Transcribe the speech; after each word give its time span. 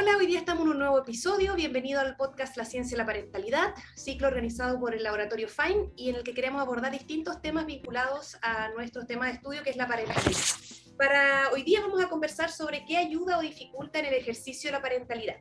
Hola, 0.00 0.16
hoy 0.16 0.26
día 0.26 0.38
estamos 0.38 0.64
en 0.64 0.70
un 0.70 0.78
nuevo 0.78 0.98
episodio. 0.98 1.54
Bienvenido 1.54 2.00
al 2.00 2.16
podcast 2.16 2.56
La 2.56 2.64
Ciencia 2.64 2.94
y 2.94 2.98
la 2.98 3.04
Parentalidad, 3.04 3.74
ciclo 3.94 4.28
organizado 4.28 4.80
por 4.80 4.94
el 4.94 5.02
Laboratorio 5.02 5.46
FINE 5.46 5.90
y 5.94 6.08
en 6.08 6.16
el 6.16 6.22
que 6.22 6.32
queremos 6.32 6.62
abordar 6.62 6.90
distintos 6.90 7.42
temas 7.42 7.66
vinculados 7.66 8.38
a 8.40 8.70
nuestro 8.70 9.04
tema 9.04 9.26
de 9.26 9.32
estudio 9.32 9.62
que 9.62 9.68
es 9.68 9.76
la 9.76 9.86
parentalidad. 9.86 10.40
Para 10.96 11.50
hoy 11.52 11.64
día 11.64 11.82
vamos 11.82 12.02
a 12.02 12.08
conversar 12.08 12.50
sobre 12.50 12.86
qué 12.86 12.96
ayuda 12.96 13.36
o 13.36 13.42
dificulta 13.42 13.98
en 13.98 14.06
el 14.06 14.14
ejercicio 14.14 14.70
de 14.70 14.78
la 14.78 14.80
parentalidad. 14.80 15.36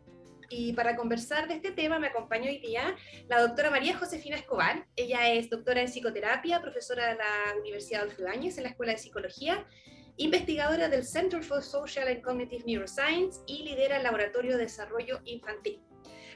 Y 0.49 0.73
para 0.73 0.97
conversar 0.97 1.47
de 1.47 1.53
este 1.53 1.71
tema 1.71 1.97
me 1.97 2.07
acompaña 2.07 2.49
hoy 2.49 2.59
día 2.59 2.97
la 3.29 3.39
doctora 3.39 3.71
María 3.71 3.97
Josefina 3.97 4.35
Escobar. 4.35 4.85
Ella 4.97 5.31
es 5.31 5.49
doctora 5.49 5.79
en 5.79 5.87
psicoterapia, 5.87 6.61
profesora 6.61 7.07
de 7.07 7.15
la 7.15 7.59
Universidad 7.61 8.01
Adolfo 8.01 8.23
Ibáñez 8.23 8.57
en 8.57 8.63
la 8.63 8.71
Escuela 8.71 8.91
de 8.91 8.97
Psicología 8.97 9.65
investigadora 10.17 10.89
del 10.89 11.05
Center 11.05 11.43
for 11.43 11.63
Social 11.63 12.07
and 12.07 12.21
Cognitive 12.21 12.63
Neuroscience 12.65 13.39
y 13.47 13.63
lidera 13.63 13.97
el 13.97 14.03
Laboratorio 14.03 14.57
de 14.57 14.63
Desarrollo 14.63 15.21
Infantil. 15.25 15.81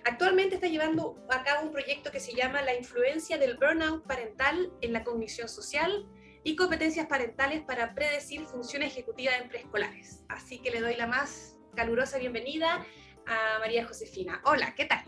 Actualmente 0.05 0.55
está 0.55 0.67
llevando 0.67 1.15
a 1.29 1.43
cabo 1.43 1.65
un 1.65 1.71
proyecto 1.71 2.11
que 2.11 2.19
se 2.19 2.33
llama 2.33 2.61
La 2.61 2.75
influencia 2.75 3.37
del 3.37 3.57
burnout 3.57 4.05
parental 4.05 4.71
en 4.81 4.91
la 4.91 5.03
cognición 5.03 5.47
social 5.47 6.05
y 6.43 6.55
competencias 6.55 7.07
parentales 7.07 7.61
para 7.61 7.95
predecir 7.95 8.41
función 8.45 8.83
ejecutiva 8.83 9.31
en 9.37 9.47
preescolares. 9.47 10.23
Así 10.27 10.59
que 10.59 10.71
le 10.71 10.81
doy 10.81 10.95
la 10.95 11.07
más 11.07 11.57
calurosa 11.75 12.17
bienvenida 12.17 12.85
a 13.25 13.59
María 13.59 13.85
Josefina. 13.87 14.41
Hola, 14.45 14.75
¿qué 14.75 14.85
tal? 14.85 15.05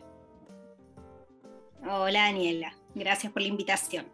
Hola 1.88 2.24
Daniela, 2.24 2.76
gracias 2.96 3.32
por 3.32 3.42
la 3.42 3.50
invitación. 3.50 4.12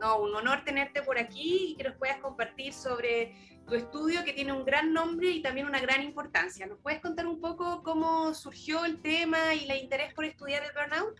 No, 0.00 0.20
un 0.20 0.34
honor 0.34 0.64
tenerte 0.64 1.02
por 1.02 1.18
aquí 1.18 1.72
y 1.72 1.76
que 1.76 1.84
nos 1.84 1.96
puedas 1.96 2.18
compartir 2.18 2.72
sobre 2.72 3.34
tu 3.68 3.74
estudio 3.74 4.24
que 4.24 4.32
tiene 4.32 4.52
un 4.52 4.64
gran 4.64 4.92
nombre 4.92 5.30
y 5.30 5.42
también 5.42 5.66
una 5.66 5.80
gran 5.80 6.02
importancia. 6.02 6.66
¿Nos 6.66 6.78
puedes 6.80 7.00
contar 7.00 7.26
un 7.26 7.40
poco 7.40 7.82
cómo 7.82 8.34
surgió 8.34 8.84
el 8.84 9.00
tema 9.00 9.54
y 9.54 9.70
el 9.70 9.82
interés 9.82 10.14
por 10.14 10.24
estudiar 10.24 10.62
el 10.64 10.70
burnout? 10.72 11.18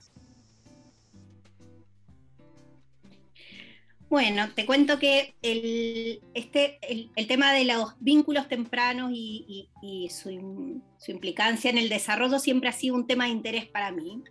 Bueno, 4.08 4.48
te 4.54 4.64
cuento 4.64 4.98
que 4.98 5.34
el, 5.42 6.22
este, 6.32 6.78
el, 7.14 7.26
tema 7.26 7.52
de 7.52 7.66
los 7.66 7.94
vínculos 8.00 8.48
tempranos 8.48 9.10
y, 9.12 9.68
su, 10.10 10.30
implicancia 11.08 11.70
en 11.70 11.76
el 11.76 11.90
desarrollo 11.90 12.38
siempre 12.38 12.70
ha 12.70 12.72
sido 12.72 12.94
un 12.94 13.06
tema 13.06 13.24
de 13.24 13.32
interés 13.32 13.66
para 13.66 13.92
mí. 13.92 14.22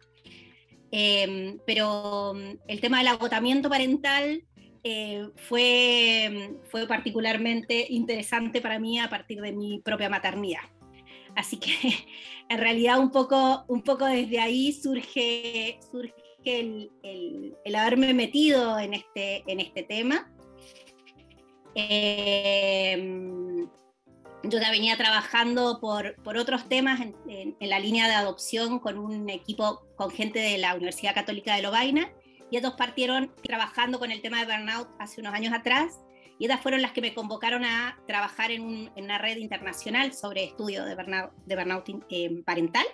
Eh, 0.91 1.57
pero 1.67 2.33
el 2.67 2.81
tema 2.81 2.99
del 2.99 3.09
agotamiento 3.09 3.69
parental 3.69 4.43
eh, 4.89 5.27
fue, 5.35 6.55
fue 6.71 6.87
particularmente 6.87 7.87
interesante 7.89 8.61
para 8.61 8.79
mí 8.79 8.99
a 8.99 9.09
partir 9.09 9.41
de 9.41 9.51
mi 9.51 9.81
propia 9.81 10.07
maternidad. 10.07 10.61
Así 11.35 11.57
que 11.57 11.71
en 12.49 12.57
realidad 12.57 12.97
un 12.97 13.11
poco, 13.11 13.65
un 13.67 13.81
poco 13.81 14.05
desde 14.05 14.39
ahí 14.39 14.71
surge, 14.71 15.77
surge 15.91 16.13
el, 16.45 16.89
el, 17.03 17.75
haberme 17.75 18.13
metido 18.13 18.79
en 18.79 18.93
este, 18.93 19.43
en 19.51 19.59
este 19.59 19.83
tema. 19.83 20.31
Em, 21.75 23.67
yo 24.43 24.57
ya 24.57 24.71
venía 24.71 24.95
trabajando 24.95 25.81
por, 25.81 26.15
por 26.23 26.37
otros 26.37 26.69
temas 26.69 27.01
en, 27.01 27.13
en, 27.59 27.69
la 27.69 27.79
línea 27.79 28.07
de 28.07 28.13
adopción 28.13 28.79
con 28.79 28.97
un 28.97 29.29
equipo, 29.29 29.85
con 29.97 30.11
gente 30.11 30.39
de 30.39 30.57
la 30.57 30.75
Universidad 30.75 31.13
Católica 31.13 31.57
de 31.57 31.63
Lovaina, 31.63 32.09
y 32.51 32.57
ellos 32.57 32.73
partieron 32.77 33.31
trabajando 33.43 33.99
con 33.99 34.11
el 34.11 34.21
tema 34.21 34.43
de 34.43 34.45
burnout 34.45 34.89
hace 34.99 35.21
unos 35.21 35.33
años 35.33 35.53
atrás 35.53 35.99
y 36.39 36.45
ellas 36.45 36.61
fueron 36.61 36.81
las 36.81 36.91
que 36.91 37.01
me 37.01 37.13
convocaron 37.13 37.65
a 37.65 37.99
trabajar 38.07 38.51
en, 38.51 38.91
una 38.95 39.17
red 39.17 39.37
internacional 39.37 40.13
sobre 40.13 40.43
estudio 40.43 40.85
de 40.85 40.95
burnout, 40.95 41.31
de 41.45 41.55
burnout 41.55 41.89
eh, 42.09 42.43
parental. 42.45 42.85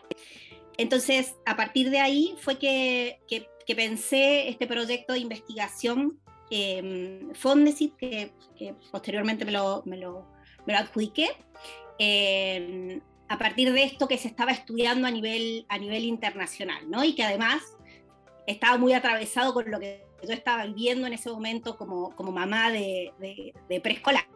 Entonces, 0.77 1.35
a 1.45 1.55
partir 1.55 1.89
de 1.89 1.99
ahí 1.99 2.35
fue 2.39 2.57
que, 2.57 3.19
que, 3.27 3.47
pensé 3.75 4.49
este 4.49 4.67
proyecto 4.67 5.13
de 5.13 5.19
investigación 5.19 6.19
eh, 6.51 7.21
Fondesit, 7.33 7.95
que, 7.95 8.33
posteriormente 8.91 9.45
me 9.45 9.51
lo, 9.51 9.83
me 9.85 9.97
lo, 9.97 10.27
me 10.65 10.73
lo 10.73 10.79
adjudiqué. 10.79 11.29
Eh, 11.99 13.01
a 13.29 13.37
partir 13.37 13.71
de 13.73 13.83
esto 13.83 14.07
que 14.07 14.17
se 14.17 14.27
estaba 14.27 14.51
estudiando 14.51 15.07
a 15.07 15.11
nivel, 15.11 15.65
a 15.69 15.77
nivel 15.77 16.03
internacional, 16.03 16.89
¿no? 16.89 17.03
Y 17.03 17.15
que 17.15 17.23
además 17.23 17.63
estaba 18.47 18.77
muy 18.77 18.93
atravesado 18.93 19.53
con 19.53 19.69
lo 19.69 19.79
que 19.79 20.05
yo 20.23 20.33
estaba 20.33 20.65
viviendo 20.65 21.07
en 21.07 21.13
ese 21.13 21.29
momento 21.29 21.77
como, 21.77 22.15
como 22.15 22.31
mamá 22.31 22.71
de, 22.71 23.13
de, 23.69 23.81
preescolares, 23.81 24.27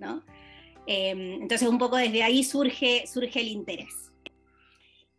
¿no? 0.00 0.22
Em, 0.86 1.42
entonces 1.42 1.68
un 1.68 1.78
poco 1.78 1.96
desde 1.96 2.22
ahí 2.22 2.44
surge, 2.44 3.06
surge 3.06 3.40
el 3.40 3.48
interés. 3.48 4.12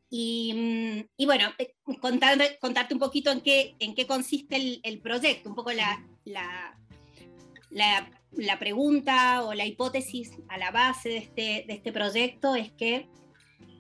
Y, 0.10 0.54
mm, 0.54 1.10
y 1.18 1.26
bueno, 1.26 1.50
eh, 1.58 1.76
contarte, 2.00 2.94
un 2.94 3.00
poquito 3.00 3.32
en 3.32 3.42
qué, 3.42 3.76
en 3.80 3.96
qué 3.96 4.06
consiste 4.06 4.80
el, 4.84 5.02
proyecto, 5.02 5.50
un 5.50 5.56
poco 5.56 5.72
la, 5.72 6.06
la, 6.24 6.78
la, 7.72 8.60
pregunta 8.60 9.44
o 9.44 9.54
la 9.54 9.66
hipótesis 9.66 10.32
a 10.48 10.58
la 10.58 10.72
base 10.72 11.10
de 11.10 11.18
este, 11.18 11.66
de 11.68 11.74
este 11.74 11.92
proyecto 11.92 12.56
es 12.56 12.72
que 12.72 13.10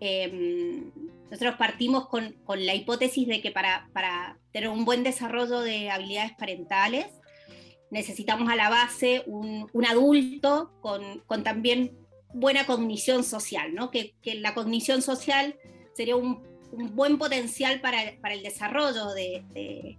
eh, 0.02 0.92
nosotros 1.30 1.56
partimos 1.58 2.08
con, 2.08 2.36
la 2.48 2.76
hipótesis 2.76 3.28
de 3.28 3.42
que 3.42 3.52
para, 3.52 3.90
tener 4.52 4.70
un 4.70 4.86
buen 4.86 5.04
desarrollo 5.04 5.62
de 5.62 5.90
habilidades 5.90 6.34
parentales 6.38 7.08
necesitamos 7.92 8.50
a 8.50 8.56
la 8.56 8.70
base 8.70 9.24
un, 9.26 9.86
adulto 9.88 10.72
con, 10.82 11.44
también 11.44 11.98
buena 12.34 12.66
cognición 12.66 13.24
social, 13.24 13.74
¿no? 13.74 13.92
que, 13.92 14.14
la 14.36 14.54
cognición 14.54 15.02
social 15.02 15.56
sería 15.94 16.16
un, 16.16 16.44
buen 16.94 17.18
potencial 17.18 17.80
para, 17.80 18.02
el 18.02 18.44
desarrollo 18.44 19.14
de, 19.14 19.96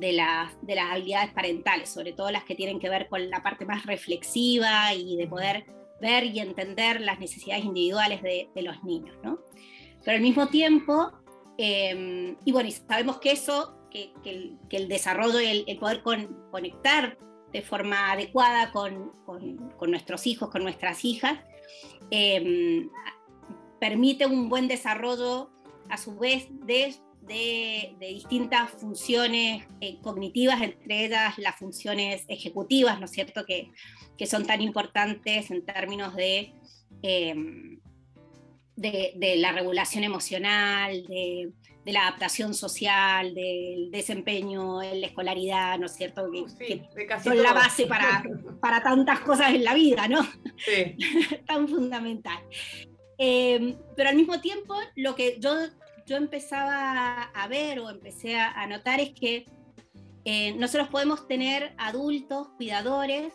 las 0.00 0.52
habilidades 0.90 1.32
parentales, 1.32 1.88
sobre 1.88 2.12
todo 2.12 2.30
las 2.30 2.44
que 2.44 2.54
tienen 2.54 2.78
que 2.78 2.88
ver 2.88 3.08
con 3.08 3.28
la 3.28 3.42
parte 3.42 3.64
más 3.64 3.86
reflexiva 3.86 4.94
y 4.94 5.16
de 5.16 5.26
poder 5.26 5.66
ver 6.00 6.24
y 6.24 6.40
entender 6.40 7.00
las 7.00 7.18
necesidades 7.20 7.64
individuales 7.64 8.22
de, 8.22 8.48
los 8.56 8.82
niños. 8.84 9.16
¿no? 9.22 9.38
Pero 10.04 10.16
al 10.16 10.22
mismo 10.22 10.48
tiempo, 10.48 11.12
em, 11.58 12.36
y 12.44 12.52
bueno, 12.52 12.70
sabemos 12.88 13.18
que 13.18 13.32
eso, 13.32 13.76
que, 13.90 14.12
el, 14.24 14.88
desarrollo 14.88 15.40
y 15.40 15.64
el, 15.66 15.78
poder 15.78 16.02
conectar 16.50 17.18
de 17.52 17.62
forma 17.62 18.12
adecuada 18.12 18.72
con, 18.72 19.12
nuestros 19.86 20.26
hijos, 20.26 20.50
con 20.50 20.62
nuestras 20.62 21.04
hijas, 21.04 21.38
em, 22.10 22.88
permite 23.78 24.26
un 24.26 24.48
buen 24.48 24.68
desarrollo 24.68 25.50
a 25.88 25.98
su 25.98 26.16
vez 26.16 26.48
de, 26.66 26.94
distintas 28.00 28.70
funciones 28.72 29.64
eh, 29.80 29.98
cognitivas, 30.02 30.60
entre 30.60 31.04
ellas 31.06 31.38
las 31.38 31.56
funciones 31.56 32.24
ejecutivas, 32.28 32.98
¿no 32.98 33.04
es 33.04 33.12
cierto?, 33.12 33.44
que, 33.46 33.70
que 34.18 34.26
son 34.26 34.44
tan 34.44 34.60
importantes 34.60 35.50
en 35.50 35.64
términos 35.64 36.14
de 36.16 36.52
em, 37.02 37.80
de, 38.82 39.36
la 39.38 39.52
regulación 39.52 40.04
emocional, 40.04 41.06
de, 41.06 41.52
la 41.84 42.02
adaptación 42.02 42.54
social, 42.54 43.34
del 43.34 43.90
desempeño 43.90 44.82
en 44.82 45.00
la 45.00 45.06
escolaridad, 45.06 45.78
¿no 45.78 45.86
es 45.86 45.94
cierto? 45.94 46.30
Que, 46.30 46.82
son 47.22 47.42
la 47.42 47.52
base 47.52 47.86
para, 47.86 48.22
para 48.60 48.82
tantas 48.82 49.20
cosas 49.20 49.54
en 49.54 49.64
la 49.64 49.74
vida, 49.74 50.08
¿no? 50.08 50.22
Sí. 50.56 50.96
Tan 51.46 51.68
fundamental. 51.68 52.38
Eh, 53.18 53.76
pero 53.96 54.08
al 54.08 54.16
mismo 54.16 54.40
tiempo, 54.40 54.74
lo 54.96 55.14
que 55.14 55.36
yo, 55.38 55.54
yo 56.06 56.16
empezaba 56.16 57.22
a 57.22 57.48
ver 57.48 57.78
o 57.78 57.88
empecé 57.90 58.36
a, 58.36 58.66
notar 58.66 59.00
es 59.00 59.10
que 59.10 59.46
eh, 60.24 60.54
nosotros 60.54 60.88
podemos 60.88 61.26
tener 61.26 61.74
adultos, 61.78 62.48
cuidadores, 62.56 63.32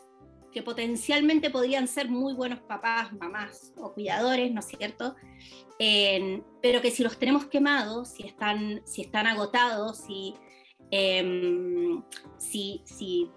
que 0.52 0.64
potencialmente 0.64 1.50
podrían 1.50 1.88
ser 1.88 2.10
muy 2.10 2.34
buenos 2.34 2.60
papás, 2.62 3.14
mamás 3.14 3.74
o 3.78 3.94
cuidadores, 3.94 4.52
¿no 4.52 4.60
es 4.60 4.68
cierto? 4.68 5.16
pero 6.60 6.82
que 6.82 6.90
si 6.90 7.04
los 7.04 7.20
tenemos 7.20 7.46
quemados, 7.46 8.10
si 8.10 8.24
están, 8.24 8.82
si 8.86 9.02
están 9.02 9.28
agotados, 9.28 9.98
si, 9.98 10.34
em, 10.90 12.04
si, 12.40 12.82
si, 12.86 13.30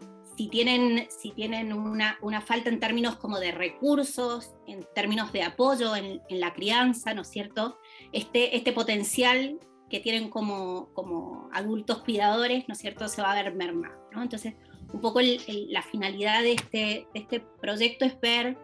tienen, 0.51 1.07
si 1.11 1.33
tienen 1.33 1.75
una, 1.75 2.17
falta 2.41 2.71
en 2.71 2.81
términos 2.81 3.17
como 3.17 3.39
de 3.39 3.53
recursos, 3.53 4.55
en 4.67 4.87
términos 4.95 5.33
de 5.33 5.43
apoyo 5.43 5.95
en, 5.95 6.23
la 6.31 6.55
crianza, 6.55 7.13
¿no 7.13 7.23
es 7.23 7.29
cierto? 7.29 7.79
Este, 8.13 8.57
este 8.57 8.73
potencial 8.73 9.59
que 9.91 10.01
tienen 10.01 10.31
como, 10.31 10.95
como 10.95 11.51
adultos 11.53 11.99
cuidadores, 12.05 12.67
¿no 12.69 12.73
es 12.73 12.79
cierto?, 12.79 13.07
se 13.09 13.21
va 13.21 13.33
a 13.33 13.43
ver 13.43 13.55
mermado, 13.55 14.09
¿no? 14.13 14.23
Entonces, 14.23 14.55
un 14.93 15.01
poco 15.01 15.21
la 15.21 15.83
finalidad 15.83 16.43
de 16.43 16.53
este, 16.53 17.07
este 17.15 17.41
proyecto 17.41 18.05
es 18.05 18.21
ver 18.21 18.57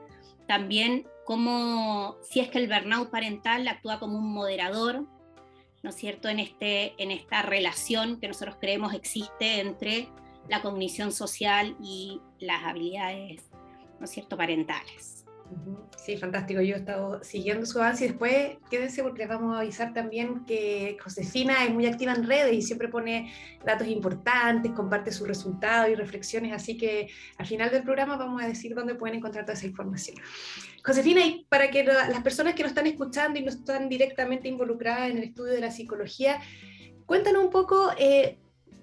también 0.48 1.06
cómo, 1.24 2.16
si 2.22 2.40
es 2.40 2.48
que 2.48 2.58
el 2.58 2.68
burnout 2.68 3.10
parental 3.10 3.66
actúa 3.68 3.98
como 3.98 4.18
un 4.18 4.32
moderador, 4.32 5.04
¿no 5.82 5.90
es 5.90 5.96
cierto?, 5.96 6.28
en, 6.28 6.38
este, 6.38 6.94
en 7.02 7.10
esta 7.10 7.42
relación 7.42 8.20
que 8.20 8.28
nosotros 8.28 8.56
creemos 8.60 8.94
existe 8.94 9.60
entre 9.60 10.08
la 10.48 10.62
cognición 10.62 11.12
social 11.12 11.76
y 11.82 12.20
las 12.38 12.64
habilidades, 12.64 13.50
¿no 13.98 14.04
es 14.04 14.10
cierto?, 14.10 14.36
parentales. 14.36 15.25
Sí, 15.96 16.16
fantástico. 16.16 16.60
Yo 16.60 16.76
he 16.76 16.78
estado 16.78 17.22
siguiendo 17.24 17.66
su 17.66 17.80
avance 17.80 18.04
y 18.04 18.08
después 18.08 18.58
quédense 18.70 19.02
porque 19.02 19.20
les 19.20 19.28
vamos 19.28 19.56
a 19.56 19.60
avisar 19.60 19.92
también 19.92 20.44
que 20.44 20.96
Josefina 21.02 21.64
es 21.64 21.74
muy 21.74 21.86
activa 21.86 22.12
en 22.12 22.24
redes 22.24 22.52
y 22.52 22.62
siempre 22.62 22.88
pone 22.88 23.32
datos 23.64 23.88
importantes, 23.88 24.72
comparte 24.72 25.10
sus 25.10 25.26
resultados 25.26 25.90
y 25.90 25.96
reflexiones, 25.96 26.52
así 26.52 26.76
que 26.76 27.08
al 27.38 27.46
final 27.46 27.70
del 27.70 27.82
programa 27.82 28.16
vamos 28.16 28.42
a 28.42 28.46
decir 28.46 28.74
dónde 28.74 28.94
pueden 28.94 29.16
encontrar 29.16 29.44
toda 29.44 29.54
esa 29.54 29.66
información. 29.66 30.16
Josefina, 30.84 31.26
y 31.26 31.44
para 31.48 31.70
que 31.70 31.82
las 31.82 32.22
personas 32.22 32.54
que 32.54 32.62
nos 32.62 32.70
están 32.70 32.86
escuchando 32.86 33.40
y 33.40 33.42
no 33.42 33.48
están 33.48 33.88
directamente 33.88 34.46
involucradas 34.46 35.10
en 35.10 35.18
el 35.18 35.24
estudio 35.24 35.52
de 35.52 35.60
la 35.60 35.72
psicología, 35.72 36.40
cuéntanos 37.06 37.42
un 37.42 37.50
poco 37.50 37.90
eh, 37.98 38.38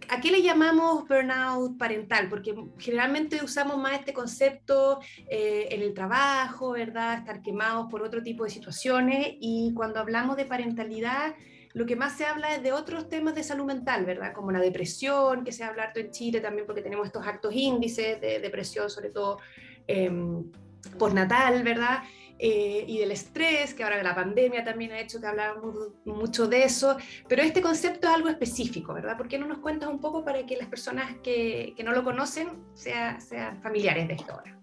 ¿A 0.10 0.22
qué 0.22 0.32
le 0.32 0.42
llamamos 0.42 1.08
burnout 1.08 1.78
parental? 1.78 2.30
Porque 2.30 2.56
generalmente 2.78 3.44
usamos 3.44 3.78
más 3.78 4.00
este 4.00 4.14
concepto 4.14 5.00
eh, 5.30 5.68
en 5.72 5.82
el 5.82 5.94
trabajo, 5.94 6.72
¿verdad? 6.72 7.20
Estar 7.20 7.42
quemados 7.42 7.88
por 7.90 8.02
otro 8.02 8.22
tipo 8.22 8.44
de 8.44 8.50
situaciones 8.50 9.36
y 9.40 9.74
cuando 9.76 10.00
hablamos 10.00 10.38
de 10.38 10.46
parentalidad, 10.46 11.36
lo 11.74 11.86
que 11.86 11.96
más 11.96 12.18
se 12.18 12.26
habla 12.26 12.56
es 12.56 12.64
de 12.64 12.72
otros 12.72 13.10
temas 13.10 13.36
de 13.36 13.44
salud 13.44 13.66
mental, 13.66 14.06
¿verdad? 14.06 14.34
Como 14.34 14.52
la 14.52 14.60
depresión, 14.60 15.44
que 15.44 15.52
se 15.52 15.64
habla 15.64 15.84
harto 15.84 16.00
en 16.00 16.12
Chile 16.12 16.40
también 16.40 16.66
porque 16.66 16.82
tenemos 16.82 17.08
estos 17.08 17.26
altos 17.26 17.54
índices 17.54 18.22
de 18.22 18.40
depresión, 18.40 18.90
sobre 18.90 19.10
todo 19.10 19.40
eh, 19.88 20.12
postnatal, 20.98 21.64
¿verdad? 21.64 22.04
Eh, 22.40 22.84
y 22.88 22.98
del 22.98 23.12
estrés, 23.12 23.74
que 23.74 23.84
ahora 23.84 24.02
la 24.02 24.16
pandemia 24.16 24.64
también 24.64 24.92
ha 24.92 25.00
hecho 25.00 25.22
que 25.22 25.28
habláramos 25.28 25.76
mucho 26.04 26.48
de 26.48 26.64
eso, 26.64 26.98
pero 27.28 27.42
este 27.42 27.62
concepto 27.62 28.08
es 28.08 28.14
algo 28.14 28.28
específico, 28.28 28.94
¿verdad? 28.94 29.16
¿Por 29.16 29.28
qué 29.28 29.38
no 29.38 29.46
nos 29.46 29.60
cuentas 29.60 29.90
un 29.90 30.00
poco 30.00 30.26
para 30.26 30.46
que 30.46 30.58
las 30.58 30.68
personas 30.68 31.16
que, 31.24 31.74
que 31.78 31.84
no 31.84 31.92
lo 31.92 32.04
conocen 32.04 32.50
sea, 32.74 33.20
sean 33.22 33.62
familiares 33.62 34.08
de 34.08 34.16
esto 34.16 34.34
ahora? 34.34 34.60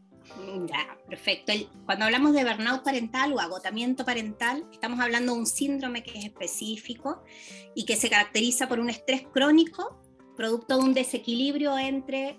Ya, 0.66 0.98
perfecto. 1.08 1.52
Cuando 1.84 2.04
hablamos 2.04 2.32
de 2.32 2.44
burnout 2.44 2.82
parental 2.82 3.32
o 3.32 3.40
agotamiento 3.40 4.04
parental, 4.04 4.64
estamos 4.72 5.00
hablando 5.00 5.32
de 5.32 5.40
un 5.40 5.46
síndrome 5.46 6.02
que 6.02 6.18
es 6.18 6.24
específico 6.24 7.22
y 7.74 7.84
que 7.84 7.96
se 7.96 8.08
caracteriza 8.08 8.68
por 8.68 8.78
un 8.78 8.90
estrés 8.90 9.22
crónico, 9.32 10.00
producto 10.36 10.78
de 10.78 10.84
un 10.84 10.94
desequilibrio 10.94 11.76
entre 11.78 12.38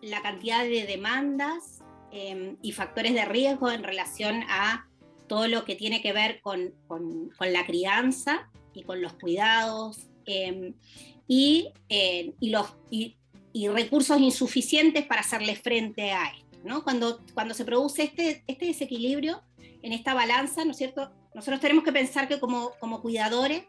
la 0.00 0.22
cantidad 0.22 0.62
de 0.62 0.86
demandas 0.86 1.81
Em, 2.14 2.58
y 2.60 2.72
factores 2.72 3.14
de 3.14 3.24
riesgo 3.24 3.70
en 3.70 3.82
relación 3.82 4.42
a 4.50 4.86
todo 5.28 5.48
lo 5.48 5.64
que 5.64 5.76
tiene 5.76 6.02
que 6.02 6.12
ver 6.12 6.42
con, 6.42 6.74
con, 6.86 7.30
la 7.40 7.64
crianza 7.64 8.50
y 8.74 8.82
con 8.82 9.00
los 9.00 9.14
cuidados 9.14 10.10
em, 10.26 10.74
y, 11.26 11.70
eh, 11.88 12.34
y, 12.38 12.50
los, 12.50 12.66
y, 12.90 13.16
recursos 13.68 14.20
insuficientes 14.20 15.06
para 15.06 15.22
hacerle 15.22 15.56
frente 15.56 16.12
a 16.12 16.26
esto. 16.26 16.58
¿no? 16.64 16.84
Cuando, 16.84 17.18
cuando 17.32 17.54
se 17.54 17.64
produce 17.64 18.02
este, 18.02 18.44
este 18.46 18.66
desequilibrio 18.66 19.42
en 19.80 19.94
esta 19.94 20.12
balanza, 20.12 20.66
¿no 20.66 20.72
es 20.72 20.76
cierto? 20.76 21.10
Nosotros 21.34 21.62
tenemos 21.62 21.82
que 21.82 21.92
pensar 21.92 22.28
que 22.28 22.38
como, 22.38 22.72
como 22.78 23.00
cuidadores, 23.00 23.64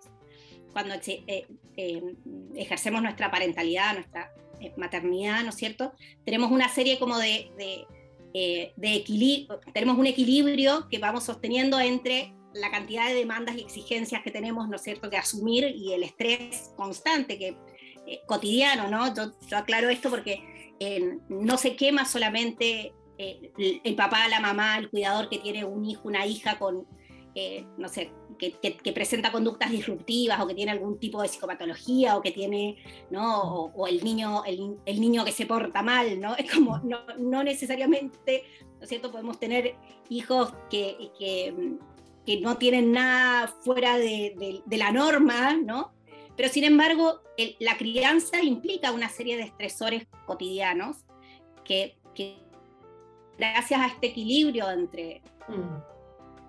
cuando 0.73 0.95
eh, 0.95 1.47
em, 1.77 2.17
ejercemos 2.55 3.01
nuestra 3.01 3.31
parentalidad, 3.31 3.93
nuestra 3.93 4.33
eh, 4.59 4.73
maternidad, 4.75 5.43
¿no 5.43 5.49
es 5.51 5.55
cierto? 5.55 5.93
Tenemos 6.25 6.51
una 6.51 6.67
serie 6.67 6.99
como 6.99 7.17
de 7.17 7.87
eh, 8.33 8.73
de 8.75 8.95
equilibrio, 8.95 9.59
tenemos 9.73 9.97
un 9.97 10.07
equilibrio 10.07 10.87
que 10.89 10.99
vamos 10.99 11.23
sosteniendo 11.23 11.79
entre 11.79 12.33
la 12.53 12.71
cantidad 12.71 13.07
de 13.07 13.15
demandas 13.15 13.55
y 13.55 13.61
exigencias 13.61 14.21
que 14.23 14.31
tenemos, 14.31 14.67
¿no 14.69 14.75
es 14.75 14.83
cierto?, 14.83 15.09
que 15.09 15.17
asumir 15.17 15.65
y 15.65 15.93
el 15.93 16.03
estrés 16.03 16.71
constante, 16.75 17.37
que 17.37 17.57
eh, 18.07 18.21
cotidiano, 18.27 18.89
¿no? 18.89 19.13
Yo, 19.13 19.57
aclaro 19.57 19.89
esto 19.89 20.09
porque 20.09 20.75
eh, 20.79 21.17
no 21.29 21.57
se 21.57 21.75
quema 21.75 22.05
solamente 22.05 22.93
el 23.17 23.95
papá, 23.95 24.27
la 24.27 24.39
mamá, 24.39 24.77
el 24.79 24.89
cuidador 24.89 25.29
que 25.29 25.37
tiene 25.37 25.63
un 25.63 25.85
hijo, 25.85 26.07
una 26.07 26.25
hija 26.25 26.57
con 26.59 26.85
no 27.77 27.87
sé, 27.87 28.11
que, 28.37 28.91
presenta 28.93 29.31
conductas 29.31 29.71
disruptivas 29.71 30.39
o 30.41 30.47
que 30.47 30.53
tiene 30.53 30.71
algún 30.71 30.99
tipo 30.99 31.21
de 31.21 31.27
psicopatología 31.27 32.17
o 32.17 32.21
que 32.21 32.31
tiene, 32.31 32.77
¿no? 33.09 33.65
O, 33.75 33.87
el, 33.87 34.03
niño, 34.03 34.43
el, 34.45 35.01
niño 35.01 35.25
que 35.25 35.31
se 35.31 35.45
porta 35.45 35.81
mal, 35.81 36.19
¿no? 36.19 36.35
Es 36.37 36.51
como, 36.51 36.79
no, 36.79 37.43
necesariamente, 37.43 38.43
¿no 38.77 38.83
es 38.83 38.89
cierto? 38.89 39.11
Podemos 39.11 39.39
tener 39.39 39.75
hijos 40.09 40.53
que, 40.69 41.11
que, 41.17 41.77
que 42.25 42.41
no 42.41 42.57
tienen 42.57 42.91
nada 42.91 43.47
fuera 43.47 43.97
de, 43.97 44.61
la 44.69 44.91
norma, 44.91 45.55
¿no? 45.55 45.93
Pero 46.35 46.49
sin 46.49 46.63
embargo, 46.63 47.21
la 47.59 47.77
crianza 47.77 48.41
implica 48.41 48.91
una 48.91 49.09
serie 49.09 49.37
de 49.37 49.43
estresores 49.43 50.07
cotidianos 50.25 50.97
que, 51.63 51.97
que 52.15 52.37
gracias 53.37 53.79
a 53.79 53.87
este 53.87 54.07
equilibrio 54.07 54.69
entre... 54.69 55.21
Mm 55.47 55.92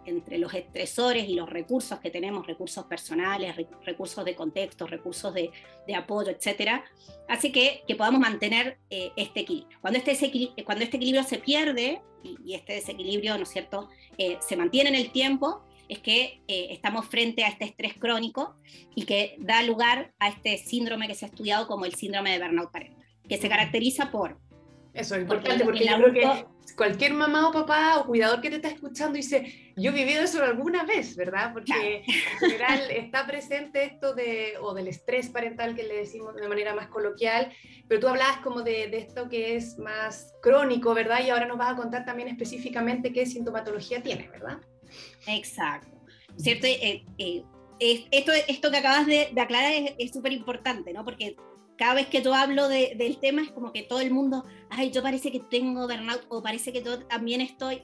entre 0.06 0.38
los 0.38 0.52
estresores 0.54 1.28
y 1.28 1.34
los 1.34 1.48
recursos 1.48 1.98
que 2.00 2.10
tenemos, 2.10 2.46
recursos 2.46 2.84
personales, 2.84 3.56
recursos 3.84 4.24
de 4.24 4.34
contexto, 4.34 4.86
recursos 4.86 5.34
de, 5.34 5.50
apoyo, 5.94 6.30
etcétera, 6.30 6.84
hace 7.28 7.52
que, 7.52 7.82
podamos 7.96 8.20
mantener 8.20 8.78
eh, 8.90 9.12
este 9.16 9.40
equilibrio. 9.40 9.78
Cuando 9.80 9.98
este, 9.98 10.52
cuando 10.64 10.84
este 10.84 10.96
equilibrio 10.96 11.24
se 11.24 11.38
pierde 11.38 12.02
y, 12.22 12.54
este 12.54 12.74
desequilibrio, 12.74 13.36
¿no 13.36 13.42
es 13.42 13.50
cierto?, 13.50 13.88
eh, 14.18 14.38
se 14.40 14.56
mantiene 14.56 14.90
en 14.90 14.96
el 14.96 15.10
tiempo, 15.10 15.62
es 15.88 15.98
que 15.98 16.40
eh, 16.48 16.68
estamos 16.70 17.06
frente 17.06 17.44
a 17.44 17.48
este 17.48 17.64
estrés 17.64 17.94
crónico 17.94 18.56
y 18.94 19.04
que 19.04 19.36
da 19.38 19.62
lugar 19.62 20.12
a 20.18 20.28
este 20.28 20.58
síndrome 20.58 21.06
que 21.06 21.14
se 21.14 21.26
ha 21.26 21.28
estudiado 21.28 21.66
como 21.66 21.84
el 21.84 21.94
síndrome 21.94 22.32
de 22.32 22.44
burnout 22.44 22.70
parental, 22.70 23.04
que 23.28 23.36
se 23.36 23.48
caracteriza 23.48 24.10
por 24.10 24.38
eso 24.94 25.16
es 25.16 25.22
importante 25.22 25.64
porque, 25.64 25.86
yo 25.86 25.96
creo 25.96 26.12
que 26.12 26.46
cualquier 26.76 27.12
mamá 27.12 27.48
o 27.48 27.52
papá 27.52 27.98
o 27.98 28.06
cuidador 28.06 28.40
que 28.40 28.48
te 28.48 28.56
está 28.56 28.68
escuchando 28.68 29.16
dice, 29.16 29.72
yo 29.76 29.90
he 29.90 29.94
vivido 29.94 30.22
eso 30.22 30.42
alguna 30.42 30.84
vez, 30.84 31.16
¿verdad? 31.16 31.52
Porque 31.52 32.04
en 32.06 32.38
general 32.38 32.90
está 32.90 33.26
presente 33.26 33.84
esto 33.84 34.14
de, 34.14 34.54
o 34.60 34.72
del 34.72 34.88
estrés 34.88 35.28
parental 35.28 35.74
que 35.74 35.82
le 35.82 35.96
decimos 35.96 36.34
de 36.34 36.48
manera 36.48 36.74
más 36.74 36.88
coloquial, 36.88 37.52
pero 37.88 38.00
tú 38.00 38.08
hablabas 38.08 38.38
como 38.38 38.62
de, 38.62 38.88
de 38.88 38.98
esto 38.98 39.28
que 39.28 39.56
es 39.56 39.78
más 39.78 40.32
crónico, 40.40 40.94
¿verdad? 40.94 41.24
Y 41.24 41.30
ahora 41.30 41.46
nos 41.46 41.58
vas 41.58 41.72
a 41.72 41.76
contar 41.76 42.04
también 42.04 42.28
específicamente 42.28 43.12
qué 43.12 43.26
sintomatología 43.26 44.02
tiene, 44.02 44.28
¿verdad? 44.28 44.58
Exacto. 45.26 45.88
¿Cierto? 46.36 46.66
Eh, 46.66 47.04
eh, 47.18 47.44
esto, 47.78 48.32
esto 48.32 48.70
que 48.70 48.76
acabas 48.76 49.06
de, 49.06 49.28
aclarar 49.40 49.72
es 49.98 50.12
súper 50.12 50.32
importante, 50.32 50.92
¿no? 50.92 51.04
Porque 51.04 51.36
cada 51.76 51.94
vez 51.94 52.06
que 52.06 52.22
yo 52.22 52.34
hablo 52.34 52.68
del 52.68 53.18
tema 53.18 53.42
es 53.42 53.50
como 53.50 53.72
que 53.72 53.82
todo 53.82 54.00
el 54.00 54.12
mundo, 54.12 54.44
ay, 54.70 54.90
yo 54.90 55.02
parece 55.02 55.32
que 55.32 55.40
tengo 55.40 55.88
burnout 55.88 56.24
o 56.28 56.42
parece 56.42 56.72
que 56.72 56.82
yo 56.82 57.04
también 57.06 57.40
estoy, 57.40 57.82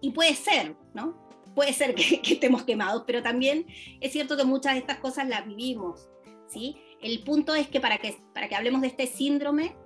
y, 0.00 0.10
puede 0.10 0.34
ser, 0.34 0.76
¿no? 0.94 1.16
Puede 1.54 1.72
ser 1.72 1.94
que, 1.94 2.20
estemos 2.24 2.64
quemados, 2.64 3.04
pero 3.06 3.22
también 3.22 3.66
es 4.00 4.12
cierto 4.12 4.36
que 4.36 4.44
muchas 4.44 4.74
de 4.74 4.80
estas 4.80 4.98
cosas 4.98 5.28
las 5.28 5.46
vivimos, 5.46 6.08
¿sí? 6.48 6.76
El 7.00 7.22
punto 7.22 7.54
es 7.54 7.68
que 7.68 7.80
para 7.80 7.98
que, 7.98 8.16
para 8.34 8.48
que 8.48 8.54
hablemos 8.54 8.82
de 8.82 8.88
este 8.88 9.06
síndrome, 9.06 9.76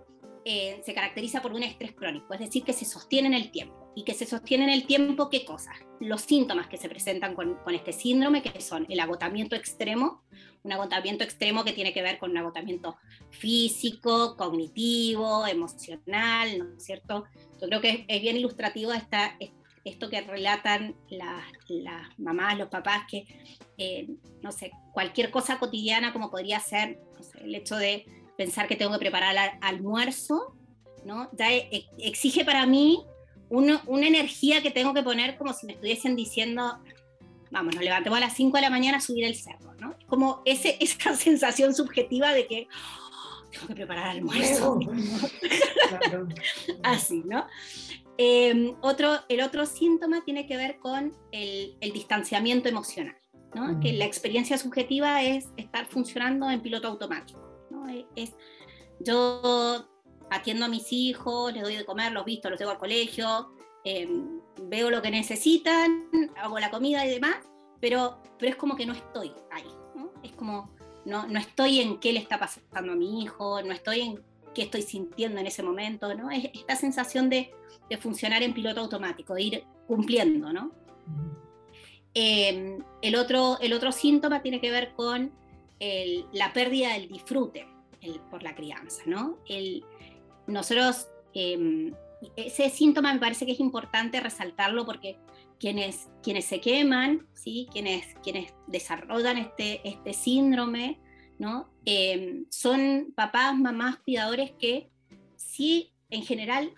eh, 0.44 0.82
se 0.84 0.92
caracteriza 0.92 1.40
por 1.40 1.52
un 1.52 1.62
estrés 1.62 1.92
crónico, 1.92 2.34
es 2.34 2.40
decir, 2.40 2.64
que 2.64 2.72
se 2.72 2.84
sostiene 2.84 3.28
en 3.28 3.34
el 3.34 3.50
tiempo. 3.50 3.83
¿Y 3.94 4.02
que 4.04 4.14
se 4.14 4.26
sostiene 4.26 4.64
en 4.64 4.70
el 4.70 4.86
tiempo 4.86 5.30
qué 5.30 5.44
cosas? 5.44 5.76
Los 6.00 6.22
síntomas 6.22 6.66
que 6.66 6.76
se 6.76 6.88
presentan 6.88 7.34
con, 7.34 7.54
con 7.56 7.74
este 7.74 7.92
síndrome, 7.92 8.42
que 8.42 8.60
son 8.60 8.86
el 8.88 8.98
agotamiento 8.98 9.54
extremo, 9.54 10.22
un 10.64 10.72
agotamiento 10.72 11.22
extremo 11.22 11.62
que 11.62 11.72
tiene 11.72 11.92
que 11.92 12.02
ver 12.02 12.18
con 12.18 12.30
un 12.30 12.38
agotamiento 12.38 12.96
físico, 13.30 14.36
cognitivo, 14.36 15.46
emocional, 15.46 16.58
¿no 16.58 16.76
es 16.76 16.84
cierto? 16.84 17.24
Yo 17.60 17.68
creo 17.68 17.80
que 17.80 18.04
es, 18.08 18.22
bien 18.22 18.36
ilustrativo 18.36 18.92
esta, 18.92 19.36
esto 19.84 20.08
que 20.08 20.22
relatan 20.22 20.96
las, 21.10 22.18
mamás, 22.18 22.58
los 22.58 22.68
papás, 22.68 23.02
que, 23.08 23.26
eh, 23.76 24.08
no 24.42 24.50
sé, 24.52 24.72
cualquier 24.92 25.30
cosa 25.30 25.58
cotidiana 25.58 26.12
como 26.12 26.30
podría 26.30 26.58
ser 26.60 26.98
el 27.40 27.54
hecho 27.54 27.76
de 27.76 28.06
pensar 28.36 28.66
que 28.66 28.76
tengo 28.76 28.92
que 28.92 28.98
preparar 28.98 29.36
el 29.36 29.58
almuerzo, 29.60 30.56
¿no? 31.04 31.28
Ya 31.36 31.52
e, 31.52 31.86
exige 31.98 32.44
para 32.44 32.64
mí 32.64 33.04
una 33.48 34.06
energía 34.06 34.62
que 34.62 34.70
tengo 34.70 34.94
que 34.94 35.02
poner 35.02 35.36
como 35.36 35.52
si 35.52 35.66
me 35.66 35.74
estuviesen 35.74 36.16
diciendo, 36.16 36.78
vamos, 37.54 37.74
nos 37.74 37.84
levantemos 37.84 38.18
a 38.18 38.20
las 38.20 38.34
5 38.34 38.56
de 38.56 38.62
la 38.62 38.70
mañana 38.70 38.98
a 38.98 39.00
subir 39.00 39.24
el 39.24 39.36
cerro, 39.36 39.74
¿no? 39.78 39.94
Como 40.06 40.42
ese, 40.44 40.76
esa 40.80 41.14
sensación 41.14 41.74
subjetiva 41.74 42.32
de 42.32 42.46
que 42.46 42.68
oh, 42.68 43.50
tengo 43.50 43.66
que 43.68 43.74
preparar 43.74 44.08
almuerzo. 44.08 44.78
Así, 46.82 47.22
¿no? 47.24 47.46
Em, 48.16 48.76
otro, 48.80 49.20
el 49.28 49.40
otro 49.40 49.66
síntoma 49.66 50.24
tiene 50.24 50.46
que 50.46 50.56
ver 50.56 50.78
con 50.78 51.16
el, 51.32 51.76
distanciamiento 51.92 52.68
emocional, 52.68 53.16
¿no? 53.54 53.80
Que 53.80 53.92
la 53.92 54.04
experiencia 54.04 54.58
subjetiva 54.58 55.22
es 55.22 55.48
estar 55.56 55.86
funcionando 55.86 56.50
en 56.50 56.60
piloto 56.60 56.88
automático, 56.88 57.40
¿no? 57.70 57.86
Es, 58.14 58.32
yo 59.00 59.88
atiendo 60.34 60.64
a 60.64 60.68
mis 60.68 60.92
hijos, 60.92 61.52
les 61.52 61.62
doy 61.62 61.76
de 61.76 61.84
comer, 61.84 62.12
los 62.12 62.24
visto, 62.24 62.50
los 62.50 62.58
llevo 62.58 62.72
al 62.72 62.78
colegio, 62.78 63.50
em, 63.84 64.40
veo 64.62 64.90
lo 64.90 65.02
que 65.02 65.10
necesitan, 65.10 66.08
hago 66.36 66.58
la 66.58 66.70
comida 66.70 67.06
y 67.06 67.10
demás, 67.10 67.36
pero, 67.80 68.22
pero 68.38 68.50
es 68.50 68.56
como 68.56 68.76
que 68.76 68.86
no 68.86 68.92
estoy 68.92 69.32
ahí. 69.50 69.66
Es 70.22 70.32
como, 70.32 70.70
no, 71.04 71.26
no 71.26 71.38
estoy 71.38 71.80
en 71.80 71.98
qué 72.00 72.12
le 72.12 72.20
está 72.20 72.38
pasando 72.38 72.92
a 72.92 72.96
mi 72.96 73.22
hijo, 73.22 73.62
no 73.62 73.72
estoy 73.72 74.00
en 74.00 74.24
qué 74.54 74.62
estoy 74.62 74.82
sintiendo 74.82 75.40
en 75.40 75.46
ese 75.46 75.62
momento, 75.62 76.14
¿no? 76.14 76.30
Es 76.30 76.50
esta 76.54 76.76
sensación 76.76 77.28
de, 77.28 77.52
de 77.90 77.96
funcionar 77.98 78.42
en 78.42 78.54
piloto 78.54 78.80
automático, 78.80 79.34
de 79.34 79.42
ir 79.42 79.64
cumpliendo, 79.86 80.52
¿no? 80.52 80.72
Em, 82.14 82.82
el, 83.02 83.16
otro, 83.16 83.58
el 83.60 83.72
otro 83.72 83.90
síntoma 83.90 84.40
tiene 84.40 84.60
que 84.60 84.70
ver 84.70 84.92
con 84.94 85.32
la 86.32 86.52
pérdida 86.54 86.94
del 86.94 87.08
disfrute 87.08 87.66
por 88.30 88.42
la 88.42 88.54
crianza, 88.54 89.02
¿no? 89.06 89.38
El, 89.48 89.84
nosotros, 90.46 91.08
em, 91.32 91.92
ese 92.36 92.70
síntoma 92.70 93.12
me 93.12 93.20
parece 93.20 93.46
que 93.46 93.52
es 93.52 93.60
importante 93.60 94.20
resaltarlo 94.20 94.84
porque 94.84 95.18
quienes, 95.58 96.08
quienes 96.22 96.44
se 96.44 96.60
queman, 96.60 97.26
¿sí? 97.34 97.68
quienes, 97.72 98.06
quienes 98.22 98.54
desarrollan 98.66 99.38
este, 99.38 99.86
este 99.88 100.12
síndrome, 100.12 101.00
¿no? 101.38 101.70
Em, 101.84 102.46
son 102.50 103.12
papás, 103.14 103.56
mamás, 103.56 103.96
cuidadores 103.98 104.52
que 104.52 104.90
sí, 105.36 105.92
en 106.10 106.22
general, 106.22 106.72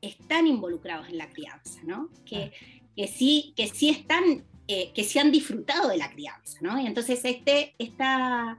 están 0.00 0.46
involucrados 0.46 1.08
en 1.08 1.18
la 1.18 1.30
crianza, 1.30 1.80
¿no? 1.84 2.10
que, 2.24 2.52
que, 2.94 3.08
sí, 3.08 3.54
que 3.56 3.66
sí 3.68 3.88
están 3.88 4.44
eh, 4.66 4.92
que 4.94 5.04
se 5.04 5.20
han 5.20 5.30
disfrutado 5.30 5.90
de 5.90 5.98
la 5.98 6.10
crianza, 6.10 6.58
¿no? 6.62 6.80
Y 6.80 6.86
entonces 6.86 7.22
este, 7.22 7.74
esta, 7.78 8.58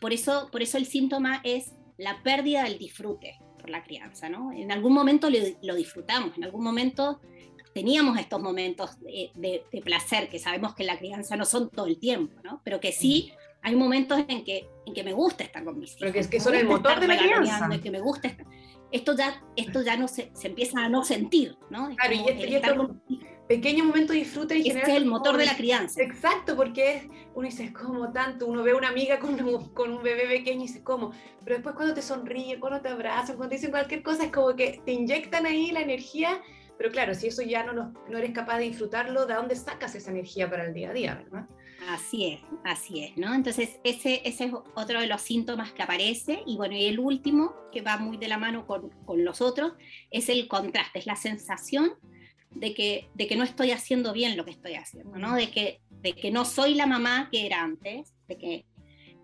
por, 0.00 0.14
eso, 0.14 0.48
por 0.50 0.62
eso 0.62 0.78
el 0.78 0.86
síntoma 0.86 1.42
es 1.44 1.72
la 1.98 2.22
pérdida 2.22 2.64
del 2.64 2.78
disfrute 2.78 3.38
por 3.62 3.70
la 3.70 3.82
crianza, 3.82 4.28
¿no? 4.28 4.52
En 4.52 4.70
algún 4.70 4.92
momento 4.92 5.28
lo, 5.30 5.74
disfrutamos, 5.74 6.36
en 6.36 6.44
algún 6.44 6.62
momento 6.62 7.20
teníamos 7.72 8.18
estos 8.18 8.42
momentos 8.42 8.98
de, 9.00 9.64
placer, 9.82 10.28
que 10.28 10.38
sabemos 10.38 10.74
que 10.74 10.84
la 10.84 10.98
crianza 10.98 11.36
no 11.36 11.46
son 11.46 11.70
todo 11.70 11.86
el 11.86 11.98
tiempo, 11.98 12.38
¿no? 12.44 12.60
Pero 12.64 12.80
que 12.80 12.92
sí 12.92 13.32
hay 13.62 13.76
momentos 13.76 14.20
en 14.28 14.44
que, 14.44 14.68
en 14.84 14.92
que 14.92 15.04
me 15.04 15.12
gusta 15.12 15.44
estar 15.44 15.64
con 15.64 15.78
mis 15.78 15.90
hijos. 15.90 16.00
Pero 16.00 16.12
que 16.12 16.18
es 16.18 16.28
que 16.28 16.40
son 16.40 16.54
el 16.54 16.66
motor 16.66 17.00
de 17.00 17.06
la 17.06 17.16
crianza. 17.16 17.70
Que 17.80 17.90
me 17.90 18.00
gusta 18.00 18.28
estar, 18.28 18.46
esto 18.90 19.16
ya, 19.16 19.42
esto 19.56 19.82
ya 19.82 19.96
no 19.96 20.08
se, 20.08 20.30
se 20.34 20.48
empieza 20.48 20.84
a 20.84 20.88
no 20.88 21.04
sentir, 21.04 21.56
¿no? 21.70 21.88
claro, 21.96 22.14
y, 22.14 22.28
este, 22.28 22.60
pequeño 23.56 23.84
momento 23.84 24.14
de 24.14 24.20
disfrute 24.20 24.56
y 24.56 24.70
es 24.70 24.88
el 24.88 25.04
motor 25.04 25.36
de 25.36 25.44
la 25.44 25.54
crianza. 25.54 26.00
Exacto, 26.00 26.56
porque 26.56 27.10
uno 27.34 27.46
dice, 27.46 27.64
es 27.64 27.72
como 27.72 28.10
tanto, 28.10 28.46
uno 28.46 28.62
ve 28.62 28.70
a 28.70 28.76
una 28.76 28.88
amiga 28.88 29.18
con 29.18 29.38
un, 29.44 29.68
con 29.74 29.92
un 29.92 30.02
bebé 30.02 30.26
pequeño 30.26 30.64
y 30.64 30.68
dice, 30.68 30.82
¿cómo? 30.82 31.12
Pero 31.44 31.56
después 31.56 31.74
cuando 31.74 31.92
te 31.92 32.00
sonríe, 32.00 32.58
cuando 32.58 32.80
te 32.80 32.88
abrazan, 32.88 33.36
cuando 33.36 33.50
te 33.50 33.56
dicen 33.56 33.70
cualquier 33.70 34.02
cosa, 34.02 34.24
es 34.24 34.32
como 34.32 34.56
que 34.56 34.80
te 34.86 34.92
inyectan 34.92 35.44
ahí 35.44 35.70
la 35.70 35.82
energía, 35.82 36.40
pero 36.78 36.90
claro, 36.90 37.14
si 37.14 37.26
eso 37.26 37.42
ya 37.42 37.62
no, 37.62 37.92
no 38.08 38.18
eres 38.18 38.30
capaz 38.30 38.56
de 38.56 38.64
disfrutarlo, 38.64 39.26
¿de 39.26 39.34
dónde 39.34 39.54
sacas 39.54 39.94
esa 39.94 40.10
energía 40.10 40.48
para 40.48 40.64
el 40.64 40.72
día 40.72 40.88
a 40.88 40.94
día, 40.94 41.14
verdad? 41.14 41.46
Así 41.90 42.32
es, 42.32 42.40
así 42.64 43.04
es, 43.04 43.18
¿no? 43.18 43.34
Entonces, 43.34 43.80
ese, 43.84 44.22
ese 44.24 44.44
es 44.44 44.52
otro 44.74 44.98
de 44.98 45.08
los 45.08 45.20
síntomas 45.20 45.72
que 45.72 45.82
aparece. 45.82 46.42
Y 46.46 46.56
bueno, 46.56 46.74
y 46.74 46.86
el 46.86 46.98
último, 47.00 47.54
que 47.70 47.82
va 47.82 47.98
muy 47.98 48.16
de 48.16 48.28
la 48.28 48.38
mano 48.38 48.66
con, 48.66 48.88
con 49.04 49.24
los 49.24 49.42
otros, 49.42 49.72
es 50.10 50.28
el 50.28 50.48
contraste, 50.48 51.00
es 51.00 51.06
la 51.06 51.16
sensación 51.16 51.98
de 52.54 52.74
que, 52.74 53.08
de 53.14 53.26
que 53.26 53.36
no 53.36 53.44
estoy 53.44 53.70
haciendo 53.70 54.12
bien 54.12 54.36
lo 54.36 54.44
que 54.44 54.50
estoy 54.50 54.74
haciendo, 54.74 55.18
¿no? 55.18 55.34
De 55.34 55.50
que, 55.50 55.80
de 55.90 56.12
que 56.12 56.30
no 56.30 56.44
soy 56.44 56.74
la 56.74 56.86
mamá 56.86 57.28
que 57.30 57.46
era 57.46 57.62
antes, 57.62 58.12
de 58.28 58.38
que 58.38 58.66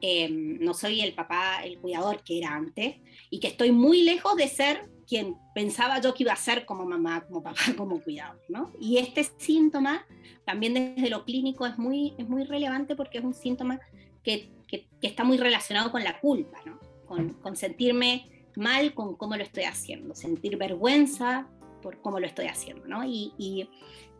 em, 0.00 0.58
no 0.60 0.74
soy 0.74 1.00
el 1.00 1.14
papá, 1.14 1.62
el 1.64 1.78
cuidador 1.78 2.22
que 2.22 2.38
era 2.38 2.54
antes, 2.54 2.96
y 3.30 3.40
que 3.40 3.48
estoy 3.48 3.72
muy 3.72 4.02
lejos 4.02 4.36
de 4.36 4.48
ser 4.48 4.88
quien 5.06 5.36
pensaba 5.54 6.00
yo 6.00 6.14
que 6.14 6.22
iba 6.24 6.32
a 6.32 6.36
ser 6.36 6.66
como 6.66 6.84
mamá, 6.84 7.24
como 7.26 7.42
papá, 7.42 7.60
como 7.76 8.00
cuidador, 8.02 8.40
¿no? 8.48 8.72
Y 8.80 8.98
este 8.98 9.24
síntoma, 9.38 10.06
también 10.44 10.74
desde 10.74 11.10
lo 11.10 11.24
clínico, 11.24 11.66
es 11.66 11.78
muy, 11.78 12.14
es 12.18 12.28
muy 12.28 12.44
relevante 12.44 12.94
porque 12.94 13.18
es 13.18 13.24
un 13.24 13.34
síntoma 13.34 13.80
que, 14.22 14.50
que, 14.66 14.86
está 15.02 15.24
muy 15.24 15.38
relacionado 15.38 15.90
con 15.90 16.04
la 16.04 16.20
culpa, 16.20 16.58
¿no? 16.64 16.78
Con, 17.06 17.34
con 17.34 17.56
sentirme 17.56 18.26
mal 18.56 18.92
con 18.92 19.16
cómo 19.16 19.36
lo 19.36 19.42
estoy 19.42 19.64
haciendo, 19.64 20.14
sentir 20.14 20.56
vergüenza 20.56 21.48
por 21.80 22.00
cómo 22.00 22.20
lo 22.20 22.26
estoy 22.26 22.46
haciendo, 22.46 22.86
¿no? 22.86 23.04
Y, 23.04 23.32
y, 23.38 23.68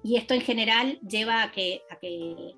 y 0.03 0.17
esto 0.17 0.35
en 0.35 0.41
general 0.41 0.99
lleva 1.01 1.43
a 1.43 1.53
que, 1.53 1.83
a 1.91 1.97
que 1.97 2.55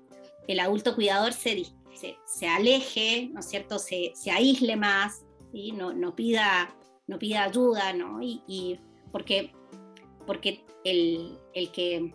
el 0.47 0.59
adulto 0.59 0.95
cuidador 0.95 1.33
se, 1.33 1.65
se, 1.93 2.17
se, 2.25 2.47
aleje, 2.47 3.29
¿no 3.31 3.39
es 3.39 3.47
cierto? 3.47 3.79
Se, 3.79 4.11
se 4.15 4.31
aísle 4.31 4.75
más, 4.75 5.23
¿sí? 5.51 5.71
no, 5.71 5.93
no, 5.93 6.15
pida, 6.15 6.75
no 7.07 7.19
pida 7.19 7.43
ayuda, 7.43 7.93
¿no? 7.93 8.21
Y, 8.21 8.41
y 8.47 8.79
porque, 9.11 9.51
porque 10.25 10.63
el, 10.83 11.37
el 11.53 11.71
que, 11.71 12.13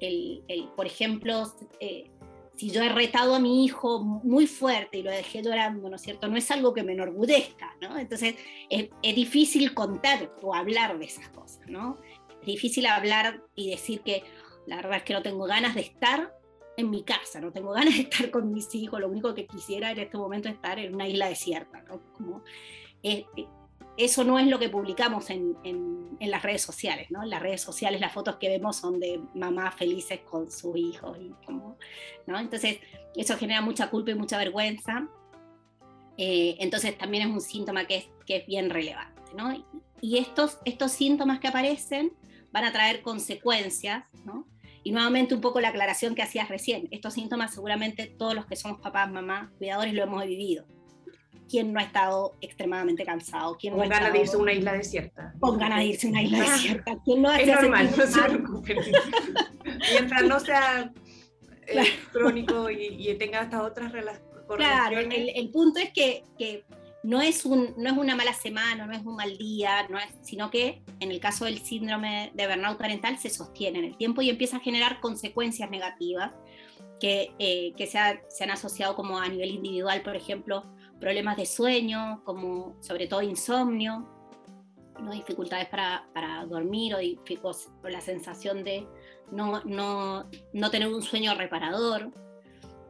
el, 0.00 0.44
el, 0.48 0.68
por 0.76 0.86
ejemplo, 0.86 1.52
eh, 1.80 2.10
si 2.56 2.70
yo 2.70 2.82
he 2.82 2.88
retado 2.88 3.34
a 3.34 3.40
mi 3.40 3.64
hijo 3.64 4.00
muy 4.02 4.46
fuerte 4.46 4.98
y 4.98 5.02
lo 5.02 5.10
dejé 5.10 5.42
llorando, 5.42 5.88
¿no 5.88 5.96
es 5.96 6.02
cierto? 6.02 6.28
No 6.28 6.36
es 6.36 6.50
algo 6.50 6.74
que 6.74 6.82
me 6.82 6.92
enorgullezca, 6.92 7.76
¿no? 7.80 7.98
Entonces 7.98 8.36
es, 8.68 8.90
es 9.02 9.16
difícil 9.16 9.72
contar 9.74 10.30
o 10.42 10.54
hablar 10.54 10.98
de 10.98 11.06
esas 11.06 11.28
cosas, 11.30 11.66
¿no? 11.68 11.98
Difícil 12.44 12.86
hablar 12.86 13.42
y 13.54 13.70
decir 13.70 14.00
que 14.00 14.24
la 14.66 14.76
verdad 14.76 14.96
es 14.96 15.02
que 15.02 15.14
no 15.14 15.22
tengo 15.22 15.44
ganas 15.44 15.74
de 15.74 15.82
estar 15.82 16.32
en 16.76 16.90
mi 16.90 17.02
casa, 17.02 17.40
no 17.40 17.52
tengo 17.52 17.72
ganas 17.72 17.94
de 17.94 18.02
estar 18.02 18.30
con 18.30 18.52
mis 18.52 18.74
hijos, 18.74 19.00
lo 19.00 19.08
único 19.08 19.34
que 19.34 19.46
quisiera 19.46 19.90
en 19.90 19.98
este 19.98 20.16
momento 20.16 20.48
es 20.48 20.54
estar 20.54 20.78
en 20.78 20.94
una 20.94 21.08
isla 21.08 21.28
desierta, 21.28 21.82
¿no? 21.82 22.00
Como, 22.14 22.42
eh, 23.02 23.26
eh, 23.36 23.46
eso 23.98 24.24
no 24.24 24.38
es 24.38 24.46
lo 24.46 24.58
que 24.58 24.70
publicamos 24.70 25.28
en, 25.28 25.54
en, 25.64 26.16
en, 26.18 26.30
las 26.30 26.42
redes 26.42 26.62
sociales, 26.62 27.10
¿no? 27.10 27.22
En 27.22 27.30
las 27.30 27.42
redes 27.42 27.60
sociales 27.60 28.00
las 28.00 28.12
fotos 28.12 28.36
que 28.36 28.48
vemos 28.48 28.76
son 28.76 28.98
de 29.00 29.20
mamás 29.34 29.74
felices 29.74 30.20
con 30.20 30.50
sus 30.50 30.76
hijos, 30.76 31.18
y 31.20 31.30
como, 31.44 31.76
¿no? 32.26 32.38
Entonces 32.38 32.78
eso 33.14 33.36
genera 33.36 33.60
mucha 33.60 33.90
culpa 33.90 34.12
y 34.12 34.14
mucha 34.14 34.38
vergüenza, 34.38 35.08
eh, 36.16 36.56
entonces 36.58 36.96
también 36.96 37.28
es 37.28 37.34
un 37.34 37.40
síntoma 37.40 37.84
que 37.86 37.96
es, 37.96 38.08
que 38.26 38.36
es 38.36 38.46
bien 38.46 38.70
relevante, 38.70 39.20
¿no? 39.36 39.52
Y 40.00 40.18
estos, 40.18 40.58
estos 40.64 40.92
síntomas 40.92 41.38
que 41.38 41.48
aparecen 41.48 42.12
van 42.52 42.64
a 42.64 42.72
traer 42.72 43.02
consecuencias, 43.02 44.04
¿no? 44.24 44.46
Y 44.84 44.92
nuevamente 44.92 45.34
un 45.34 45.40
poco 45.40 45.60
la 45.60 45.68
aclaración 45.68 46.14
que 46.14 46.22
hacías 46.22 46.48
recién, 46.48 46.88
estos 46.90 47.14
síntomas 47.14 47.54
seguramente 47.54 48.06
todos 48.06 48.34
los 48.34 48.46
que 48.46 48.56
somos 48.56 48.80
papás, 48.80 49.10
mamás, 49.10 49.50
cuidadores 49.58 49.94
lo 49.94 50.02
hemos 50.02 50.24
vivido. 50.26 50.66
¿Quién 51.48 51.72
no 51.72 51.80
ha 51.80 51.82
estado 51.82 52.34
extremadamente 52.40 53.04
cansado? 53.04 53.56
¿Quién 53.58 53.74
con 53.74 53.82
no 53.82 53.88
ganas 53.88 54.12
de 54.12 54.20
irse 54.20 54.36
a 54.36 54.38
una 54.38 54.52
isla 54.52 54.72
desierta. 54.72 55.34
Con 55.38 55.58
ganas 55.58 55.80
de 55.80 55.84
irse 55.86 56.06
a 56.06 56.10
una 56.10 56.22
isla 56.22 56.50
desierta. 56.50 56.98
¿Quién 57.04 57.22
no 57.22 57.32
es 57.32 57.46
normal, 57.46 57.90
no 57.96 58.06
se 58.06 58.22
preocupen. 58.22 58.78
Mientras 59.92 60.22
no 60.24 60.40
sea 60.40 60.92
eh, 61.66 61.72
claro. 61.72 61.88
crónico 62.10 62.70
y, 62.70 63.08
y, 63.08 63.14
tenga 63.18 63.42
estas 63.42 63.60
otras 63.60 63.92
relaciones. 63.92 64.32
Claro, 64.56 64.98
el, 64.98 65.30
el, 65.34 65.50
punto 65.50 65.78
es 65.78 65.92
que, 65.92 66.24
que 66.38 66.64
no 67.02 67.20
es, 67.20 67.44
un, 67.44 67.74
no 67.76 67.90
es 67.90 67.96
una 67.96 68.14
mala 68.14 68.32
semana, 68.32 68.86
no 68.86 68.92
es 68.92 69.04
un 69.04 69.16
mal 69.16 69.36
día, 69.36 69.88
no 69.88 69.98
es, 69.98 70.06
sino 70.22 70.50
que 70.50 70.82
en 71.00 71.10
el 71.10 71.18
caso 71.18 71.44
del 71.44 71.58
síndrome 71.58 72.30
de 72.34 72.46
burnout 72.46 72.78
parental 72.78 73.18
se 73.18 73.28
sostiene 73.28 73.80
en 73.80 73.84
el 73.86 73.96
tiempo 73.96 74.22
y 74.22 74.30
empieza 74.30 74.58
a 74.58 74.60
generar 74.60 75.00
consecuencias 75.00 75.68
negativas 75.68 76.32
que, 77.00 77.34
eh, 77.40 77.72
que 77.76 77.86
se, 77.88 77.98
ha, 77.98 78.20
se, 78.28 78.44
han 78.44 78.50
asociado 78.50 78.94
como 78.94 79.18
a 79.18 79.28
nivel 79.28 79.50
individual, 79.50 80.02
por 80.02 80.14
ejemplo, 80.14 80.64
problemas 81.00 81.36
de 81.36 81.46
sueño, 81.46 82.22
como 82.24 82.76
sobre 82.80 83.08
todo 83.08 83.22
insomnio, 83.22 84.08
¿no? 85.00 85.10
dificultades 85.10 85.66
para, 85.66 86.08
para 86.14 86.46
dormir 86.46 86.94
o, 86.94 86.98
o, 87.48 87.88
la 87.88 88.00
sensación 88.00 88.62
de 88.62 88.86
no, 89.32 89.62
no, 89.64 90.30
no 90.52 90.70
tener 90.70 90.86
un 90.86 91.02
sueño 91.02 91.34
reparador, 91.34 92.12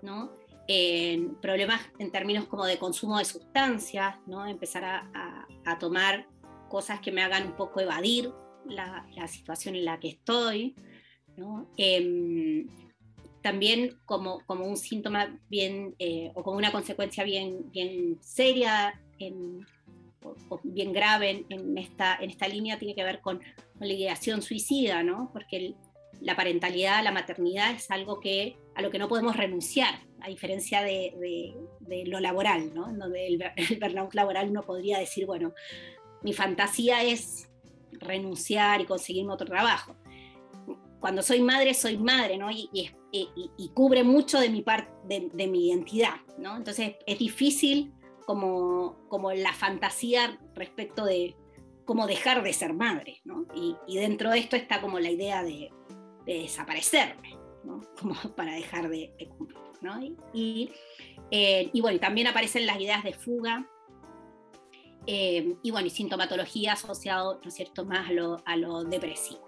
¿no? 0.03 0.35
En 0.69 1.35
problemas 1.37 1.81
en 1.99 2.11
términos 2.11 2.47
como 2.47 2.65
de 2.65 2.79
consumo 2.79 3.19
de 3.19 3.25
sustancias, 3.25 4.17
¿no? 4.27 4.47
empezar 4.47 4.85
a, 4.85 5.79
tomar 5.79 6.27
cosas 6.69 7.01
que 7.01 7.13
me 7.13 7.23
hagan 7.23 7.47
un 7.47 7.57
poco 7.57 7.81
evadir 7.81 8.31
la, 8.67 9.07
situación 9.29 9.75
en 9.75 9.85
la 9.85 9.99
que 9.99 10.09
estoy. 10.09 10.75
Eh, 11.77 12.67
también 13.43 13.99
como, 14.05 14.41
como, 14.47 14.67
un 14.67 14.77
síntoma 14.77 15.39
bien 15.49 15.95
eh, 15.99 16.31
o 16.35 16.43
como 16.43 16.59
una 16.59 16.71
consecuencia 16.71 17.25
bien, 17.25 17.71
bien 17.73 18.19
seria 18.21 19.01
en, 19.19 19.67
o, 20.23 20.61
bien 20.63 20.93
grave 20.93 21.31
en, 21.31 21.47
en, 21.49 21.79
esta, 21.79 22.17
en 22.17 22.31
esta 22.31 22.47
línea 22.47 22.79
tiene 22.79 22.95
que 22.95 23.03
ver 23.03 23.21
con, 23.21 23.39
con 23.39 23.89
la 23.89 23.95
ideación 23.95 24.43
suicida, 24.43 25.03
¿no? 25.03 25.31
porque 25.33 25.57
el, 25.57 25.77
la 26.23 26.37
parentalidad, 26.37 27.03
la 27.03 27.13
maternidad 27.13 27.73
es 27.73 27.91
algo 27.91 28.21
que, 28.21 28.57
a 28.75 28.83
lo 28.83 28.91
que 28.91 28.99
no 28.99 29.09
podemos 29.09 29.37
renunciar, 29.37 29.95
a 30.21 30.29
diferencia 30.29 30.83
de, 30.83 31.55
lo 32.07 32.21
laboral, 32.21 32.73
¿no? 32.75 32.93
donde 32.93 33.27
el, 33.27 33.43
el 33.57 33.79
burnout 33.81 34.15
laboral 34.15 34.51
uno 34.51 34.63
podría 34.63 34.99
decir, 34.99 35.27
bueno, 35.27 35.53
mi 36.23 36.33
fantasía 36.33 37.03
es 37.03 37.51
renunciar 37.93 38.81
y 38.81 38.87
conseguirme 38.87 39.33
otro 39.33 39.47
trabajo. 39.47 39.97
Cuando 41.01 41.23
soy 41.23 41.43
madre, 41.43 41.75
soy 41.75 41.97
madre, 41.97 42.39
¿no? 42.39 42.49
Y, 42.51 42.91
cubre 43.75 44.05
mucho 44.05 44.39
de 44.39 44.49
mi, 44.49 44.63
part, 44.63 44.89
de, 45.05 45.29
de, 45.33 45.49
mi 45.49 45.69
identidad, 45.69 46.15
¿no? 46.39 46.57
Entonces 46.57 46.95
es 47.05 47.19
difícil 47.19 47.93
como, 48.25 48.97
como 49.09 49.33
la 49.33 49.53
fantasía 49.53 50.39
respecto 50.55 51.05
de 51.05 51.35
cómo 51.85 52.07
dejar 52.07 52.43
de 52.43 52.53
ser 52.53 52.73
madre, 52.73 53.21
¿no? 53.25 53.47
Y, 53.55 53.97
dentro 53.97 54.31
de 54.31 54.39
esto 54.39 54.57
está 54.57 54.81
como 54.81 54.99
la 54.99 55.11
idea 55.11 55.43
de, 55.43 55.71
de 56.27 56.43
desaparecerme, 56.43 57.37
¿no? 57.65 57.81
como 58.01 58.15
para 58.35 58.55
dejar 58.55 58.89
de, 58.89 59.13
cumplir. 59.37 59.59
¿no? 59.81 60.01
Y, 60.33 60.71
eh, 61.33 61.71
y, 61.73 61.81
bueno, 61.81 61.99
también 61.99 62.29
aparecen 62.29 62.67
las 62.67 62.79
ideas 62.81 63.03
de 63.03 63.15
fuga 63.15 63.67
eh, 65.07 65.57
y 65.63 65.71
bueno, 65.73 65.89
y 65.89 65.91
sintomatología 65.91 66.75
asociado, 66.75 67.41
¿no 67.43 67.49
es 67.49 67.55
cierto?, 67.55 67.85
más 67.85 68.09
a 68.09 68.13
lo, 68.13 68.43
a 68.45 68.57
lo 68.57 68.85
depresivo. 68.85 69.45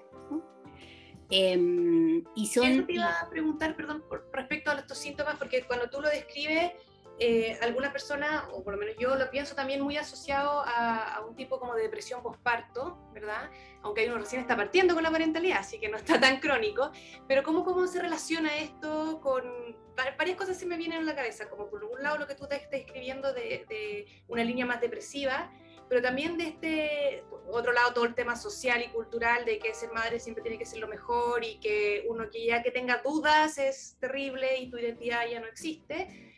Em, 1.31 2.23
y 2.35 2.47
son, 2.49 2.66
Eso 2.66 2.85
te 2.85 2.93
iba 2.95 3.21
a 3.21 3.31
preguntar, 3.31 3.75
perdón, 3.76 4.04
respecto 4.33 4.71
a 4.71 4.75
estos 4.75 4.99
síntomas, 4.99 5.37
porque 5.37 5.64
cuando 5.64 5.88
tú 5.88 6.00
lo 6.00 6.09
describes, 6.09 6.73
eh, 7.18 7.56
alguna 7.62 7.92
persona, 7.92 8.49
o 8.52 8.64
por 8.64 8.75
lo 8.75 8.80
menos 8.80 8.97
yo 8.99 9.14
lo 9.14 9.30
pienso 9.30 9.54
también 9.54 9.80
muy 9.80 9.97
asociado 9.97 10.62
a, 10.66 11.14
a, 11.14 11.21
un 11.25 11.37
tipo 11.37 11.61
como 11.61 11.75
de 11.75 11.83
depresión 11.83 12.23
postparto, 12.23 12.99
¿verdad? 13.12 13.50
Aunque 13.83 14.06
uno 14.06 14.18
recién 14.18 14.40
está 14.40 14.56
partiendo 14.56 14.94
con 14.94 15.02
la 15.02 15.11
parentalidad, 15.11 15.59
así 15.59 15.78
que 15.78 15.88
no 15.88 15.97
está 15.97 16.18
tan 16.21 16.40
crónico, 16.40 16.90
pero 17.28 17.42
¿cómo, 17.42 17.64
cómo 17.64 17.87
se 17.87 18.00
relaciona 18.00 18.56
esto 18.59 19.21
con... 19.21 19.76
Varias 20.18 20.37
cosas 20.37 20.59
se 20.59 20.66
me 20.66 20.76
vienen 20.76 21.02
a 21.02 21.04
la 21.04 21.14
cabeza, 21.14 21.49
como 21.49 21.71
por 21.71 21.85
un 21.85 22.02
lado 22.02 22.18
lo 22.18 22.26
que 22.26 22.35
tú 22.35 22.49
te 22.49 22.56
estás 22.56 22.80
escribiendo 22.80 23.33
de, 23.33 23.64
de 23.68 24.25
una 24.26 24.42
línea 24.42 24.66
más 24.66 24.80
depresiva, 24.80 25.52
pero 25.88 26.02
también 26.02 26.37
de 26.37 26.49
este 26.49 27.25
otro 27.49 27.73
lado 27.73 27.92
todo 27.94 28.04
el 28.04 28.14
tema 28.16 28.35
social 28.35 28.83
y 28.83 28.88
cultural 28.88 29.44
de 29.44 29.61
que 29.61 29.73
ser 29.75 29.92
madre 29.92 30.18
siempre 30.18 30.42
tiene 30.42 30.59
que 30.59 30.66
ser 30.66 30.80
lo 30.80 30.88
mejor 30.88 31.44
y 31.44 31.61
que 31.61 32.04
uno 32.09 32.28
que 32.30 32.44
ya 32.47 32.62
que 32.62 32.73
tenga 32.73 33.02
dudas 33.04 33.59
es 33.59 33.97
terrible 34.00 34.59
y 34.59 34.71
tu 34.71 34.78
identidad 34.78 35.28
ya 35.30 35.38
no 35.38 35.47
existe. 35.47 36.34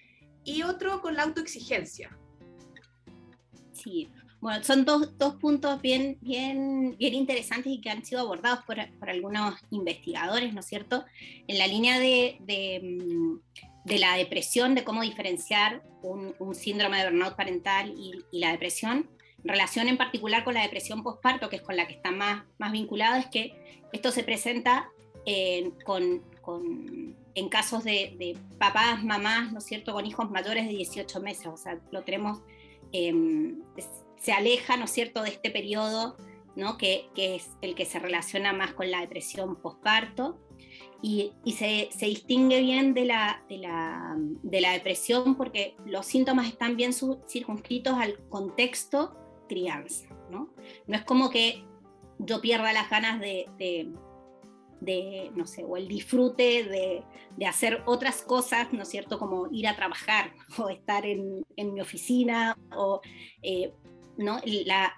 Y 0.46 0.62
otro 0.62 1.02
con 1.02 1.14
la 1.14 1.24
autoexigencia. 1.24 2.16
Sí, 3.72 4.08
bueno, 4.40 4.64
son 4.64 4.84
dos, 4.84 5.18
dos 5.18 5.34
puntos 5.36 5.82
bien, 5.82 6.16
bien, 6.22 6.96
bien 6.98 7.14
interesantes 7.14 7.72
y 7.72 7.80
que 7.80 7.90
han 7.90 8.04
sido 8.04 8.22
abordados 8.22 8.60
por, 8.64 8.76
por 8.98 9.10
algunos 9.10 9.54
investigadores, 9.70 10.54
¿no 10.54 10.60
es 10.60 10.66
cierto? 10.66 11.04
En 11.46 11.58
la 11.58 11.66
línea 11.66 11.98
de, 11.98 12.38
de, 12.40 12.80
mm, 12.82 13.40
de 13.86 13.98
la 13.98 14.16
depresión, 14.16 14.74
de 14.74 14.84
cómo 14.84 15.02
diferenciar 15.02 15.82
un, 16.02 16.34
síndrome 16.54 16.98
de 16.98 17.10
burnout 17.10 17.36
parental 17.36 17.94
y, 17.96 18.38
la 18.38 18.52
depresión 18.52 19.08
relación 19.44 19.86
en 19.86 19.96
particular 19.96 20.42
con 20.42 20.54
la 20.54 20.62
depresión 20.62 21.04
postparto, 21.04 21.48
que 21.48 21.56
es 21.56 21.62
con 21.62 21.76
la 21.76 21.86
que 21.86 21.94
está 21.94 22.10
más, 22.10 22.44
más 22.58 22.72
vinculado, 22.72 23.16
es 23.16 23.26
que 23.26 23.52
esto 23.92 24.10
se 24.10 24.24
presenta 24.24 24.90
en, 25.24 25.70
con, 25.84 26.22
con, 26.42 27.16
en 27.36 27.50
casos 27.50 27.84
de, 27.84 28.36
papás, 28.58 29.04
mamás, 29.04 29.52
¿no 29.52 29.58
es 29.58 29.64
cierto?, 29.64 29.92
con 29.92 30.06
hijos 30.06 30.30
mayores 30.30 30.66
de 30.66 30.72
18 30.72 31.20
meses, 31.20 31.46
o 31.46 31.56
sea, 31.56 31.78
lo 31.92 32.02
tenemos, 32.02 32.40
em, 32.92 33.60
se 34.16 34.32
aleja, 34.32 34.76
¿no 34.78 34.86
es 34.86 34.90
cierto?, 34.90 35.22
de 35.22 35.28
este 35.28 35.50
periodo, 35.50 36.16
¿no?, 36.56 36.78
que, 36.78 37.10
que, 37.14 37.36
es 37.36 37.50
el 37.60 37.74
que 37.74 37.84
se 37.84 37.98
relaciona 37.98 38.54
más 38.54 38.72
con 38.72 38.90
la 38.90 39.00
depresión 39.02 39.56
postparto. 39.56 40.40
Y, 41.02 41.34
y 41.44 41.52
se, 41.52 41.90
se, 41.92 42.06
distingue 42.06 42.60
bien 42.62 42.94
de 42.94 43.04
la, 43.04 43.44
de, 43.50 43.58
la, 43.58 44.16
de 44.16 44.60
la 44.62 44.72
depresión 44.72 45.36
porque 45.36 45.76
los 45.84 46.06
síntomas 46.06 46.48
están 46.48 46.74
bien 46.76 46.92
circunscritos 47.28 47.94
al 47.94 48.18
contexto 48.30 49.14
crianza, 49.46 50.08
¿no? 50.30 50.48
No 50.86 50.96
es 50.96 51.04
como 51.04 51.28
que 51.28 51.64
yo 52.18 52.40
pierda 52.40 52.72
las 52.72 52.88
ganas 52.88 53.20
de, 53.20 53.46
de, 53.58 53.92
no 54.80 55.46
sé, 55.46 55.64
o 55.64 55.76
el 55.76 55.88
disfrute 55.88 56.64
de, 56.64 57.02
de, 57.36 57.46
hacer 57.46 57.82
otras 57.86 58.22
cosas, 58.22 58.72
¿no 58.72 58.82
es 58.82 58.88
cierto? 58.88 59.18
Como 59.18 59.48
ir 59.50 59.66
a 59.66 59.76
trabajar 59.76 60.32
o 60.58 60.68
estar 60.68 61.06
en, 61.06 61.44
en 61.56 61.74
mi 61.74 61.80
oficina, 61.80 62.56
o, 62.76 63.00
eh, 63.42 63.72
¿no? 64.16 64.40
La, 64.44 64.94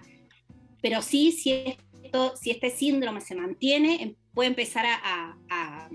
pero 0.81 1.01
sí, 1.01 1.31
si, 1.31 1.77
esto, 2.03 2.35
si 2.35 2.51
este 2.51 2.69
síndrome 2.69 3.21
se 3.21 3.35
mantiene, 3.35 4.03
em, 4.03 4.15
puede 4.33 4.49
empezar 4.49 4.85
a, 4.85 5.37
a, 5.49 5.89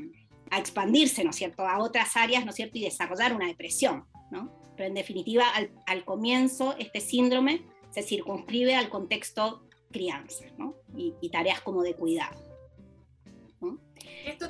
a, 0.51 0.59
expandirse, 0.59 1.25
¿no 1.25 1.31
es 1.31 1.37
cierto? 1.37 1.67
A 1.67 1.79
otras 1.79 2.17
áreas, 2.17 2.45
¿no 2.45 2.51
es 2.51 2.57
cierto? 2.57 2.79
Y 2.79 2.83
desarrollar 2.83 3.35
una 3.35 3.47
depresión, 3.47 4.05
¿no? 4.31 4.53
Pero 4.77 4.89
en 4.89 4.95
definitiva, 4.95 5.49
al, 5.51 5.71
al 5.87 6.05
comienzo, 6.05 6.75
este 6.79 7.01
síndrome 7.01 7.63
se 7.91 8.03
circunscribe 8.03 8.75
al 8.75 8.89
contexto 8.89 9.65
crianza 9.95 10.45
¿no? 10.59 10.75
y, 10.97 11.29
tareas 11.31 11.61
como 11.61 11.83
de 11.83 11.95
cuidado. 11.95 12.37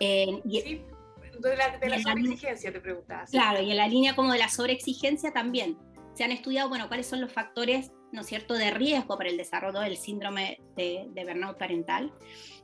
Eh, 0.01 0.41
sí, 0.45 0.83
de 1.41 1.57
la, 1.57 1.79
de 1.79 1.89
la 1.89 2.01
sobreexigencia 2.01 2.73
te 2.73 2.81
preguntas. 2.81 3.31
Claro, 3.31 3.63
y 3.63 3.71
en 3.71 3.77
la 3.77 3.89
línea 3.89 4.15
como 4.15 4.33
de 4.33 4.39
la 4.39 4.49
sobreexigencia 4.49 5.33
también 5.33 5.77
se 6.15 6.25
han 6.25 6.33
estudiado, 6.33 6.69
bueno, 6.69 6.89
cuáles 6.89 7.07
son 7.07 7.21
los 7.21 7.33
factores, 7.33 7.93
¿no 8.13 8.21
es 8.21 8.27
cierto?, 8.27 8.55
de 8.55 8.71
riesgo 8.71 9.17
para 9.17 9.31
el 9.31 9.37
desarrollo 9.37 9.81
del 9.81 9.97
síndrome 9.97 10.61
de, 10.77 11.07
de 11.11 11.25
burnout 11.25 11.59
parental. 11.59 12.13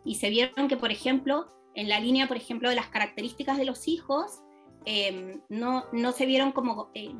Y 0.04 0.16
se 0.16 0.30
vieron 0.30 0.68
que, 0.68 0.76
por 0.76 0.92
ejemplo, 0.92 1.48
en 1.74 1.88
la 1.88 2.00
línea, 2.00 2.28
por 2.28 2.36
ejemplo, 2.36 2.68
de 2.68 2.76
las 2.76 2.88
características 2.88 3.58
de 3.58 3.64
los 3.64 3.88
hijos, 3.88 4.40
eh, 4.86 5.40
no, 5.48 5.84
no 5.92 6.12
se 6.12 6.26
vieron 6.26 6.52
como 6.52 6.90
eh, 6.94 7.12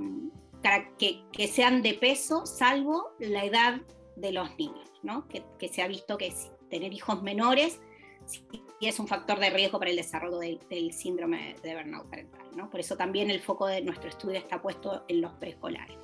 que, 0.98 1.24
que, 1.32 1.48
sean 1.48 1.82
de 1.82 1.94
peso, 1.94 2.46
salvo 2.46 3.10
la 3.18 3.44
edad 3.44 3.80
de 4.16 4.32
los 4.32 4.56
niños, 4.56 4.90
¿no? 5.02 5.28
que, 5.28 5.44
que 5.58 5.68
se 5.68 5.82
ha 5.82 5.88
visto 5.88 6.16
que 6.16 6.32
tener 6.70 6.92
hijos 6.92 7.22
menores 7.22 7.80
sí 8.80 8.88
es 8.88 8.98
un 8.98 9.06
factor 9.06 9.38
de 9.38 9.50
riesgo 9.50 9.78
para 9.78 9.90
el 9.90 9.96
desarrollo 9.96 10.38
del, 10.38 10.58
del 10.70 10.92
síndrome 10.92 11.54
de 11.62 11.76
burnout 11.76 12.08
parental. 12.08 12.46
¿no? 12.56 12.70
Por 12.70 12.80
eso 12.80 12.96
también 12.96 13.30
el 13.30 13.40
foco 13.40 13.66
de 13.66 13.82
nuestro 13.82 14.08
estudio 14.08 14.38
está 14.38 14.62
puesto 14.62 15.04
en 15.06 15.20
los 15.20 15.32
preescolares. 15.34 15.98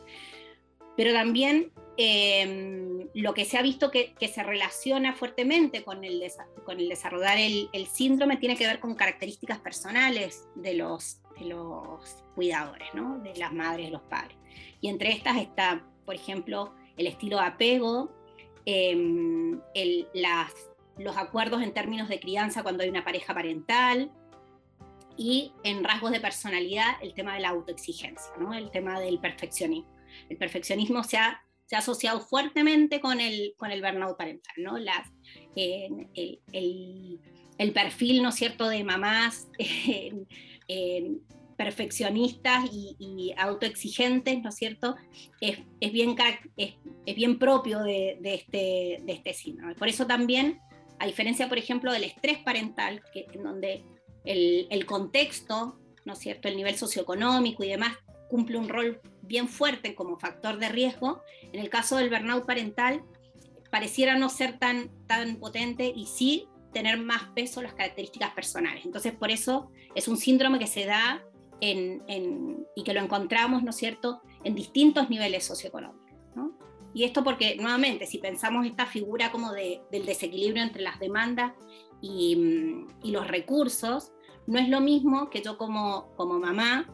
Pero 0.96 1.12
también 1.12 1.72
eh, 1.96 3.08
lo 3.14 3.34
que 3.34 3.44
se 3.44 3.58
ha 3.58 3.62
visto 3.62 3.90
que, 3.90 4.14
que, 4.14 4.28
se 4.28 4.42
relaciona 4.42 5.14
fuertemente 5.14 5.82
con 5.82 6.04
el, 6.04 6.22
con 6.64 6.78
el 6.78 6.88
desarrollar 6.88 7.38
el, 7.38 7.68
el, 7.72 7.86
síndrome 7.86 8.36
tiene 8.38 8.56
que 8.56 8.66
ver 8.66 8.80
con 8.80 8.94
características 8.94 9.58
personales 9.58 10.46
de 10.54 10.74
los, 10.74 11.20
de 11.38 11.46
los 11.46 12.24
cuidadores, 12.34 12.88
¿no? 12.94 13.18
de 13.18 13.34
las 13.36 13.52
madres, 13.52 13.86
de 13.86 13.92
los 13.92 14.02
padres. 14.02 14.36
Y 14.80 14.88
entre 14.88 15.12
estas 15.12 15.36
está, 15.36 15.84
por 16.06 16.14
ejemplo, 16.14 16.74
el 16.96 17.06
estilo 17.06 17.38
de 17.38 17.44
apego, 17.44 18.10
eh, 18.64 18.92
el, 19.74 20.08
las, 20.14 20.52
los 20.98 21.16
acuerdos 21.16 21.62
en 21.62 21.72
términos 21.72 22.09
de 22.09 22.20
crianza 22.20 22.62
cuando 22.62 22.82
hay 22.82 22.88
una 22.88 23.04
pareja 23.04 23.35
parental 23.35 24.11
y 25.16 25.52
en 25.62 25.82
rasgos 25.85 26.11
de 26.11 26.20
personalidad 26.20 26.96
el 27.02 27.14
tema 27.14 27.35
de 27.35 27.40
la 27.40 27.48
autoexigencia, 27.50 28.32
¿no? 28.38 28.54
el 28.54 28.70
tema 28.70 29.00
del 29.00 29.18
perfeccionismo. 29.18 29.90
El 30.28 30.37
perfeccionismo 30.37 31.04
se 31.04 31.18
ha, 31.18 31.42
se 31.66 31.76
ha 31.76 31.80
asociado 31.80 32.20
fuertemente 32.20 33.00
con 33.00 33.20
el, 33.20 33.54
con 33.56 33.70
el 33.70 33.82
burnout 33.82 34.16
parental, 34.16 34.54
¿no? 34.59 34.76
El, 34.76 34.88
el, 37.59 37.72
perfil, 37.72 38.22
¿no 38.22 38.32
cierto?, 38.32 38.68
de 38.68 38.85
mamás 38.85 39.48
perfeccionistas 41.56 42.70
y, 42.70 43.35
autoexigentes, 43.37 44.42
¿no 44.42 44.50
es 44.50 44.54
cierto?, 44.54 44.96
es, 45.40 45.59
es 45.80 45.92
bien, 45.92 46.14
es, 46.56 47.16
bien 47.16 47.38
propio 47.38 47.82
de, 47.82 48.18
de, 48.20 48.35
este, 48.35 49.02
de 49.02 49.12
este 49.12 49.35
síndrome. 49.35 49.74
Por 49.74 49.88
eso 49.88 50.06
también, 50.06 50.61
a 50.98 51.06
diferencia, 51.06 51.48
por 51.48 51.59
ejemplo, 51.59 51.92
del 51.92 52.04
estrés 52.04 52.38
parental, 52.38 53.02
que, 53.12 53.26
en 53.32 53.42
donde 53.42 53.85
el, 54.24 54.87
contexto, 54.87 55.78
¿no 56.04 56.14
es 56.14 56.18
cierto?, 56.18 56.48
el 56.48 56.56
nivel 56.56 56.76
socioeconómico 56.76 57.64
y 57.64 57.68
demás 57.68 57.96
cumple 58.28 58.59
un 58.59 58.68
rol 58.68 59.00
bien 59.22 59.48
fuerte 59.48 59.94
como 59.94 60.18
factor 60.18 60.59
de 60.59 60.68
riesgo, 60.68 61.22
en 61.52 61.61
el 61.61 61.68
caso 61.68 61.96
del 61.96 62.11
burnout 62.11 62.46
parental 62.46 63.02
pareciera 63.70 64.16
no 64.16 64.28
ser 64.28 64.59
tan, 64.59 64.90
tan 65.06 65.37
potente 65.37 65.92
y 65.94 66.06
sí 66.06 66.48
tener 66.72 66.98
más 66.98 67.24
peso 67.35 67.62
las 67.62 67.74
características 67.74 68.32
personales. 68.32 68.85
Entonces, 68.85 69.12
por 69.12 69.30
eso 69.30 69.70
es 69.94 70.09
un 70.09 70.16
síndrome 70.16 70.59
que 70.59 70.66
se 70.66 70.85
da 70.85 71.24
y 71.61 72.82
que 72.85 72.92
lo 72.92 73.00
encontramos, 73.00 73.62
¿no 73.62 73.70
es 73.70 73.76
cierto?, 73.76 74.22
en 74.44 74.54
distintos 74.54 75.09
niveles 75.09 75.44
socioeconómicos. 75.44 76.06
Y 76.96 77.04
esto 77.04 77.22
porque, 77.22 77.56
nuevamente, 77.56 78.06
si 78.06 78.16
pensamos 78.16 78.64
esta 78.64 78.87
figura 78.87 79.30
como 79.30 79.52
de, 79.52 79.82
del 79.92 80.06
desequilibrio 80.06 80.62
entre 80.62 80.80
las 80.80 80.98
demandas 80.98 81.52
y, 82.00 82.87
y, 83.02 83.11
los 83.11 83.28
recursos, 83.28 84.12
no 84.46 84.59
es 84.59 84.70
lo 84.70 84.80
mismo 84.80 85.28
que 85.28 85.42
yo 85.42 85.59
como, 85.59 86.14
como 86.16 86.38
mamá, 86.38 86.90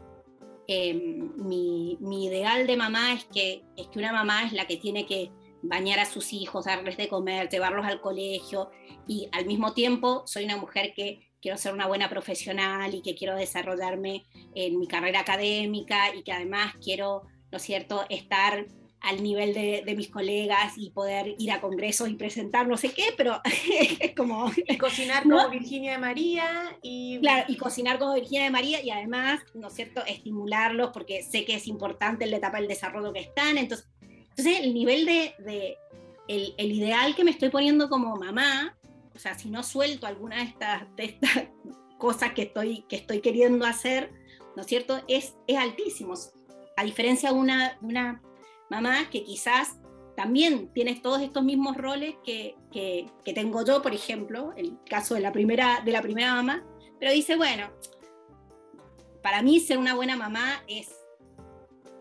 eh, 0.67 0.93
mi, 1.37 1.99
mi, 2.01 2.27
ideal 2.27 2.67
de 2.67 2.77
mamá 2.77 3.13
es 3.13 3.27
que, 3.27 3.63
es 3.77 3.87
que 3.87 4.01
una 4.01 4.13
mamá 4.13 4.43
es 4.45 4.53
la 4.53 4.67
que 4.67 4.77
tiene 4.77 5.07
que 5.07 5.31
bañar 5.63 6.01
a 6.01 6.05
sus 6.05 6.33
hijos, 6.33 6.65
darles 6.65 6.97
de 6.97 7.07
comer, 7.07 7.49
llevarlos 7.49 7.87
al 7.87 8.01
colegio 8.01 8.73
y 9.07 9.29
al 9.31 9.47
mismo 9.47 9.73
tiempo 9.73 10.25
soy 10.27 10.47
una 10.47 10.57
mujer 10.57 10.95
que 10.97 11.31
quiero 11.41 11.57
ser 11.57 11.75
una 11.75 11.87
buena 11.87 12.09
profesional 12.09 12.93
y 12.93 13.03
que 13.03 13.15
quiero 13.15 13.37
desarrollarme 13.37 14.25
en 14.57 14.81
mi 14.81 14.89
carrera 14.89 15.21
académica 15.21 16.13
y 16.13 16.25
que 16.25 16.33
además 16.33 16.75
quiero, 16.83 17.23
¿no 17.53 17.59
es 17.59 17.63
cierto?, 17.63 18.05
estar 18.09 18.67
al 19.03 19.23
nivel 19.23 19.53
de, 19.53 19.83
de, 19.85 19.97
mis 19.97 20.09
colegas 20.09 20.75
y 20.77 20.91
poder 20.91 21.35
ir 21.39 21.51
a 21.51 21.61
congresos 21.61 22.09
y 22.09 22.15
presentar 22.15 22.69
no 22.69 22.77
sé 22.77 22.91
qué, 22.91 23.07
pero 23.17 23.41
es 24.01 24.15
como... 24.15 24.51
Y 24.57 24.79
cocinar 24.79 25.25
como 25.25 25.49
Virginia 25.51 25.93
de 25.93 25.99
María 25.99 26.45
y... 26.83 27.19
Claro, 27.21 27.45
y 27.49 27.57
cocinar 27.57 27.99
como 27.99 28.15
Virginia 28.15 28.45
de 28.45 28.51
María 28.51 28.83
y 28.83 28.91
además, 28.91 29.41
¿no 29.55 29.69
es 29.69 29.75
cierto?, 29.75 30.05
estimularlos 30.07 30.91
porque 30.93 31.23
sé 31.23 31.45
que 31.45 31.57
es 31.57 31.67
importante 31.67 32.27
la 32.27 32.37
etapa 32.37 32.59
del 32.59 32.69
desarrollo 32.69 33.13
que 33.13 33.21
están. 33.21 33.59
Entonces, 33.59 33.89
entonces 34.01 34.61
el 34.61 34.75
nivel 34.75 35.07
de... 35.07 35.35
de 35.39 35.77
el, 36.29 36.55
el 36.57 36.71
ideal 36.73 37.17
que 37.17 37.25
me 37.25 37.33
estoy 37.33 37.51
poniendo 37.51 37.89
como 37.89 38.17
mamá 38.17 38.79
o 39.15 39.19
sea, 39.19 39.39
si 39.39 39.51
no 39.51 39.63
suelto 39.63 40.07
alguna 40.07 40.37
de 40.37 40.43
estas, 40.45 40.97
de 40.97 41.05
estas 41.05 41.45
cosas 41.99 42.33
que 42.33 42.43
estoy, 42.43 42.85
que 42.89 42.97
estoy 42.97 43.21
queriendo 43.21 43.67
hacer, 43.67 44.11
¿no 44.57 44.63
es 44.63 44.69
cierto? 44.69 45.01
Es, 45.09 45.35
es 45.47 45.59
altísimo. 45.59 46.15
A 46.77 46.85
diferencia 46.85 47.33
de 47.33 47.39
una, 47.39 47.79
una 47.83 48.23
mamá 48.73 49.11
que 49.11 49.23
quizás 49.23 49.77
también 50.17 50.73
tienes 50.73 51.03
todos 51.03 51.23
estos 51.23 51.43
mismos 51.43 51.77
roles 51.77 52.15
que, 52.25 52.57
que, 52.71 53.07
que, 53.25 53.33
tengo 53.33 53.65
yo, 53.65 53.83
por 53.83 53.95
ejemplo, 53.95 54.53
el 54.57 54.79
caso 54.89 55.15
de 55.15 55.21
la, 55.21 55.33
primera, 55.33 55.81
de 55.85 55.93
la 55.93 56.03
primera 56.03 56.35
mamá, 56.35 56.65
pero 56.99 57.13
dice, 57.13 57.37
bueno, 57.37 57.71
para 59.23 59.43
mí 59.43 59.61
ser 59.61 59.79
una 59.79 59.95
buena 59.95 60.17
mamá 60.17 60.63
es, 60.69 60.91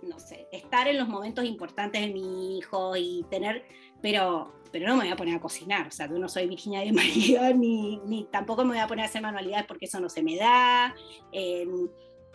no 0.01 0.19
sé, 0.19 0.47
estar 0.51 0.87
en 0.87 0.97
los 0.97 1.07
momentos 1.07 1.45
importantes 1.45 2.01
de 2.01 2.13
mi 2.13 2.57
hijo 2.57 2.95
y 2.97 3.25
tener, 3.29 3.63
pero, 4.01 4.53
pero 4.71 4.87
no 4.87 4.95
me 4.95 5.03
voy 5.03 5.11
a 5.13 5.15
poner 5.15 5.35
a 5.35 5.41
cocinar, 5.41 5.87
o 5.87 5.91
sea, 5.91 6.09
yo 6.09 6.17
no 6.17 6.27
soy 6.27 6.47
Virginia 6.47 6.81
de 6.81 6.91
María, 6.91 7.53
ni, 7.53 7.97
ni 8.05 8.25
tampoco 8.25 8.63
me 8.63 8.71
voy 8.71 8.79
a 8.79 8.87
poner 8.87 9.05
a 9.05 9.07
hacer 9.07 9.21
manualidades 9.21 9.65
porque 9.67 9.85
eso 9.85 9.99
no 9.99 10.09
se 10.09 10.23
me 10.23 10.35
da. 10.35 10.95
Eh, 11.31 11.67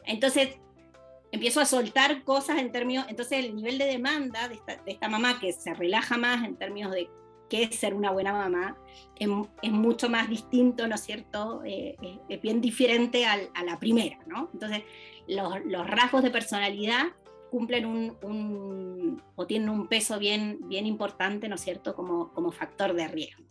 entonces, 0.05 0.61
empiezo 1.37 1.61
a 1.61 1.65
soltar 1.65 2.25
cosas 2.25 2.59
en 2.59 2.73
términos, 2.73 3.07
entonces 3.09 3.45
el 3.45 3.55
nivel 3.55 3.79
de 3.79 3.87
demanda 3.87 4.49
de 4.49 4.61
esta, 4.87 5.09
mamá 5.09 5.39
que 5.39 5.53
se 5.53 5.73
relaja 5.75 6.17
más 6.17 6.45
en 6.45 6.57
términos 6.57 6.93
de 6.93 7.09
qué 7.49 7.63
es 7.63 7.77
ser 7.77 7.95
una 7.95 8.11
buena 8.11 8.33
mamá, 8.33 8.77
es, 9.15 9.29
mucho 9.71 10.09
más 10.09 10.29
distinto, 10.29 10.89
¿no 10.89 10.97
es 10.97 11.03
cierto? 11.03 11.63
Eh, 11.65 11.97
eh, 12.03 12.19
es 12.29 12.41
bien 12.41 12.61
diferente 12.61 13.25
a 13.27 13.65
la 13.65 13.79
primera, 13.79 14.19
¿no? 14.27 14.51
Entonces, 14.53 14.83
los, 15.29 15.87
rasgos 15.87 16.23
de 16.23 16.31
personalidad 16.31 17.05
cumplen 17.51 17.87
un, 17.87 19.23
o 19.37 19.47
tienen 19.47 19.69
un 19.69 19.87
peso 19.87 20.19
bien, 20.19 20.59
importante, 20.71 21.49
¿no 21.49 21.55
es 21.55 21.61
cierto?, 21.61 21.95
como 21.95 22.51
factor 22.51 22.95
de 22.95 23.07
riesgo. 23.09 23.47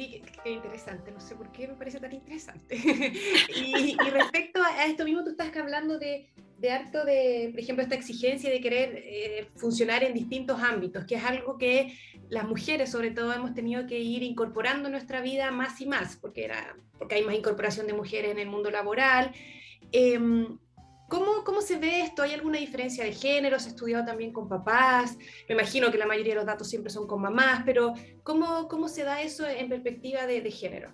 Sí, 0.00 0.22
qué, 0.42 0.52
interesante, 0.52 1.12
no 1.12 1.20
sé 1.20 1.34
por 1.34 1.52
qué 1.52 1.68
me 1.68 1.74
parece 1.74 2.00
tan 2.00 2.14
interesante. 2.14 2.74
y, 3.54 3.94
respecto 4.10 4.62
a 4.62 4.86
esto 4.86 5.04
mismo, 5.04 5.22
tú 5.22 5.32
estás 5.32 5.54
hablando 5.54 5.98
de, 5.98 6.30
de 6.56 6.70
harto 6.70 7.04
de, 7.04 7.50
por 7.50 7.60
ejemplo, 7.60 7.82
esta 7.82 7.96
exigencia 7.96 8.48
de 8.48 8.62
querer 8.62 8.94
eh, 8.96 9.48
funcionar 9.56 10.02
en 10.02 10.14
distintos 10.14 10.58
ámbitos, 10.58 11.04
que 11.04 11.16
es 11.16 11.24
algo 11.24 11.58
que 11.58 11.98
las 12.30 12.48
mujeres 12.48 12.90
sobre 12.90 13.10
todo 13.10 13.30
hemos 13.34 13.52
tenido 13.52 13.86
que 13.86 13.98
ir 13.98 14.22
incorporando 14.22 14.88
en 14.88 14.92
nuestra 14.92 15.20
vida 15.20 15.50
más 15.50 15.78
y 15.82 15.86
más, 15.86 16.16
porque, 16.16 16.46
era, 16.46 16.78
porque 16.98 17.16
hay 17.16 17.24
más 17.24 17.34
incorporación 17.34 17.86
de 17.86 17.92
mujeres 17.92 18.30
en 18.30 18.38
el 18.38 18.48
mundo 18.48 18.70
laboral. 18.70 19.32
Eh, 19.92 20.18
¿Cómo, 21.10 21.42
¿Cómo, 21.44 21.60
se 21.60 21.76
ve 21.76 22.02
esto? 22.02 22.22
¿Hay 22.22 22.32
alguna 22.32 22.60
diferencia 22.60 23.04
de 23.04 23.12
género? 23.12 23.58
¿Se 23.58 23.66
ha 23.66 23.70
estudiado 23.72 24.04
también 24.04 24.32
con 24.32 24.48
papás? 24.48 25.18
Me 25.48 25.56
imagino 25.56 25.90
que 25.90 25.98
la 25.98 26.06
mayoría 26.06 26.34
de 26.34 26.36
los 26.36 26.46
datos 26.46 26.68
siempre 26.68 26.90
son 26.90 27.08
con 27.08 27.20
mamás, 27.20 27.64
pero 27.66 27.94
¿cómo, 28.22 28.68
cómo 28.68 28.88
se 28.88 29.02
da 29.02 29.20
eso 29.20 29.44
en 29.44 29.68
perspectiva 29.68 30.24
de, 30.26 30.40
de 30.40 30.50
género? 30.52 30.92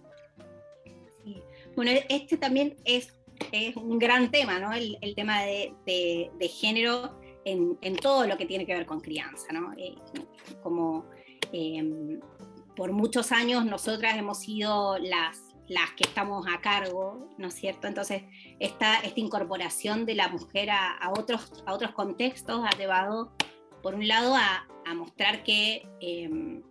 Sí. 1.23 1.43
Bueno, 1.77 1.91
este 2.09 2.39
también 2.39 2.77
es, 2.87 3.13
es 3.53 3.77
un 3.77 3.99
gran 3.99 4.31
tema, 4.31 4.59
¿no? 4.59 4.73
El, 4.73 4.97
el 5.03 5.15
tema 5.15 5.43
de, 5.43 5.75
de, 5.85 6.49
género 6.49 7.21
en, 7.45 7.77
en, 7.83 7.97
todo 7.97 8.27
lo 8.27 8.39
que 8.39 8.47
tiene 8.47 8.65
que 8.65 8.73
ver 8.73 8.87
con 8.87 9.01
crianza, 9.01 9.53
¿no? 9.53 9.75
Eh, 9.77 9.97
como 10.63 11.05
eh, 11.53 12.19
por 12.75 12.91
muchos 12.93 13.33
años 13.33 13.67
nosotras 13.67 14.17
hemos 14.17 14.41
sido 14.41 14.97
las 14.99 15.46
las 15.69 15.91
que 15.93 16.05
estamos 16.05 16.47
a 16.47 16.61
cargo, 16.61 17.31
¿no 17.39 17.49
es 17.49 17.55
cierto? 17.55 17.87
Entonces, 17.87 18.23
esta, 18.61 19.01
esta 19.01 19.21
incorporación 19.21 20.07
de 20.07 20.15
la 20.15 20.29
mujer 20.29 20.71
a, 20.71 21.13
otros, 21.17 21.53
a 21.67 21.73
otros 21.73 21.93
contextos 21.93 22.65
ha 22.65 22.77
llevado, 22.77 23.33
por 23.83 23.95
un 23.95 24.07
lado, 24.07 24.35
a, 24.35 24.67
mostrar 24.95 25.43
que... 25.43 25.89
Em, 26.01 26.63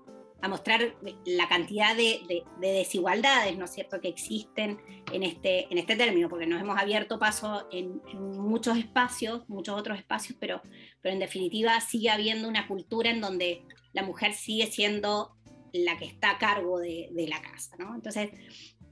a 0.42 0.48
mostrar 0.48 0.96
la 1.26 1.48
cantidad 1.48 1.96
de, 1.96 2.44
desigualdades, 2.60 3.58
¿no 3.58 3.66
es 3.66 3.72
cierto?, 3.72 4.00
que 4.00 4.10
existen 4.10 4.78
en 5.12 5.24
este, 5.24 5.66
en 5.72 5.80
este 5.80 5.96
término, 5.96 6.30
porque 6.30 6.46
nos 6.46 6.62
hemos 6.62 6.78
abierto 6.78 7.18
paso 7.18 7.68
en, 7.72 8.00
muchos 8.14 8.78
espacios, 8.78 9.48
muchos 9.50 9.76
otros 9.80 9.98
espacios, 9.98 10.38
pero, 10.40 10.62
pero 11.02 11.14
en 11.14 11.20
definitiva 11.20 11.82
sigue 11.82 12.12
habiendo 12.12 12.48
una 12.48 12.68
cultura 12.68 13.10
en 13.10 13.22
donde 13.22 13.64
la 13.94 14.04
mujer 14.04 14.34
sigue 14.34 14.68
siendo 14.68 15.36
la 15.74 15.98
que 15.98 16.06
está 16.06 16.32
a 16.32 16.38
cargo 16.38 16.80
de, 16.80 17.10
de 17.12 17.28
la 17.28 17.42
casa, 17.42 17.76
¿no? 17.80 17.96
Entonces, 17.96 18.30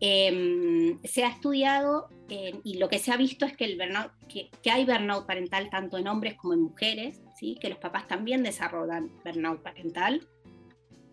Em, 0.05 0.99
se 1.05 1.23
ha 1.23 1.29
estudiado 1.29 2.09
y 2.27 2.77
lo 2.77 2.89
que 2.89 2.99
se 2.99 3.13
ha 3.13 3.15
visto 3.15 3.45
es 3.45 3.55
que, 3.55 3.63
el 3.63 3.79
que, 4.27 4.69
hay 4.69 4.83
burnout 4.83 5.25
parental 5.25 5.69
tanto 5.69 5.97
en 5.97 6.09
hombres 6.09 6.33
como 6.33 6.53
en 6.53 6.61
mujeres, 6.63 7.21
¿sí? 7.39 7.57
que 7.61 7.69
los 7.69 7.77
papás 7.77 8.05
también 8.05 8.43
desarrollan 8.43 9.13
burnout 9.23 9.63
parental, 9.63 10.27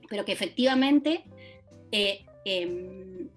pero 0.08 0.24
que 0.24 0.32
efectivamente 0.32 1.22
eh, 1.92 2.26
em, 2.44 3.28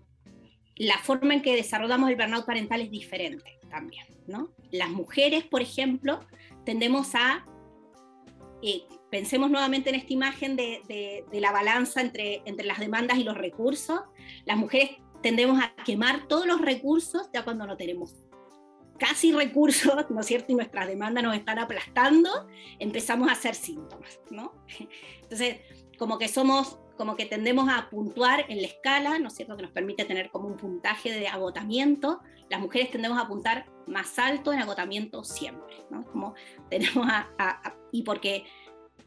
la 0.78 0.98
forma 0.98 1.36
en 1.36 1.44
que 1.44 1.56
desarrollamos 1.56 2.10
el 2.10 2.16
burnout 2.16 2.48
parental 2.48 2.82
es 2.82 2.90
diferente 2.90 3.60
también. 3.70 4.08
¿no? 4.26 4.56
Las 4.72 4.90
mujeres, 4.90 5.44
por 5.44 5.62
ejemplo, 5.62 6.20
tendemos 6.66 7.14
a 7.14 7.46
eh, 8.64 8.86
pensemos 9.12 9.52
nuevamente 9.52 9.92
en 9.92 9.98
esta 9.98 10.14
imagen 10.14 10.56
de, 10.56 10.82
de, 11.30 11.42
la 11.42 11.52
balanza 11.52 12.02
entre, 12.02 12.42
entre 12.46 12.66
las 12.66 12.80
demandas 12.80 13.20
y 13.20 13.24
los 13.24 13.38
recursos. 13.38 14.00
Las 14.46 14.58
mujeres 14.58 15.03
tendemos 15.24 15.60
a 15.60 15.74
quemar 15.84 16.28
todos 16.28 16.46
los 16.46 16.62
recursos 16.62 17.30
ya 17.34 17.44
cuando 17.44 17.66
no 17.66 17.76
tenemos 17.78 18.14
casi 19.00 19.32
recursos, 19.32 20.10
¿no 20.12 20.20
es 20.20 20.28
cierto? 20.28 20.52
Y 20.52 20.56
nuestras 20.56 20.88
demandas 20.88 21.24
nos 21.24 21.36
están 21.36 21.58
aplastando, 21.58 22.48
empezamos 22.78 23.30
a 23.30 23.32
hacer 23.32 23.56
síntomas, 23.56 24.20
¿no? 24.30 24.54
Entonces, 25.24 25.62
como 25.98 26.20
que 26.20 26.28
somos, 26.28 26.78
como 26.98 27.16
que 27.16 27.26
tendemos 27.26 27.70
a 27.70 27.90
puntuar 27.90 28.46
en 28.50 28.62
la 28.62 28.68
escala, 28.68 29.18
¿no 29.18 29.30
es 29.30 29.36
cierto? 29.36 29.56
Que 29.56 29.64
nos 29.64 29.72
permite 29.72 30.06
tener 30.06 30.30
como 30.30 30.48
un 30.48 30.58
puntaje 30.58 31.12
de 31.12 31.28
agotamiento. 31.28 32.20
Las 32.50 32.60
mujeres 32.60 32.92
tendemos 32.92 33.18
a 33.18 33.22
apuntar 33.22 33.66
más 33.88 34.20
alto 34.20 34.54
en 34.54 34.60
agotamiento 34.60 35.24
siempre, 35.24 35.76
¿no? 35.90 36.06
Como 36.06 36.36
tenemos 36.70 37.08
a 37.10 37.76
y 37.92 38.02
porque 38.04 38.46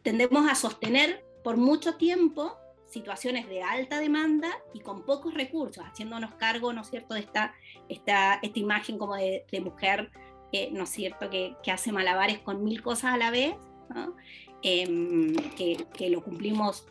tendemos 0.03 0.49
a 0.49 0.55
sostener 0.55 1.25
por 1.45 1.57
mucho 1.57 1.97
tiempo 1.97 2.57
situaciones 2.87 3.49
de 3.49 3.63
alta 3.63 3.99
demanda 4.01 4.49
y 4.73 4.81
con 4.81 5.03
pocos 5.03 5.35
recursos, 5.35 5.85
haciéndonos 5.85 6.35
cargo, 6.35 6.73
¿no 6.73 6.83
es 6.83 6.89
cierto?, 6.89 7.15
de 7.15 7.21
esta, 7.21 7.55
esta, 7.89 8.35
esta 8.43 8.59
imagen 8.59 8.99
como 8.99 9.17
de, 9.17 9.45
mujer, 9.61 10.11
eh, 10.53 10.71
¿no 10.73 10.85
es 10.85 10.91
cierto?, 10.91 11.29
que, 11.31 11.57
que, 11.63 11.73
hace 11.73 11.93
malabares 11.93 12.39
con 12.39 12.63
mil 12.65 12.83
cosas 12.83 13.15
a 13.15 13.17
la 13.17 13.31
vez, 13.31 13.57
em, 14.63 15.35
que, 15.57 15.87
que, 15.93 16.11
lo 16.11 16.23
cumplimos 16.23 16.87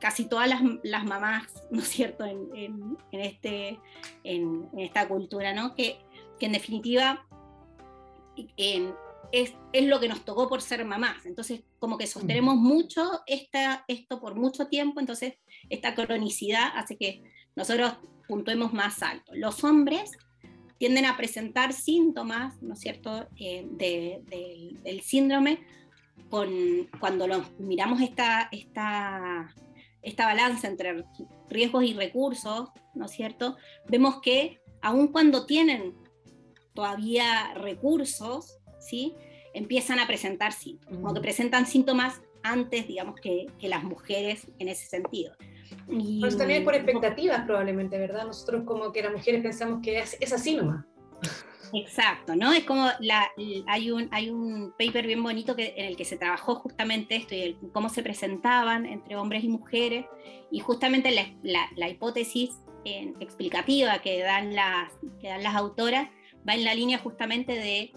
casi 0.00 0.28
todas 0.28 0.48
las, 0.48 0.60
las 0.82 1.04
mamás, 1.04 1.64
¿no 1.70 1.80
es 1.80 1.88
cierto?, 1.88 2.24
en, 2.24 2.48
en, 2.54 3.20
este, 3.20 3.78
en, 4.24 4.68
esta 4.76 5.08
cultura, 5.08 5.54
¿no?, 5.54 5.74
que, 5.74 5.98
que 6.38 6.46
en 6.46 6.52
definitiva 6.52 7.24
en, 8.56 8.94
es, 9.34 9.52
lo 9.72 9.98
que 9.98 10.08
nos 10.08 10.24
tocó 10.24 10.48
por 10.48 10.62
ser 10.62 10.84
mamás. 10.84 11.26
Entonces, 11.26 11.62
como 11.80 11.98
que 11.98 12.06
sostenemos 12.06 12.54
mucho 12.56 13.22
esta, 13.26 13.84
esto 13.88 14.20
por 14.20 14.36
mucho 14.36 14.68
tiempo, 14.68 15.00
entonces 15.00 15.34
esta 15.68 15.94
cronicidad 15.94 16.70
hace 16.76 16.96
que 16.96 17.24
nosotros 17.56 17.94
puntuemos 18.28 18.72
más 18.72 19.02
alto. 19.02 19.32
Los 19.34 19.64
hombres 19.64 20.12
tienden 20.78 21.04
a 21.06 21.16
presentar 21.16 21.72
síntomas, 21.72 22.62
¿no 22.62 22.74
es 22.74 22.80
cierto?, 22.80 23.26
eh, 23.36 23.66
del 24.84 25.00
síndrome 25.00 25.66
con, 26.30 26.88
cuando 27.00 27.26
miramos 27.58 28.00
esta, 28.02 28.48
esta, 28.52 29.52
esta 30.02 30.26
balanza 30.26 30.68
entre 30.68 31.04
riesgos 31.48 31.82
y 31.82 31.94
recursos, 31.94 32.68
¿no 32.94 33.06
es 33.06 33.10
cierto?, 33.10 33.56
vemos 33.88 34.20
que 34.20 34.60
aun 34.80 35.08
cuando 35.08 35.44
tienen 35.44 35.96
todavía 36.74 37.54
recursos, 37.54 38.58
¿sí? 38.84 39.14
empiezan 39.54 40.00
a 40.00 40.06
presentar 40.06 40.52
síntomas, 40.52 41.00
como 41.00 41.14
que 41.14 41.20
presentan 41.20 41.66
síntomas 41.66 42.20
antes, 42.42 42.86
digamos, 42.86 43.18
que, 43.20 43.46
que 43.58 43.68
las 43.68 43.82
mujeres 43.82 44.46
en 44.58 44.68
ese 44.68 44.86
sentido. 44.86 45.34
Y, 45.88 46.20
pues 46.20 46.36
también 46.36 46.64
por 46.64 46.74
expectativas 46.74 47.42
probablemente, 47.46 47.96
¿verdad? 47.98 48.26
Nosotros 48.26 48.64
como 48.66 48.92
que 48.92 49.02
las 49.02 49.12
mujeres 49.12 49.42
pensamos 49.42 49.80
que 49.82 50.00
es, 50.00 50.16
es 50.20 50.32
así 50.32 50.54
nomás. 50.54 50.84
Exacto, 51.72 52.36
¿no? 52.36 52.52
Es 52.52 52.64
como 52.64 52.88
la, 53.00 53.26
hay, 53.66 53.90
un, 53.90 54.08
hay 54.12 54.28
un 54.30 54.74
paper 54.78 55.06
bien 55.06 55.22
bonito 55.22 55.56
que, 55.56 55.74
en 55.76 55.86
el 55.86 55.96
que 55.96 56.04
se 56.04 56.16
trabajó 56.16 56.56
justamente 56.56 57.16
esto 57.16 57.34
y 57.34 57.56
cómo 57.72 57.88
se 57.88 58.02
presentaban 58.02 58.86
entre 58.86 59.16
hombres 59.16 59.42
y 59.42 59.48
mujeres 59.48 60.04
y 60.50 60.60
justamente 60.60 61.10
la, 61.10 61.26
la, 61.42 61.66
la 61.76 61.88
hipótesis 61.88 62.50
explicativa 62.84 63.98
que 64.00 64.20
dan, 64.20 64.54
las, 64.54 64.92
que 65.18 65.28
dan 65.28 65.42
las 65.42 65.54
autoras 65.54 66.10
va 66.46 66.54
en 66.54 66.64
la 66.64 66.74
línea 66.74 66.98
justamente 66.98 67.54
de 67.54 67.92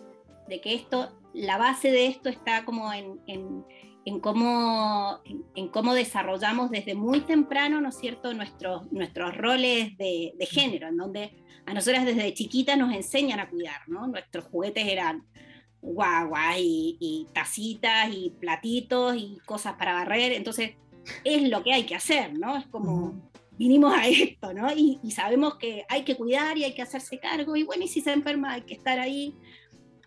de 0.48 0.62
que 0.62 0.74
esto, 0.74 1.18
la 1.34 1.58
base 1.58 1.92
de 1.92 2.08
esto 2.08 2.30
está 2.30 2.66
como 2.66 2.92
en, 2.94 3.20
en, 3.28 4.20
cómo, 4.20 5.20
en, 5.56 5.68
cómo 5.70 5.94
desarrollamos 5.94 6.72
desde 6.72 6.96
muy 6.96 7.22
temprano, 7.22 7.82
¿no 7.82 7.90
es 7.90 7.98
cierto?, 7.98 8.34
nuestros, 8.34 8.92
nuestros 8.92 9.36
roles 9.36 9.98
de, 9.98 10.34
género, 10.50 10.88
en 10.88 10.98
donde 10.98 11.44
a 11.66 11.74
nosotras 11.74 12.06
desde 12.06 12.34
chiquitas 12.34 12.78
nos 12.78 12.94
enseñan 12.94 13.40
a 13.40 13.50
cuidar, 13.50 13.82
¿no? 13.88 14.08
Nuestros 14.08 14.46
juguetes 14.46 14.88
eran 14.88 15.26
guaguas 15.82 16.58
y, 16.60 16.98
y 17.00 17.28
tacitas 17.34 18.10
y 18.12 18.32
platitos 18.40 19.16
y 19.18 19.38
cosas 19.46 19.74
para 19.74 19.94
barrer, 19.94 20.32
entonces 20.32 20.76
es 21.24 21.50
lo 21.50 21.64
que 21.64 21.74
hay 21.74 21.86
que 21.86 21.96
hacer, 21.96 22.38
¿no? 22.38 22.58
Es 22.58 22.66
como 22.68 23.30
vinimos 23.58 23.94
a 23.94 24.08
esto, 24.08 24.54
¿no? 24.54 24.72
Y, 24.72 25.00
y, 25.04 25.12
sabemos 25.12 25.56
que 25.56 25.86
hay 25.90 26.04
que 26.04 26.16
cuidar 26.16 26.58
y 26.58 26.64
hay 26.64 26.74
que 26.74 26.82
hacerse 26.82 27.20
cargo, 27.20 27.56
y 27.56 27.64
bueno, 27.64 27.84
y 27.84 27.88
si 27.88 28.02
se 28.02 28.14
enferma 28.14 28.54
hay 28.54 28.62
que 28.62 28.76
estar 28.76 29.00
ahí 29.00 29.36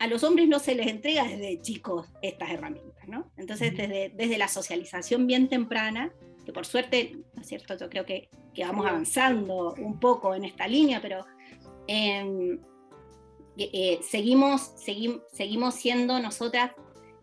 a 0.00 0.06
los 0.06 0.24
hombres 0.24 0.48
no 0.48 0.58
se 0.58 0.74
les 0.74 0.86
entrega 0.86 1.24
desde 1.24 1.60
chicos 1.60 2.08
estas 2.22 2.50
herramientas, 2.50 3.06
¿no? 3.06 3.30
Entonces, 3.36 3.76
desde, 3.76 4.08
desde 4.08 4.38
la 4.38 4.48
socialización 4.48 5.26
bien 5.26 5.46
temprana, 5.48 6.10
que 6.46 6.54
por 6.54 6.64
suerte, 6.64 7.18
¿no 7.34 7.42
es 7.42 7.46
cierto? 7.46 7.76
Yo 7.76 7.90
creo 7.90 8.06
que, 8.06 8.30
que 8.54 8.64
vamos 8.64 8.86
avanzando 8.86 9.74
un 9.74 10.00
poco 10.00 10.34
en 10.34 10.46
esta 10.46 10.66
línea, 10.66 11.02
pero 11.02 11.26
em, 11.86 12.58
eh, 13.58 14.00
seguimos, 14.02 14.72
seguimos, 14.76 15.20
seguimos 15.32 15.74
siendo 15.74 16.18
nosotras 16.18 16.72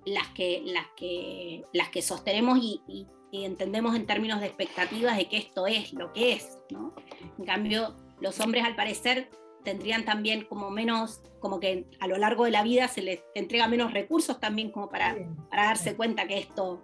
las 0.06 0.28
que, 0.28 0.62
las 0.64 0.86
que, 0.96 1.64
las 1.74 1.90
que 1.90 2.04
sostenemos 2.04 2.60
y, 2.62 2.82
y, 2.88 3.08
entendemos 3.44 3.96
en 3.96 4.06
términos 4.06 4.40
de 4.40 4.48
expectativas 4.48 5.18
de 5.18 5.28
que 5.28 5.38
esto 5.38 5.68
es 5.68 5.94
lo 5.94 6.14
que 6.14 6.34
es, 6.34 6.60
¿no? 6.72 6.94
En 7.38 7.46
cambio, 7.46 7.96
los 8.20 8.40
hombres 8.40 8.64
al 8.64 8.76
parecer 8.76 9.30
tendrían 9.68 10.06
también 10.06 10.46
como 10.46 10.70
menos, 10.70 11.22
como 11.42 11.60
que 11.60 11.88
a 12.00 12.08
lo 12.08 12.18
largo 12.18 12.46
de 12.46 12.52
la 12.52 12.64
vida 12.64 12.88
se 12.88 13.02
les 13.02 13.20
entrega 13.36 13.68
menos 13.68 13.92
recursos 13.92 14.40
también 14.40 14.72
como 14.72 14.88
para, 14.88 15.18
para 15.50 15.66
darse 15.66 15.94
cuenta 15.98 16.26
que 16.26 16.38
esto, 16.38 16.82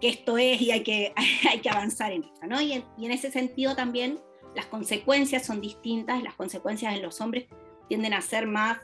que 0.00 0.08
esto 0.08 0.36
es 0.36 0.60
y 0.60 0.72
hay 0.72 0.82
que, 0.82 1.14
hay 1.48 1.60
que 1.60 1.70
avanzar 1.70 2.10
en 2.10 2.24
esto, 2.24 2.44
¿no? 2.48 2.60
Y 2.60 2.72
en, 2.72 2.84
y 2.98 3.06
en 3.06 3.12
ese 3.12 3.30
sentido 3.30 3.76
también 3.76 4.18
las 4.56 4.66
consecuencias 4.66 5.46
son 5.46 5.60
distintas, 5.60 6.20
las 6.24 6.34
consecuencias 6.34 6.92
en 6.92 7.02
los 7.02 7.20
hombres 7.20 7.46
tienden 7.86 8.14
a 8.14 8.20
ser 8.20 8.48
más, 8.48 8.78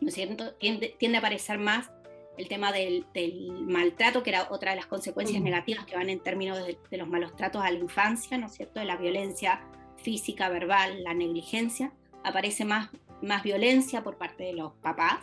¿no 0.00 0.08
es 0.08 0.14
cierto? 0.14 0.54
Tiende, 0.54 0.96
tiende 0.98 1.18
a 1.18 1.20
aparecer 1.20 1.58
más 1.58 1.90
el 2.38 2.48
tema 2.48 2.72
del, 2.72 3.04
del, 3.12 3.66
maltrato, 3.66 4.22
que 4.22 4.30
era 4.30 4.48
otra 4.50 4.70
de 4.70 4.76
las 4.76 4.86
consecuencias 4.86 5.38
uh 5.38 5.42
-huh. 5.42 5.50
negativas 5.50 5.84
que 5.84 5.94
van 5.94 6.08
en 6.08 6.20
términos 6.20 6.56
de, 6.56 6.78
de, 6.90 6.96
los 6.96 7.06
malos 7.06 7.36
tratos 7.36 7.62
a 7.62 7.70
la 7.70 7.78
infancia, 7.78 8.38
¿no 8.38 8.46
es 8.46 8.54
cierto? 8.54 8.80
De 8.80 8.86
la 8.86 8.96
violencia 8.96 9.60
física, 9.98 10.48
verbal, 10.48 11.04
la 11.04 11.12
negligencia. 11.12 11.92
Aparece 12.24 12.64
más, 12.64 12.90
más 13.22 13.42
violencia 13.42 14.02
por 14.02 14.16
parte 14.16 14.44
de 14.44 14.54
los 14.54 14.72
papás. 14.74 15.20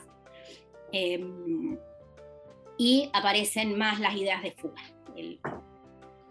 Eh, 0.94 1.20
y 2.78 3.10
aparecen 3.14 3.78
más 3.78 4.00
las 4.00 4.16
ideas 4.16 4.42
de 4.42 4.52
fuga. 4.54 4.82
El, 5.16 5.40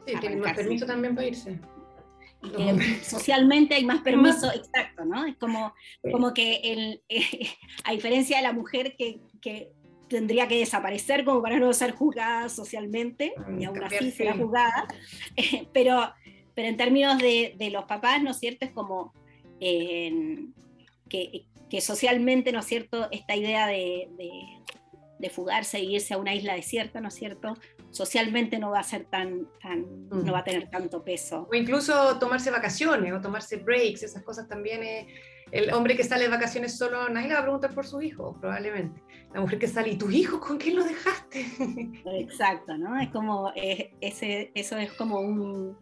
sí, 0.06 0.14
tienen 0.20 0.40
más 0.40 0.54
permiso 0.54 0.85
también 0.85 1.14
para 1.14 1.28
irse. 1.28 1.61
Y 2.42 2.50
que 2.50 2.72
no. 2.72 2.83
socialmente 3.02 3.74
hay 3.74 3.85
más 3.85 4.00
permiso, 4.00 4.50
exacto, 4.52 5.04
¿no? 5.04 5.26
Es 5.26 5.37
como, 5.37 5.74
sí. 6.02 6.11
como 6.11 6.35
que, 6.35 6.56
el, 6.64 7.02
eh, 7.09 7.22
a 7.85 7.92
diferencia 7.92 8.38
de 8.38 8.42
la 8.42 8.52
mujer 8.52 8.96
que, 8.96 9.20
que 9.40 9.72
tendría 10.09 10.48
que 10.48 10.59
desaparecer 10.59 11.24
como 11.24 11.40
para 11.40 11.59
no 11.59 11.72
ser 11.72 11.92
juzgada 11.92 12.48
socialmente, 12.48 13.33
y 13.59 13.64
aún 13.64 13.83
así 13.85 14.11
será 14.11 14.35
juzgada, 14.35 14.88
eh, 15.37 15.68
pero, 15.72 16.12
pero 16.54 16.68
en 16.68 16.76
términos 16.76 17.18
de, 17.18 17.54
de, 17.56 17.70
los 17.70 17.85
papás, 17.85 18.20
¿no 18.22 18.33
es 18.33 18.38
cierto? 18.38 18.64
Es 18.64 18.72
como 18.72 19.14
eh, 19.61 20.46
que, 21.09 21.46
que, 21.68 21.81
socialmente, 21.81 22.53
¿no 22.53 22.61
es 22.61 22.66
cierto? 22.66 23.09
Esta 23.11 23.37
idea 23.37 23.66
de, 23.66 24.09
de, 24.16 24.31
de, 25.18 25.31
fugarse 25.31 25.79
e 25.79 25.85
irse 25.85 26.14
a 26.14 26.18
una 26.18 26.35
isla 26.35 26.55
desierta, 26.55 27.01
¿no 27.01 27.09
es 27.09 27.14
cierto? 27.14 27.55
Socialmente 27.90 28.59
no 28.59 28.70
va 28.70 28.81
a 28.81 28.85
ser 28.85 29.05
tan, 29.05 29.49
tan 29.62 29.81
mm. 29.81 30.25
no 30.25 30.33
va 30.33 30.40
a 30.40 30.44
tener 30.44 30.70
tanto 30.70 31.05
peso. 31.05 31.49
O 31.51 31.55
incluso 31.55 32.18
tomarse 32.18 32.51
vacaciones 32.51 33.12
o 33.12 33.20
tomarse 33.20 33.57
breaks, 33.57 34.03
esas 34.03 34.23
cosas 34.23 34.49
también 34.49 34.83
es 34.83 35.07
el 35.53 35.73
hombre 35.73 35.96
que 35.96 36.05
sale 36.05 36.25
de 36.25 36.29
vacaciones 36.29 36.77
solo, 36.77 37.09
nadie 37.09 37.29
le 37.29 37.35
va 37.35 37.40
a 37.40 37.42
preguntar 37.44 37.75
por 37.75 37.87
su 37.87 38.01
hijo, 38.01 38.37
probablemente. 38.40 39.03
La 39.35 39.40
mujer 39.40 39.59
que 39.59 39.66
sale, 39.66 39.90
¿y 39.90 39.99
tu 39.99 40.11
hijo 40.11 40.40
con 40.40 40.59
quién 40.59 40.77
lo 40.77 40.85
dejaste? 40.85 41.44
Exacto, 42.20 42.77
¿no? 42.77 42.99
Es 43.01 43.11
como, 43.11 43.53
eh, 43.57 43.92
ese, 44.01 44.53
eso 44.55 44.77
es 44.77 44.92
como 44.92 45.20
un, 45.20 45.77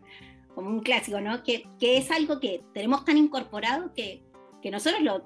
como 0.58 0.70
un 0.70 0.80
clásico, 0.80 1.20
¿no? 1.20 1.44
Que, 1.44 1.68
que 1.78 1.98
es 1.98 2.10
algo 2.10 2.40
que 2.40 2.64
tenemos 2.74 3.04
tan 3.04 3.16
incorporado 3.16 3.92
que, 3.94 4.24
que 4.60 4.72
nosotros 4.72 5.00
lo, 5.02 5.22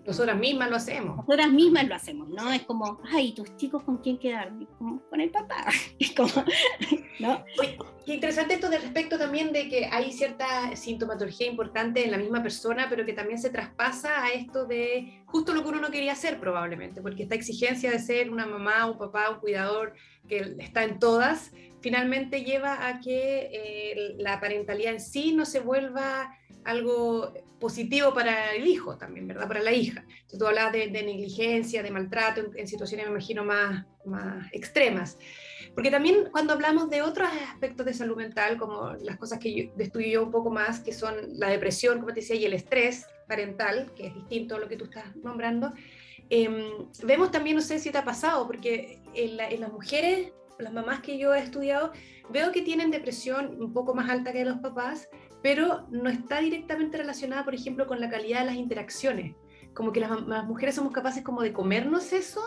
nosotras 0.00 0.38
mismas 0.38 0.70
lo 0.70 0.76
hacemos. 0.76 1.16
Nosotras 1.16 1.50
mismas 1.50 1.86
lo 1.86 1.94
hacemos, 1.94 2.28
¿no? 2.28 2.50
Es 2.52 2.62
como, 2.62 3.00
ay, 3.12 3.32
¿tus 3.32 3.56
chicos 3.56 3.82
con 3.82 3.98
quién 3.98 4.18
quedaron? 4.18 4.66
Como, 4.78 5.02
con 5.06 5.20
el 5.20 5.30
papá. 5.30 5.66
Es 5.98 6.12
como, 6.12 6.44
¿no? 7.20 7.44
Oye, 7.60 7.78
qué 8.04 8.14
interesante 8.14 8.54
esto 8.54 8.68
de 8.68 8.78
respecto 8.78 9.18
también 9.18 9.52
de 9.52 9.68
que 9.68 9.86
hay 9.86 10.12
cierta 10.12 10.74
sintomatología 10.74 11.46
importante 11.46 12.04
en 12.04 12.10
la 12.10 12.18
misma 12.18 12.42
persona, 12.42 12.86
pero 12.88 13.04
que 13.04 13.12
también 13.12 13.38
se 13.38 13.50
traspasa 13.50 14.24
a 14.24 14.30
esto 14.30 14.64
de 14.64 15.22
justo 15.26 15.54
lo 15.54 15.62
que 15.62 15.68
uno 15.68 15.80
no 15.80 15.90
quería 15.90 16.12
hacer 16.12 16.40
probablemente, 16.40 17.00
porque 17.00 17.24
esta 17.24 17.34
exigencia 17.34 17.90
de 17.90 17.98
ser 17.98 18.30
una 18.30 18.46
mamá, 18.46 18.86
un 18.86 18.98
papá, 18.98 19.30
un 19.30 19.40
cuidador, 19.40 19.94
que 20.28 20.56
está 20.58 20.84
en 20.84 20.98
todas, 20.98 21.52
finalmente 21.80 22.44
lleva 22.44 22.86
a 22.86 23.00
que 23.00 23.50
eh, 23.52 24.14
la 24.18 24.40
parentalidad 24.40 24.94
en 24.94 25.00
sí 25.00 25.34
no 25.34 25.44
se 25.44 25.60
vuelva 25.60 26.34
algo 26.64 27.32
positivo 27.60 28.12
para 28.12 28.54
el 28.54 28.66
hijo 28.66 28.96
también, 28.98 29.28
¿verdad? 29.28 29.46
Para 29.46 29.62
la 29.62 29.72
hija. 29.72 30.04
Tú 30.36 30.46
hablabas 30.46 30.72
de, 30.72 30.88
negligencia, 30.90 31.82
de 31.82 31.90
maltrato 31.90 32.42
en, 32.56 32.66
situaciones, 32.66 33.06
me 33.06 33.12
imagino, 33.12 33.44
más, 33.44 33.86
más 34.04 34.52
extremas. 34.52 35.16
Porque 35.74 35.90
también 35.90 36.28
cuando 36.32 36.52
hablamos 36.52 36.90
de 36.90 37.02
otros 37.02 37.28
aspectos 37.50 37.86
de 37.86 37.94
salud 37.94 38.16
mental, 38.16 38.58
como 38.58 38.94
las 39.00 39.16
cosas 39.16 39.38
que 39.38 39.54
yo 39.54 39.72
estudio 39.78 40.24
un 40.24 40.30
poco 40.30 40.50
más, 40.50 40.80
que 40.80 40.92
son 40.92 41.14
la 41.34 41.48
depresión, 41.48 42.00
como 42.00 42.12
te 42.12 42.20
decía, 42.20 42.36
y 42.36 42.44
el 42.44 42.52
estrés 42.52 43.06
parental, 43.28 43.92
que 43.94 44.08
es 44.08 44.14
distinto 44.14 44.56
a 44.56 44.58
lo 44.58 44.68
que 44.68 44.76
tú 44.76 44.84
estás 44.84 45.14
nombrando, 45.16 45.72
eh, 46.30 46.48
vemos 47.04 47.30
también, 47.30 47.56
no 47.56 47.62
sé 47.62 47.78
si 47.78 47.90
te 47.90 47.98
ha 47.98 48.04
pasado, 48.04 48.46
porque 48.46 49.02
en, 49.14 49.36
la, 49.36 49.48
en 49.48 49.60
las 49.60 49.72
mujeres, 49.72 50.32
las 50.58 50.72
mamás 50.72 51.00
que 51.00 51.16
yo 51.18 51.34
he 51.34 51.38
estudiado, 51.40 51.92
veo 52.30 52.52
que 52.52 52.62
tienen 52.62 52.90
depresión 52.90 53.62
un 53.62 53.72
poco 53.72 53.94
más 53.94 54.08
alta 54.10 54.32
que 54.32 54.44
los 54.44 54.58
papás, 54.58 55.08
pero 55.42 55.86
no 55.90 56.08
está 56.08 56.40
directamente 56.40 56.96
relacionada, 56.96 57.44
por 57.44 57.54
ejemplo, 57.54 57.86
con 57.86 58.00
la 58.00 58.08
calidad 58.08 58.40
de 58.40 58.46
las 58.46 58.56
interacciones. 58.56 59.34
Como 59.74 59.92
que 59.92 60.00
las, 60.00 60.26
las 60.26 60.44
mujeres 60.44 60.74
somos 60.74 60.92
capaces 60.92 61.22
como 61.22 61.42
de 61.42 61.52
comernos 61.52 62.12
eso 62.12 62.42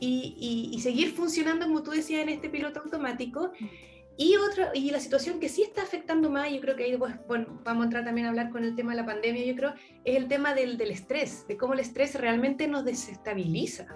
y, 0.00 0.36
y, 0.38 0.76
y, 0.76 0.80
seguir 0.80 1.12
funcionando, 1.12 1.66
como 1.66 1.82
tú 1.82 1.90
decías, 1.90 2.22
en 2.22 2.30
este 2.30 2.48
piloto 2.48 2.80
automático. 2.80 3.52
Y, 4.16 4.36
otra, 4.36 4.70
y 4.74 4.90
la 4.90 5.00
situación 5.00 5.40
que 5.40 5.48
sí 5.48 5.62
está 5.62 5.82
afectando 5.82 6.30
más, 6.30 6.50
yo 6.50 6.60
creo 6.60 6.76
que 6.76 6.84
ahí 6.84 6.96
pues, 6.96 7.14
bueno, 7.26 7.60
vamos 7.64 7.82
a 7.82 7.84
entrar 7.84 8.04
también 8.04 8.26
a 8.26 8.30
hablar 8.30 8.50
con 8.50 8.64
el 8.64 8.74
tema 8.74 8.92
de 8.92 8.98
la 8.98 9.06
pandemia, 9.06 9.44
yo 9.44 9.54
creo, 9.54 9.74
es 10.04 10.16
el 10.16 10.28
tema 10.28 10.54
del, 10.54 10.76
del 10.76 10.90
estrés, 10.90 11.46
de 11.48 11.56
cómo 11.56 11.72
el 11.72 11.80
estrés 11.80 12.14
realmente 12.14 12.68
nos 12.68 12.84
desestabiliza 12.84 13.86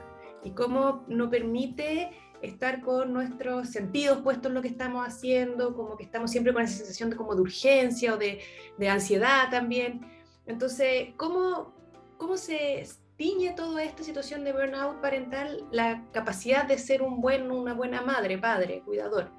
y 0.43 0.53
cómo 0.53 1.05
no 1.09 1.29
permite 1.29 2.11
estar 2.47 2.81
con 2.81 3.13
nuestros 3.13 3.71
sentidos 3.71 4.23
puestos 4.23 4.47
en 4.47 4.55
lo 4.55 4.63
que 4.63 4.69
estamos 4.69 5.07
haciendo, 5.07 5.75
como 5.75 5.97
que 5.97 6.05
estamos 6.05 6.31
siempre 6.31 6.53
con 6.53 6.63
esa 6.63 6.79
sensación 6.79 7.11
de, 7.11 7.17
como 7.17 7.35
de 7.35 7.43
urgencia 7.43 8.15
o 8.15 8.17
de, 8.17 8.41
de 8.79 8.89
ansiedad 8.89 9.51
también. 9.51 10.01
Entonces, 10.47 11.09
¿cómo, 11.17 11.75
¿cómo 12.19 12.37
se 12.37 12.87
tiñe 13.17 13.53
toda 13.53 13.83
esta 13.83 14.03
situación 14.03 14.45
de 14.45 14.53
burnout 14.53 15.01
parental 15.01 15.67
la 15.71 16.05
capacidad 16.13 16.65
de 16.67 16.79
ser 16.79 17.03
un 17.03 17.21
buen, 17.21 17.51
una 17.51 17.75
buena 17.75 18.03
madre, 18.03 18.39
padre, 18.39 18.83
cuidador? 18.85 19.31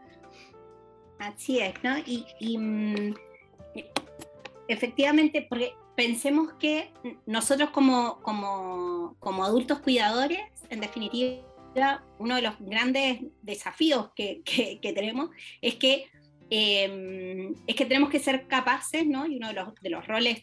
Así 1.19 1.59
es, 1.59 1.73
¿no? 1.83 1.97
Y, 1.99 2.25
y 2.39 2.57
mm, 2.57 3.15
efectivamente, 4.67 5.45
porque 5.47 5.73
pensemos 5.95 6.53
que 6.53 6.93
nosotros 7.25 7.71
como, 7.71 8.19
como, 8.21 9.15
como 9.19 9.43
adultos 9.43 9.79
cuidadores, 9.79 10.39
en 10.69 10.81
definitiva, 10.81 11.41
uno 12.19 12.35
de 12.35 12.41
los 12.41 12.55
grandes 12.59 13.21
desafíos 13.41 14.11
que, 14.15 14.41
que, 14.43 14.79
que 14.79 14.93
tenemos 14.93 15.29
es 15.61 15.75
que, 15.75 16.05
eh, 16.49 17.53
es 17.65 17.75
que 17.75 17.85
tenemos 17.85 18.09
que 18.09 18.19
ser 18.19 18.47
capaces, 18.47 19.05
¿no? 19.05 19.25
y 19.25 19.37
uno 19.37 19.49
de 19.49 19.53
los, 19.53 19.75
de 19.75 19.89
los 19.89 20.07
roles 20.07 20.41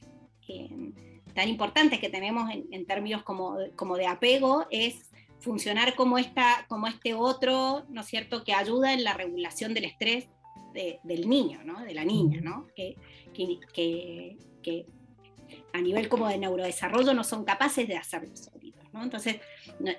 eh, 0.49 0.93
tan 1.35 1.49
importantes 1.49 1.99
que 1.99 2.09
tenemos 2.09 2.51
en, 2.51 2.67
en, 2.71 2.87
términos 2.87 3.23
como, 3.23 3.57
como 3.77 3.97
de 3.97 4.07
apego 4.07 4.67
es 4.71 5.11
funcionar 5.41 5.95
como, 5.95 6.19
esta, 6.19 6.65
como 6.69 6.87
este 6.87 7.15
otro, 7.15 7.85
¿no 7.89 8.01
es 8.03 8.07
cierto?, 8.07 8.45
que 8.45 8.55
ayuda 8.55 8.93
en 8.93 9.05
la 9.05 9.15
regulación 9.15 9.75
del 9.75 9.85
estrés 9.85 10.29
de, 10.73 11.01
del 11.03 11.29
niño, 11.29 11.63
¿no? 11.65 11.83
de 11.83 11.95
la 11.95 12.05
niña, 12.05 12.41
¿no? 12.41 12.67
que, 12.75 12.97
que, 13.33 14.37
que 14.63 14.87
a 15.73 15.81
nivel 15.81 16.09
como 16.09 16.29
de 16.29 16.39
neurodesarrollo 16.39 17.15
no 17.15 17.25
son 17.25 17.45
capaces 17.45 17.87
de 17.89 17.97
hacerlo 17.97 18.35
solitos. 18.37 18.85
¿no? 18.93 19.03
Entonces, 19.03 19.41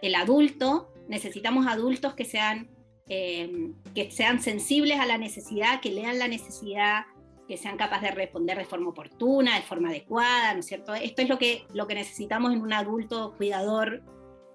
el 0.01 0.15
adulto, 0.15 0.93
necesitamos 1.07 1.67
adultos 1.67 2.13
que 2.13 2.25
sean, 2.25 2.69
eh, 3.07 3.71
que 3.93 4.11
sean 4.11 4.41
sensibles 4.41 4.99
a 4.99 5.05
la 5.05 5.17
necesidad, 5.17 5.81
que 5.81 5.91
lean 5.91 6.19
la 6.19 6.27
necesidad, 6.27 7.05
que 7.47 7.57
sean 7.57 7.77
capaces 7.77 8.09
de 8.09 8.15
responder 8.15 8.57
de 8.57 8.65
forma 8.65 8.89
oportuna, 8.89 9.55
de 9.55 9.61
forma 9.61 9.89
adecuada, 9.89 10.53
¿no 10.53 10.59
es 10.59 10.65
cierto? 10.65 10.93
Esto 10.95 11.21
es 11.21 11.29
lo 11.29 11.37
que, 11.37 11.65
lo 11.73 11.87
que 11.87 11.95
necesitamos 11.95 12.53
en 12.53 12.61
un 12.61 12.73
adulto 12.73 13.35
cuidador 13.37 14.03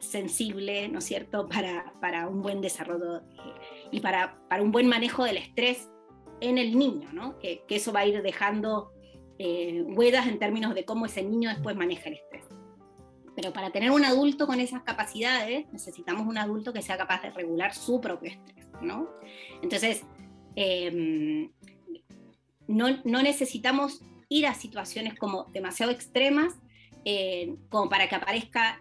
sensible, 0.01 0.89
¿no 0.89 0.99
es 0.99 1.05
cierto?, 1.05 1.49
para, 1.49 1.93
para 2.01 2.27
un 2.29 2.43
buen 2.43 2.61
desarrollo 2.61 3.19
eh, 3.19 3.89
y 3.93 4.01
para, 4.01 4.39
para, 4.49 4.63
un 4.63 4.73
buen 4.73 4.89
manejo 4.89 5.25
del 5.25 5.37
estrés 5.37 5.89
en 6.41 6.59
el 6.59 6.77
niño, 6.79 7.13
¿no? 7.13 7.39
Que, 7.39 7.63
eso 7.69 7.93
va 7.93 8.01
a 8.01 8.07
ir 8.07 8.23
dejando 8.23 8.93
eh, 9.39 9.85
huellas 9.87 10.27
en 10.27 10.39
términos 10.39 10.75
de 10.75 10.85
cómo 10.85 11.07
ese 11.07 11.23
niño 11.23 11.51
después 11.51 11.77
maneja 11.77 12.09
el 12.09 12.15
estrés. 12.15 12.45
Pero 13.41 13.55
para 13.55 13.71
tener 13.71 13.91
un 13.91 14.05
adulto 14.05 14.47
con 14.47 14.61
esas 14.61 14.83
capacidades, 14.83 15.65
necesitamos 15.73 16.27
un 16.27 16.37
adulto 16.37 16.75
que 16.75 16.83
sea 16.83 16.99
capaz 16.99 17.23
de 17.23 17.31
regular 17.31 17.75
su 17.75 17.99
propio 17.99 18.33
estrés, 18.33 18.67
¿no? 18.83 19.09
Entonces, 19.63 20.03
eh, 20.57 21.49
no, 22.69 23.01
no, 23.03 23.23
necesitamos 23.23 24.03
ir 24.29 24.47
a 24.47 24.53
situaciones 24.53 25.19
como 25.19 25.45
demasiado 25.55 25.91
extremas, 25.91 26.53
eh, 27.07 27.55
como 27.71 27.89
para 27.89 28.11
que 28.11 28.17
aparezca 28.17 28.79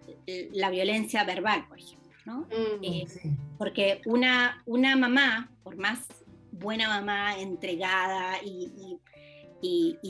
la 0.51 0.69
violencia 0.69 1.23
verbal, 1.23 1.65
por 1.69 1.79
ejemplo. 1.79 2.11
¿no? 2.25 2.39
Mm, 2.41 2.83
eh, 2.83 3.07
porque 3.57 4.01
una, 4.05 4.61
una 4.65 4.97
mamá, 4.97 5.49
por 5.63 5.77
más 5.77 6.05
buena 6.51 6.89
mamá, 6.89 7.39
entregada 7.39 8.43
y, 8.43 8.73
y, 8.75 8.99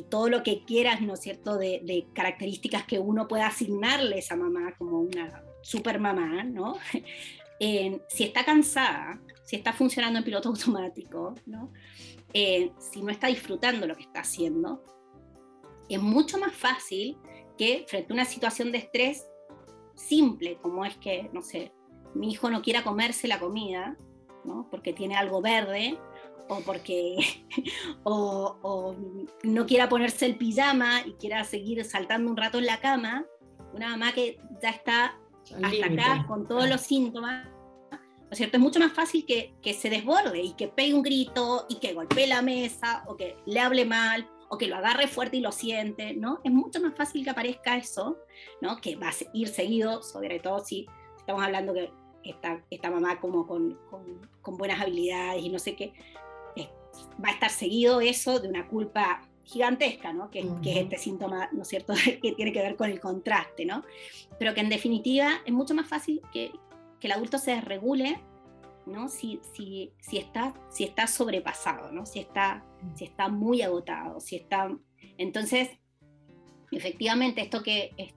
todo 0.09 0.29
lo 0.29 0.43
que 0.43 0.63
quieras, 0.65 1.01
¿no 1.01 1.13
es 1.13 1.21
cierto?, 1.21 1.57
de, 1.57 2.07
características 2.13 2.85
que 2.85 2.99
uno 2.99 3.27
pueda 3.27 3.47
asignarle 3.47 4.15
a 4.15 4.19
esa 4.19 4.35
mamá 4.35 4.73
como 4.77 4.99
una 4.99 5.43
super 5.61 5.99
mamá, 5.99 6.43
¿no? 6.43 6.77
si 7.59 8.23
está 8.23 8.45
cansada, 8.45 9.21
si 9.43 9.55
está 9.55 9.73
funcionando 9.73 10.19
en 10.19 10.25
piloto 10.25 10.49
automático, 10.49 11.35
¿no? 11.45 11.71
si 12.31 13.01
no 13.01 13.09
está 13.09 13.25
disfrutando 13.25 13.87
lo 13.87 13.95
que 13.95 14.03
está 14.03 14.19
haciendo, 14.19 14.83
es 15.89 15.99
mucho 15.99 16.37
más 16.37 16.53
fácil 16.53 17.17
que 17.57 17.85
frente 17.87 18.13
a 18.13 18.15
una 18.15 18.25
situación 18.25 18.71
de 18.71 18.77
estrés 18.77 19.27
simple, 19.95 20.57
como 20.61 20.85
es 20.85 20.95
que, 20.97 21.29
no 21.33 21.41
sé, 21.41 21.73
mi 22.13 22.31
hijo 22.31 22.49
no 22.49 22.61
quiera 22.61 22.83
comerse 22.83 23.27
la 23.27 23.39
comida, 23.39 23.97
¿no? 24.45 24.67
porque 24.71 24.93
tiene 24.93 25.15
algo 25.15 25.41
verde, 25.41 25.97
o 26.49 26.59
porque 26.61 27.17
o, 28.03 28.95
no 29.43 29.65
quiera 29.65 29.87
ponerse 29.87 30.25
el 30.25 30.35
pijama 30.35 31.01
y 31.05 31.13
quiera 31.13 31.43
seguir 31.43 31.83
saltando 31.85 32.29
un 32.29 32.35
rato 32.35 32.57
en 32.57 32.65
la 32.65 32.79
cama, 32.79 33.25
una 33.73 33.89
mamá 33.89 34.11
que 34.11 34.39
ya 34.61 34.71
está 34.71 35.17
hasta 35.63 35.85
acá 35.85 36.25
con 36.27 36.47
todos 36.47 36.67
los 36.67 36.81
síntomas, 36.81 37.47
¿no 37.91 38.29
es 38.31 38.37
cierto? 38.37 38.57
Es 38.57 38.63
mucho 38.63 38.79
más 38.79 38.91
fácil 38.91 39.25
que, 39.25 39.55
que 39.61 39.73
se 39.73 39.89
desborde 39.89 40.41
y 40.41 40.53
que 40.53 40.67
pegue 40.67 40.93
un 40.93 41.03
grito 41.03 41.65
y 41.69 41.75
que 41.75 41.93
golpee 41.93 42.27
la 42.27 42.41
mesa 42.41 43.03
o 43.07 43.15
que 43.15 43.37
le 43.45 43.59
hable 43.59 43.85
mal 43.85 44.27
o 44.49 44.57
que 44.57 44.67
lo 44.67 44.75
agarre 44.75 45.07
fuerte 45.07 45.37
y 45.37 45.41
lo 45.41 45.51
siente, 45.51 46.15
¿no? 46.15 46.41
Es 46.43 46.51
mucho 46.51 46.81
más 46.81 46.95
fácil 46.95 47.23
que 47.23 47.29
aparezca 47.29 47.77
eso, 47.77 48.17
¿no? 48.61 48.81
Que 48.81 48.95
va 48.95 49.09
a 49.09 49.13
ir 49.33 49.47
seguido, 49.47 50.01
sobre 50.01 50.39
todo 50.39 50.59
si 50.65 50.87
estamos 51.17 51.43
hablando 51.43 51.73
que 51.73 51.91
esta, 52.23 52.63
esta 52.69 52.89
mamá 52.89 53.19
como 53.19 53.45
con, 53.47 53.75
con, 53.89 54.27
con 54.41 54.57
buenas 54.57 54.81
habilidades 54.81 55.43
y 55.43 55.49
no 55.49 55.59
sé 55.59 55.75
qué, 55.75 55.93
va 57.23 57.29
a 57.29 57.33
estar 57.33 57.49
seguido 57.49 58.01
eso 58.01 58.39
de 58.39 58.47
una 58.47 58.67
culpa 58.67 59.21
gigantesca, 59.43 60.13
¿no? 60.13 60.29
Que, 60.29 60.47
que, 60.61 60.71
es 60.71 60.77
este 60.77 60.97
síntoma, 60.97 61.49
¿no 61.51 61.63
es 61.63 61.67
cierto?, 61.67 61.93
que 62.21 62.33
tiene 62.33 62.53
que 62.53 62.61
ver 62.61 62.75
con 62.75 62.89
el 62.89 62.99
contraste, 62.99 63.65
¿no? 63.65 63.83
Pero 64.37 64.53
que 64.53 64.61
en 64.61 64.69
definitiva 64.69 65.41
es 65.45 65.53
mucho 65.53 65.73
más 65.73 65.87
fácil 65.87 66.21
que, 66.31 66.51
que 66.99 67.07
el 67.07 67.13
adulto 67.13 67.37
se 67.37 67.51
desregule, 67.51 68.19
¿no? 68.85 69.09
Si, 69.09 69.39
si, 69.53 69.91
si, 69.99 70.17
está, 70.17 70.53
si 70.69 70.83
está 70.83 71.07
sobrepasado, 71.07 71.91
¿no? 71.91 72.05
Si 72.05 72.19
está, 72.19 72.63
si 72.95 73.05
está 73.05 73.27
muy 73.27 73.61
agotado, 73.61 74.19
si 74.19 74.35
está... 74.35 74.69
Entonces, 75.17 75.69
efectivamente, 76.71 77.41
esto 77.41 77.63
que... 77.63 77.91
Es, 77.97 78.13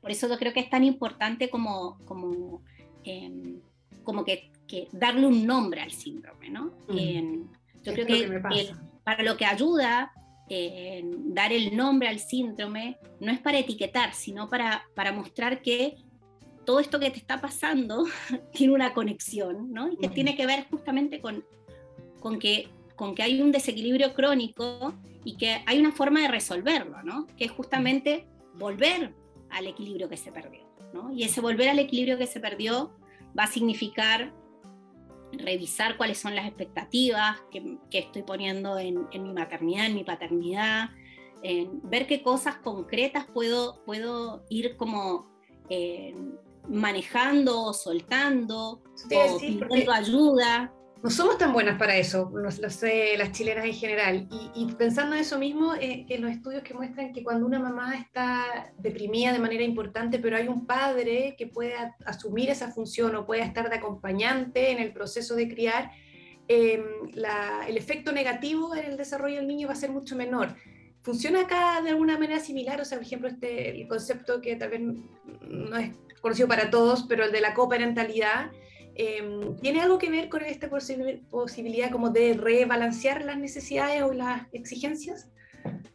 por 0.00 0.10
eso 0.10 0.28
yo 0.28 0.36
creo 0.36 0.52
que 0.52 0.58
es 0.58 0.68
tan 0.68 0.82
importante 0.82 1.48
como, 1.48 1.96
como, 2.06 2.60
em, 3.04 3.60
como 4.02 4.24
que, 4.24 4.50
que, 4.66 4.88
darle 4.90 5.28
un 5.28 5.46
nombre 5.46 5.80
al 5.80 5.92
síndrome, 5.92 6.50
¿no? 6.50 6.72
Yo 7.82 7.92
creo 7.92 8.06
que, 8.06 8.72
para 9.04 9.22
lo 9.22 9.36
que 9.36 9.44
ayuda 9.44 10.12
en 10.48 11.34
dar 11.34 11.52
el 11.52 11.76
nombre 11.76 12.08
al 12.08 12.18
síndrome 12.18 12.98
no 13.20 13.32
es 13.32 13.40
para 13.40 13.58
etiquetar, 13.58 14.14
sino 14.14 14.48
para, 14.48 14.84
para 14.94 15.12
mostrar 15.12 15.62
que 15.62 15.96
todo 16.64 16.80
esto 16.80 17.00
que 17.00 17.10
te 17.10 17.18
está 17.18 17.40
pasando 17.40 18.04
tiene 18.52 18.74
una 18.74 18.92
conexión, 18.94 19.72
¿no? 19.72 19.90
Y 19.90 19.96
que 19.96 20.08
tiene 20.08 20.36
que 20.36 20.46
ver 20.46 20.66
justamente 20.70 21.20
con, 21.20 21.44
con, 22.20 22.38
que, 22.38 22.68
con 22.96 23.14
que 23.14 23.22
hay 23.22 23.40
un 23.40 23.52
desequilibrio 23.52 24.14
crónico 24.14 24.94
y 25.24 25.36
que 25.36 25.62
hay 25.66 25.78
una 25.78 25.92
forma 25.92 26.20
de 26.20 26.28
resolverlo, 26.28 27.02
¿no? 27.02 27.26
Que 27.36 27.44
es 27.44 27.50
justamente 27.50 28.26
volver 28.54 29.14
al 29.50 29.66
equilibrio 29.66 30.08
que 30.08 30.16
se 30.16 30.32
perdió, 30.32 30.66
¿no? 30.92 31.12
Y 31.12 31.24
ese 31.24 31.40
volver 31.40 31.68
al 31.68 31.78
equilibrio 31.78 32.18
que 32.18 32.26
se 32.26 32.40
perdió 32.40 32.92
va 33.38 33.44
a 33.44 33.48
significar 33.48 34.32
revisar 35.32 35.96
cuáles 35.96 36.18
son 36.18 36.34
las 36.34 36.46
expectativas 36.46 37.38
que, 37.50 37.78
estoy 37.90 38.22
poniendo 38.22 38.78
en, 38.78 39.08
mi 39.12 39.32
maternidad, 39.32 39.86
en 39.86 39.94
mi 39.94 40.04
paternidad, 40.04 40.90
ver 41.82 42.06
qué 42.06 42.22
cosas 42.22 42.56
concretas 42.56 43.26
puedo, 43.32 43.82
puedo 43.84 44.44
ir 44.48 44.76
como 44.76 45.30
eh, 45.68 46.14
manejando, 46.68 47.72
soltando, 47.72 48.82
o 48.82 49.38
pidiendo 49.38 49.92
ayuda 49.92 50.72
no 51.02 51.10
somos 51.10 51.36
tan 51.36 51.52
buenas 51.52 51.78
para 51.78 51.96
eso, 51.96 52.30
lo 52.32 52.50
sé, 52.50 53.16
las 53.18 53.32
chilenas 53.32 53.64
en 53.64 53.74
general. 53.74 54.28
Y, 54.54 54.72
pensando 54.74 55.16
en 55.16 55.22
eso 55.22 55.36
mismo, 55.36 55.74
eh, 55.74 56.04
que 56.06 56.18
los 56.18 56.30
estudios 56.30 56.62
que 56.62 56.74
muestran 56.74 57.12
que 57.12 57.24
cuando 57.24 57.44
una 57.44 57.58
mamá 57.58 57.96
está 57.96 58.72
deprimida 58.78 59.32
de 59.32 59.40
manera 59.40 59.64
importante, 59.64 60.20
pero 60.20 60.36
hay 60.36 60.46
un 60.46 60.64
padre 60.64 61.34
que 61.36 61.48
puede 61.48 61.74
asumir 62.06 62.50
esa 62.50 62.70
función 62.70 63.16
o 63.16 63.26
puede 63.26 63.42
estar 63.42 63.68
de 63.68 63.76
acompañante 63.76 64.70
en 64.70 64.78
el 64.78 64.92
proceso 64.92 65.34
de 65.34 65.48
criar, 65.48 65.90
em, 66.46 66.84
el 67.66 67.76
efecto 67.76 68.12
negativo 68.12 68.74
en 68.76 68.84
el 68.84 68.96
desarrollo 68.96 69.36
del 69.36 69.48
niño 69.48 69.66
va 69.66 69.72
a 69.72 69.76
ser 69.76 69.90
mucho 69.90 70.14
menor. 70.14 70.54
¿Funciona 71.02 71.40
acá 71.40 71.80
de 71.82 71.90
alguna 71.90 72.16
manera 72.16 72.38
similar? 72.38 72.80
O 72.80 72.84
sea, 72.84 72.98
por 72.98 73.06
ejemplo, 73.06 73.28
este, 73.28 73.70
el 73.70 73.88
concepto 73.88 74.40
que 74.40 74.54
tal 74.54 74.70
vez 74.70 74.80
no 74.80 75.76
es 75.76 75.90
conocido 76.20 76.46
para 76.46 76.70
todos, 76.70 77.06
pero 77.08 77.24
el 77.24 77.32
de 77.32 77.40
la 77.40 77.54
coparentalidad, 77.54 78.52
Em, 78.94 79.56
¿Tiene 79.56 79.80
algo 79.80 79.98
que 79.98 80.10
ver 80.10 80.28
con 80.28 80.42
esta 80.42 80.68
posibilidad 80.68 81.90
como 81.90 82.10
de 82.10 82.34
rebalancear 82.34 83.24
las 83.24 83.38
necesidades 83.38 84.02
o 84.02 84.12
las 84.12 84.46
exigencias? 84.52 85.30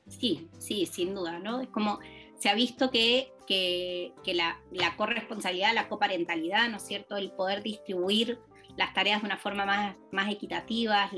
Sí, 0.08 0.50
sí, 0.58 0.86
sin 0.86 1.14
duda, 1.14 1.40
¿no? 1.40 1.62
Es 1.62 1.68
como 1.70 2.00
se 2.40 2.50
ha 2.50 2.56
visto 2.56 2.90
que, 2.90 3.34
que, 3.46 4.14
la, 4.34 4.60
la, 4.72 4.96
corresponsabilidad, 4.96 5.74
la 5.74 5.90
coparentalidad, 5.90 6.70
¿no 6.70 6.78
es 6.78 6.84
cierto? 6.84 7.18
El 7.18 7.32
poder 7.32 7.64
distribuir 7.64 8.40
las 8.78 8.94
tareas 8.94 9.22
de 9.22 9.28
una 9.28 9.38
forma 9.38 9.66
más, 9.66 9.96
más 10.12 10.32
equitativa, 10.32 11.10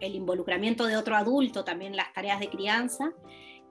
el 0.00 0.14
involucramiento 0.14 0.86
de 0.86 0.96
otro 0.96 1.16
adulto 1.16 1.64
también 1.64 1.96
las 1.96 2.12
tareas 2.12 2.38
de 2.38 2.48
crianza, 2.48 3.12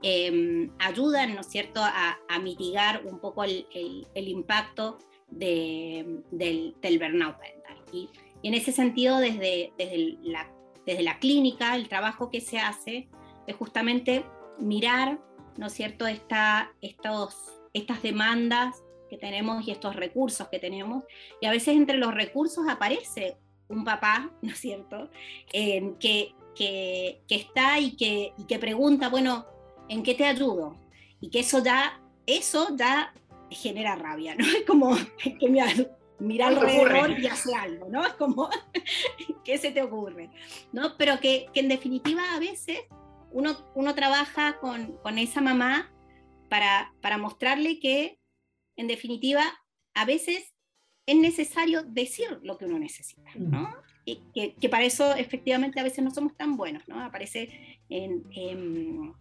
em, 0.01 0.71
ayudan, 0.79 1.35
¿no 1.35 1.41
es 1.41 1.47
cierto?, 1.47 1.81
a, 1.81 2.17
a, 2.27 2.39
mitigar 2.39 3.05
un 3.05 3.19
poco 3.19 3.43
el, 3.43 3.67
el, 3.73 4.07
el 4.13 4.27
impacto 4.27 4.99
del, 5.29 6.23
del, 6.31 6.99
burnout 6.99 7.37
parental. 7.37 7.77
Y, 7.91 8.09
en 8.43 8.53
ese 8.53 8.71
sentido, 8.71 9.17
desde, 9.17 9.73
desde, 9.77 10.17
la, 10.21 10.49
desde 10.85 11.03
la 11.03 11.19
clínica, 11.19 11.75
el 11.75 11.89
trabajo 11.89 12.29
que 12.29 12.39
se 12.39 12.59
hace 12.59 13.09
es 13.47 13.55
justamente 13.55 14.23
mirar, 14.59 15.19
¿no 15.57 15.67
es 15.67 15.73
cierto?, 15.73 16.07
Esta, 16.07 16.71
estos, 16.81 17.35
estas 17.73 18.01
demandas 18.03 18.83
que 19.09 19.17
tenemos 19.17 19.67
y 19.67 19.71
estos 19.71 19.95
recursos 19.95 20.47
que 20.49 20.59
tenemos. 20.59 21.03
Y 21.41 21.47
a 21.47 21.51
veces 21.51 21.75
entre 21.75 21.97
los 21.97 22.13
recursos 22.13 22.65
aparece 22.69 23.37
un 23.69 23.83
papá, 23.83 24.31
¿no 24.41 24.51
es 24.51 24.59
cierto?, 24.59 25.09
que, 25.51 25.95
que, 25.99 26.35
que, 26.55 27.35
está 27.35 27.79
y 27.79 27.95
que, 27.95 28.33
y 28.37 28.45
que 28.45 28.59
pregunta, 28.59 29.09
bueno, 29.09 29.45
¿en 29.89 30.03
qué 30.03 30.13
te 30.13 30.25
ayudo? 30.25 30.77
Y 31.21 31.29
que 31.29 31.39
eso 31.39 31.63
ya, 31.63 31.99
eso 32.25 32.75
ya 32.75 33.13
genera 33.49 33.95
rabia, 33.95 34.35
¿no? 34.35 34.45
Es 34.57 34.65
como 34.65 34.95
que 35.39 35.49
mira, 36.19 36.47
alrededor 36.47 37.19
y 37.19 37.27
hace 37.27 37.53
algo, 37.55 37.87
¿no? 37.89 38.05
Es 38.05 38.13
como, 38.13 38.49
¿qué 39.43 39.57
se 39.57 39.71
te 39.71 39.81
ocurre? 39.81 40.29
¿No? 40.71 40.97
Pero 40.97 41.19
que, 41.19 41.47
que 41.53 41.59
en 41.59 41.69
definitiva 41.69 42.35
a 42.35 42.39
veces 42.39 42.79
uno, 43.31 43.57
uno 43.75 43.95
trabaja 43.95 44.57
con, 44.59 44.97
con 45.03 45.17
esa 45.17 45.41
mamá 45.41 45.91
para, 46.49 46.93
para 47.01 47.17
mostrarle 47.17 47.79
que 47.79 48.19
en 48.75 48.87
definitiva 48.87 49.43
a 49.93 50.05
veces 50.05 50.53
es 51.05 51.15
necesario 51.15 51.83
decir 51.83 52.39
lo 52.43 52.57
que 52.57 52.65
uno 52.65 52.79
necesita, 52.79 53.31
¿no? 53.35 53.61
Mm. 53.61 53.73
Y 54.05 54.21
que, 54.33 54.55
que, 54.55 54.69
para 54.69 54.85
eso 54.85 55.15
efectivamente 55.15 55.79
a 55.79 55.83
veces 55.83 56.03
no 56.03 56.11
somos 56.11 56.35
tan 56.37 56.55
buenos, 56.55 56.87
¿no? 56.87 57.03
Aparece 57.03 57.79
en, 57.89 58.23
en 58.31 59.13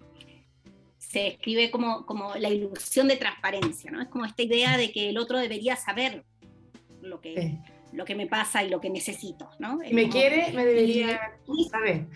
se 1.17 1.29
escribe 1.29 1.71
como, 1.71 2.05
como 2.05 2.35
la 2.35 2.51
ilusión 2.51 3.09
de 3.09 3.17
transparencia, 3.17 3.91
¿no? 3.91 4.03
Es 4.03 4.09
como 4.09 4.27
esta 4.27 4.43
idea 4.43 4.77
de 4.77 4.93
que 4.93 5.09
el 5.09 5.17
otro 5.17 5.39
debería 5.39 5.75
saber 5.75 6.27
lo 7.01 7.23
que, 7.23 7.57
lo 7.95 8.05
que 8.05 8.15
me 8.15 8.27
pasa 8.27 8.63
y 8.63 8.69
lo 8.69 8.83
que 8.83 8.91
necesito, 8.91 9.49
¿no? 9.59 9.79
Si 9.81 9.95
me 9.95 10.11
quiere, 10.11 10.53
me 10.53 10.67
debería 10.67 11.39
saber. 11.71 12.07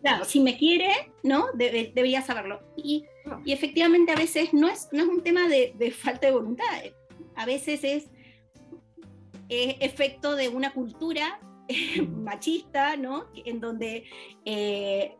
Claro, 0.00 0.24
si 0.24 0.40
me 0.40 0.56
quiere, 0.56 1.12
¿no? 1.22 1.48
debería 1.52 2.22
saberlo. 2.22 2.62
Y, 2.78 3.04
y, 3.44 3.52
efectivamente 3.52 4.10
a 4.12 4.16
veces 4.16 4.54
no 4.54 4.68
es, 4.70 4.88
no 4.90 5.02
es 5.02 5.08
un 5.10 5.22
tema 5.22 5.46
de, 5.46 5.74
de 5.76 5.90
falta 5.90 6.26
de 6.26 6.32
voluntad, 6.32 6.64
a 7.36 7.44
veces 7.44 7.84
es, 7.84 8.08
efecto 9.50 10.34
de 10.34 10.48
una 10.48 10.72
cultura 10.72 11.40
machista, 12.08 12.96
¿no? 12.96 13.26
En 13.44 13.60
donde 13.60 14.04
eh, 14.46 15.18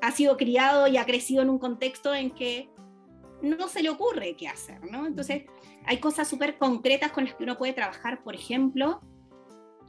ha 0.00 0.12
sido 0.12 0.36
criado 0.36 0.86
y 0.86 0.96
ha 0.96 1.06
crecido 1.06 1.42
en 1.42 1.50
un 1.50 1.58
contexto 1.58 2.14
en 2.14 2.30
que 2.30 2.70
no 3.42 3.68
se 3.68 3.82
le 3.82 3.90
ocurre 3.90 4.36
qué 4.36 4.48
hacer, 4.48 4.84
¿no? 4.90 5.06
Entonces, 5.06 5.44
hay 5.84 5.98
cosas 5.98 6.28
súper 6.28 6.58
concretas 6.58 7.12
con 7.12 7.24
las 7.24 7.34
que 7.34 7.44
uno 7.44 7.56
puede 7.56 7.72
trabajar, 7.72 8.22
por 8.22 8.34
ejemplo, 8.34 9.00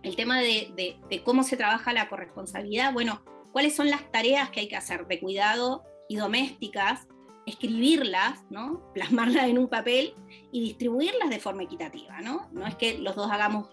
el 0.04 0.16
tema 0.16 0.40
de, 0.40 1.00
cómo 1.26 1.44
se 1.44 1.58
trabaja 1.58 1.94
la 1.94 2.10
corresponsabilidad, 2.10 2.94
bueno, 2.94 3.22
cuáles 3.52 3.76
son 3.76 3.90
las 3.90 4.10
tareas 4.12 4.50
que 4.50 4.62
hay 4.62 4.68
que 4.68 4.78
hacer 4.78 5.08
de 5.08 5.20
cuidado 5.20 5.84
y 6.08 6.16
domésticas 6.16 7.08
escribirlas, 7.46 8.46
¿no? 8.50 8.94
plasmarlas 8.94 9.46
en 9.46 9.58
un 9.58 9.68
papel 9.68 10.14
y 10.52 10.62
distribuirlas 10.62 11.30
de 11.30 11.40
forma 11.40 11.64
equitativa. 11.64 12.22
¿no? 12.22 12.48
no 12.52 12.68
es 12.68 12.76
que 12.76 13.00
los 13.00 13.16
dos 13.16 13.30
hagamos 13.32 13.68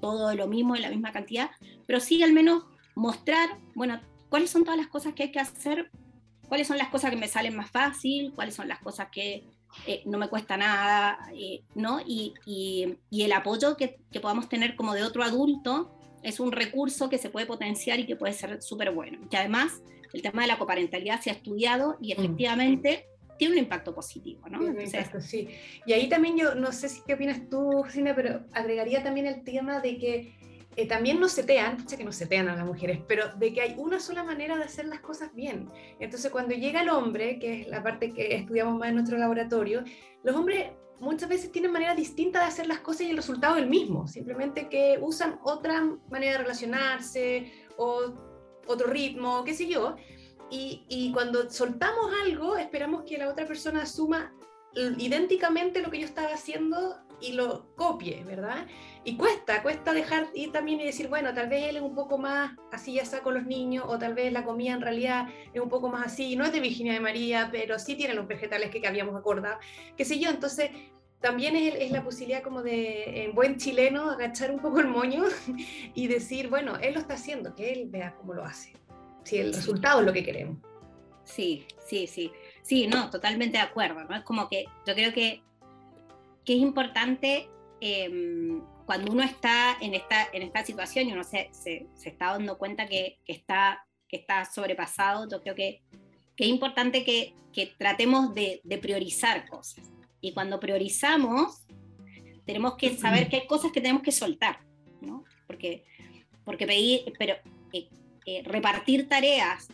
todo 0.00 0.34
lo 0.34 0.46
mismo 0.46 0.76
en 0.76 0.82
la 0.82 0.90
misma 0.90 1.12
cantidad, 1.12 1.50
pero 1.86 2.00
sí 2.00 2.22
al 2.22 2.32
menos 2.32 2.64
mostrar, 2.94 3.58
bueno, 3.74 4.00
cuáles 4.28 4.50
son 4.50 4.64
todas 4.64 4.78
las 4.78 4.88
cosas 4.88 5.14
que 5.14 5.24
hay 5.24 5.32
que 5.32 5.40
hacer, 5.40 5.90
cuáles 6.48 6.66
son 6.66 6.78
las 6.78 6.88
cosas 6.88 7.10
que 7.10 7.16
me 7.16 7.28
salen 7.28 7.56
más 7.56 7.70
fácil, 7.70 8.32
cuáles 8.34 8.54
son 8.54 8.68
las 8.68 8.80
cosas 8.80 9.08
que 9.10 9.44
eh, 9.86 10.02
no 10.06 10.18
me 10.18 10.28
cuesta 10.28 10.56
nada, 10.56 11.18
eh, 11.34 11.62
¿no? 11.74 12.00
Y, 12.00 12.34
y, 12.46 13.22
el 13.22 13.32
apoyo 13.32 13.76
que, 13.76 13.98
que, 14.10 14.20
podamos 14.20 14.48
tener 14.48 14.76
como 14.76 14.94
de 14.94 15.04
otro 15.04 15.22
adulto 15.22 15.94
es 16.22 16.40
un 16.40 16.52
recurso 16.52 17.08
que 17.08 17.18
se 17.18 17.30
puede 17.30 17.46
potenciar 17.46 18.00
y 18.00 18.06
que 18.06 18.16
puede 18.16 18.32
ser 18.32 18.62
súper 18.62 18.92
bueno. 18.92 19.28
Que 19.28 19.36
además 19.36 19.82
el 20.12 20.22
tema 20.22 20.42
de 20.42 20.48
la 20.48 20.58
coparentalidad 20.58 21.20
se 21.20 21.30
ha 21.30 21.34
estudiado 21.34 21.96
y 22.00 22.08
mm. 22.08 22.18
efectivamente 22.18 23.06
tiene 23.38 23.54
un 23.54 23.58
impacto 23.60 23.94
positivo, 23.94 24.48
¿no? 24.48 24.60
sí. 25.20 25.48
Y 25.86 25.92
ahí 25.92 26.08
también 26.08 26.36
yo, 26.36 26.54
no 26.56 26.72
sé 26.72 26.88
si 26.88 27.02
qué 27.06 27.14
opinas 27.14 27.48
tú, 27.48 27.82
Cristina, 27.82 28.14
pero 28.14 28.40
agregaría 28.52 29.02
también 29.02 29.26
el 29.26 29.44
tema 29.44 29.80
de 29.80 29.96
que 29.96 30.34
eh, 30.78 30.86
también 30.86 31.18
nos 31.18 31.32
setean, 31.32 31.88
sé 31.88 31.96
que 31.96 32.04
nos 32.04 32.14
setean 32.14 32.48
a 32.48 32.54
las 32.54 32.64
mujeres, 32.64 33.00
pero 33.08 33.30
de 33.34 33.52
que 33.52 33.60
hay 33.60 33.74
una 33.78 33.98
sola 33.98 34.22
manera 34.22 34.56
de 34.56 34.62
hacer 34.62 34.86
las 34.86 35.00
cosas 35.00 35.34
bien. 35.34 35.68
Entonces, 35.98 36.30
cuando 36.30 36.54
llega 36.54 36.82
el 36.82 36.88
hombre, 36.88 37.40
que 37.40 37.62
es 37.62 37.66
la 37.66 37.82
parte 37.82 38.12
que 38.12 38.36
estudiamos 38.36 38.78
más 38.78 38.90
en 38.90 38.94
nuestro 38.94 39.18
laboratorio, 39.18 39.82
los 40.22 40.36
hombres 40.36 40.70
muchas 41.00 41.28
veces 41.28 41.50
tienen 41.50 41.72
maneras 41.72 41.96
distintas 41.96 42.42
de 42.42 42.48
hacer 42.48 42.68
las 42.68 42.78
cosas 42.78 43.02
y 43.02 43.10
el 43.10 43.16
resultado 43.16 43.56
es 43.56 43.64
el 43.64 43.68
mismo, 43.68 44.06
simplemente 44.06 44.68
que 44.68 45.00
usan 45.02 45.40
otra 45.42 45.82
manera 46.10 46.34
de 46.34 46.38
relacionarse 46.44 47.52
o 47.76 48.14
otro 48.68 48.86
ritmo, 48.86 49.42
qué 49.42 49.54
sé 49.54 49.66
yo, 49.66 49.96
y, 50.48 51.10
cuando 51.12 51.50
soltamos 51.50 52.12
algo, 52.24 52.56
esperamos 52.56 53.02
que 53.02 53.18
la 53.18 53.28
otra 53.28 53.46
persona 53.46 53.82
asuma 53.82 54.32
idénticamente 54.76 55.82
lo 55.82 55.90
que 55.90 55.98
yo 55.98 56.06
estaba 56.06 56.28
haciendo 56.28 56.98
y 57.20 57.32
lo 57.32 57.74
copie, 57.74 58.22
¿verdad? 58.24 58.66
Y 59.08 59.16
cuesta, 59.16 59.62
cuesta 59.62 59.94
dejar 59.94 60.26
ir 60.34 60.52
también 60.52 60.82
y 60.82 60.84
decir, 60.84 61.08
bueno, 61.08 61.32
tal 61.32 61.48
vez 61.48 61.70
él 61.70 61.76
es 61.76 61.82
un 61.82 61.94
poco 61.94 62.18
más 62.18 62.52
así 62.70 62.92
ya 62.92 63.20
con 63.20 63.32
los 63.32 63.46
niños, 63.46 63.86
o 63.88 63.98
tal 63.98 64.12
vez 64.12 64.30
la 64.34 64.44
comida 64.44 64.74
en 64.74 64.82
realidad 64.82 65.28
es 65.54 65.62
un 65.62 65.70
poco 65.70 65.88
más 65.88 66.08
así, 66.08 66.36
no 66.36 66.44
es 66.44 66.52
de 66.52 66.60
Virginia 66.60 66.92
de 66.92 67.00
María, 67.00 67.48
pero 67.50 67.78
sí 67.78 67.94
tiene 67.94 68.12
los 68.12 68.28
vegetales 68.28 68.68
que, 68.68 68.86
habíamos 68.86 69.16
acordado, 69.16 69.58
qué 69.96 70.04
sé 70.04 70.18
yo, 70.18 70.28
entonces 70.28 70.72
también 71.22 71.56
es, 71.56 71.74
es, 71.76 71.90
la 71.90 72.04
posibilidad 72.04 72.42
como 72.42 72.62
de, 72.62 73.24
en 73.24 73.34
buen 73.34 73.56
chileno, 73.56 74.10
agachar 74.10 74.50
un 74.50 74.58
poco 74.58 74.80
el 74.80 74.88
moño 74.88 75.24
y 75.94 76.06
decir, 76.06 76.50
bueno, 76.50 76.76
él 76.76 76.92
lo 76.92 77.00
está 77.00 77.14
haciendo, 77.14 77.54
que 77.54 77.72
él 77.72 77.88
vea 77.88 78.14
cómo 78.14 78.34
lo 78.34 78.44
hace 78.44 78.74
si 79.24 79.38
el 79.38 79.54
resultado 79.54 80.00
es 80.00 80.06
lo 80.06 80.12
que 80.12 80.22
queremos. 80.22 80.58
Sí, 81.24 81.64
sí, 81.86 82.06
sí. 82.06 82.30
Sí, 82.60 82.86
no, 82.86 83.08
totalmente 83.08 83.56
de 83.56 83.62
acuerdo, 83.62 84.04
¿no? 84.04 84.16
Es 84.16 84.22
como 84.22 84.50
que 84.50 84.66
yo 84.86 84.94
creo 84.94 85.14
que, 85.14 85.40
que 86.44 86.52
es 86.56 86.60
importante 86.60 87.48
em, 87.80 88.60
cuando 88.88 89.12
uno 89.12 89.22
está 89.22 89.76
en 89.82 89.92
esta, 89.92 90.28
en 90.32 90.40
esta 90.40 90.64
situación 90.64 91.06
y 91.06 91.12
uno 91.12 91.22
se, 91.22 91.50
se, 91.52 91.86
está 92.04 92.32
dando 92.32 92.56
cuenta 92.56 92.86
que, 92.86 93.18
que, 93.26 93.34
está, 93.34 93.86
que 94.08 94.16
está 94.16 94.46
sobrepasado, 94.46 95.28
yo 95.28 95.42
creo 95.42 95.54
que, 95.54 95.82
que 96.34 96.44
es 96.44 96.48
importante 96.48 97.04
que, 97.04 97.34
que 97.52 97.66
tratemos 97.66 98.34
de, 98.34 98.62
de, 98.64 98.78
priorizar 98.78 99.46
cosas. 99.46 99.92
Y 100.22 100.32
cuando 100.32 100.58
priorizamos, 100.58 101.66
tenemos 102.46 102.76
que 102.76 102.96
saber 102.96 103.28
que 103.28 103.36
hay 103.36 103.46
cosas 103.46 103.72
que 103.72 103.82
tenemos 103.82 104.02
que 104.02 104.10
soltar, 104.10 104.60
¿no? 105.02 105.22
Porque, 105.46 105.84
porque 106.46 106.66
pedir, 106.66 107.12
pero 107.18 107.34
eh, 107.74 107.90
eh, 108.24 108.42
repartir 108.42 109.06
tareas 109.06 109.68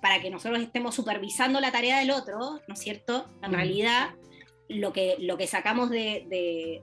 para 0.00 0.20
que 0.20 0.30
nosotros 0.30 0.60
estemos 0.60 0.94
supervisando 0.94 1.58
la 1.58 1.72
tarea 1.72 1.98
del 1.98 2.12
otro, 2.12 2.60
¿no 2.68 2.74
es 2.74 2.78
cierto? 2.78 3.26
En 3.42 3.52
realidad, 3.52 4.10
lo 4.68 4.92
que, 4.92 5.16
lo 5.20 5.36
que 5.36 5.46
sacamos 5.46 5.90
de, 5.90 6.82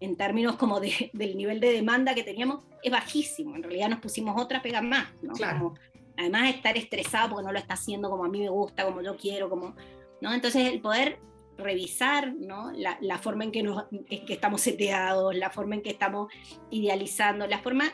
en 0.00 0.16
términos 0.16 0.56
como 0.56 0.80
del 1.12 1.36
nivel 1.36 1.60
de 1.60 1.72
demanda 1.72 2.14
que 2.14 2.22
teníamos 2.22 2.64
es 2.82 2.92
bajísimo. 2.92 3.56
En 3.56 3.62
realidad 3.62 3.88
nos 3.88 4.00
pusimos 4.00 4.40
otra 4.40 4.62
pega 4.62 4.82
más, 4.82 5.08
¿no? 5.22 5.34
Claro. 5.34 5.74
además 6.16 6.54
estar 6.54 6.76
estresado 6.76 7.30
porque 7.30 7.44
no 7.44 7.52
lo 7.52 7.58
está 7.58 7.74
haciendo 7.74 8.10
como 8.10 8.24
a 8.24 8.28
mí 8.28 8.40
me 8.40 8.48
gusta, 8.48 8.84
como 8.84 9.02
yo 9.02 9.16
quiero, 9.16 9.50
como, 9.50 9.74
¿no? 10.20 10.32
Entonces 10.32 10.72
el 10.72 10.80
poder 10.80 11.18
revisar 11.58 12.34
¿no? 12.34 12.70
la, 12.72 12.98
la 13.00 13.18
forma 13.18 13.44
en 13.44 13.50
que, 13.50 13.62
nos, 13.62 13.84
en 13.90 14.26
que 14.26 14.32
estamos 14.34 14.60
seteados, 14.60 15.34
la 15.34 15.48
forma 15.48 15.74
en 15.76 15.82
que 15.82 15.90
estamos 15.90 16.30
idealizando, 16.70 17.46
la 17.46 17.60
forma 17.60 17.90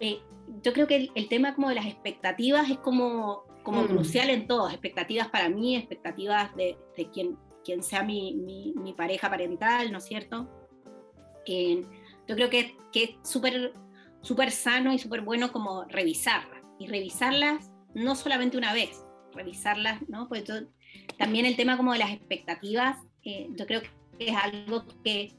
eh, 0.00 0.20
yo 0.62 0.72
creo 0.72 0.86
que 0.86 1.10
el, 1.14 1.28
tema 1.28 1.54
como 1.54 1.68
de 1.68 1.74
las 1.74 1.86
expectativas 1.86 2.70
es 2.70 2.78
como, 2.78 3.44
como 3.62 3.82
mm. 3.82 3.86
crucial 3.86 4.30
en 4.30 4.46
todo, 4.46 4.68
expectativas 4.68 5.28
para 5.28 5.48
mí, 5.48 5.76
expectativas 5.76 6.54
de, 6.56 6.76
de 6.96 7.10
quien, 7.10 7.36
quien 7.66 7.82
sea 7.82 8.04
mi, 8.04 8.34
mi, 8.34 8.72
mi, 8.76 8.92
pareja 8.92 9.28
parental, 9.28 9.90
¿no 9.90 9.98
es 9.98 10.04
cierto? 10.04 10.48
Eh, 11.44 11.82
yo 12.28 12.36
creo 12.36 12.48
que, 12.48 12.76
que 12.92 13.02
es 13.04 13.10
súper 13.28 13.74
súper 14.26 14.50
sano 14.50 14.92
y 14.92 14.98
súper 14.98 15.20
bueno 15.20 15.52
como 15.52 15.84
revisarlas, 15.84 16.62
y 16.78 16.86
revisarlas 16.88 17.70
no 17.94 18.14
solamente 18.14 18.56
una 18.56 18.72
vez, 18.72 19.04
revisarlas, 19.32 20.00
¿no? 20.08 20.28
Porque 20.28 20.66
también 21.16 21.46
el 21.46 21.56
tema 21.56 21.76
como 21.76 21.92
de 21.92 22.00
las 22.00 22.10
expectativas, 22.10 22.96
eh, 23.24 23.48
yo 23.50 23.66
creo 23.66 23.82
que 24.18 24.28
es 24.28 24.36
algo 24.36 24.84
que, 25.04 25.32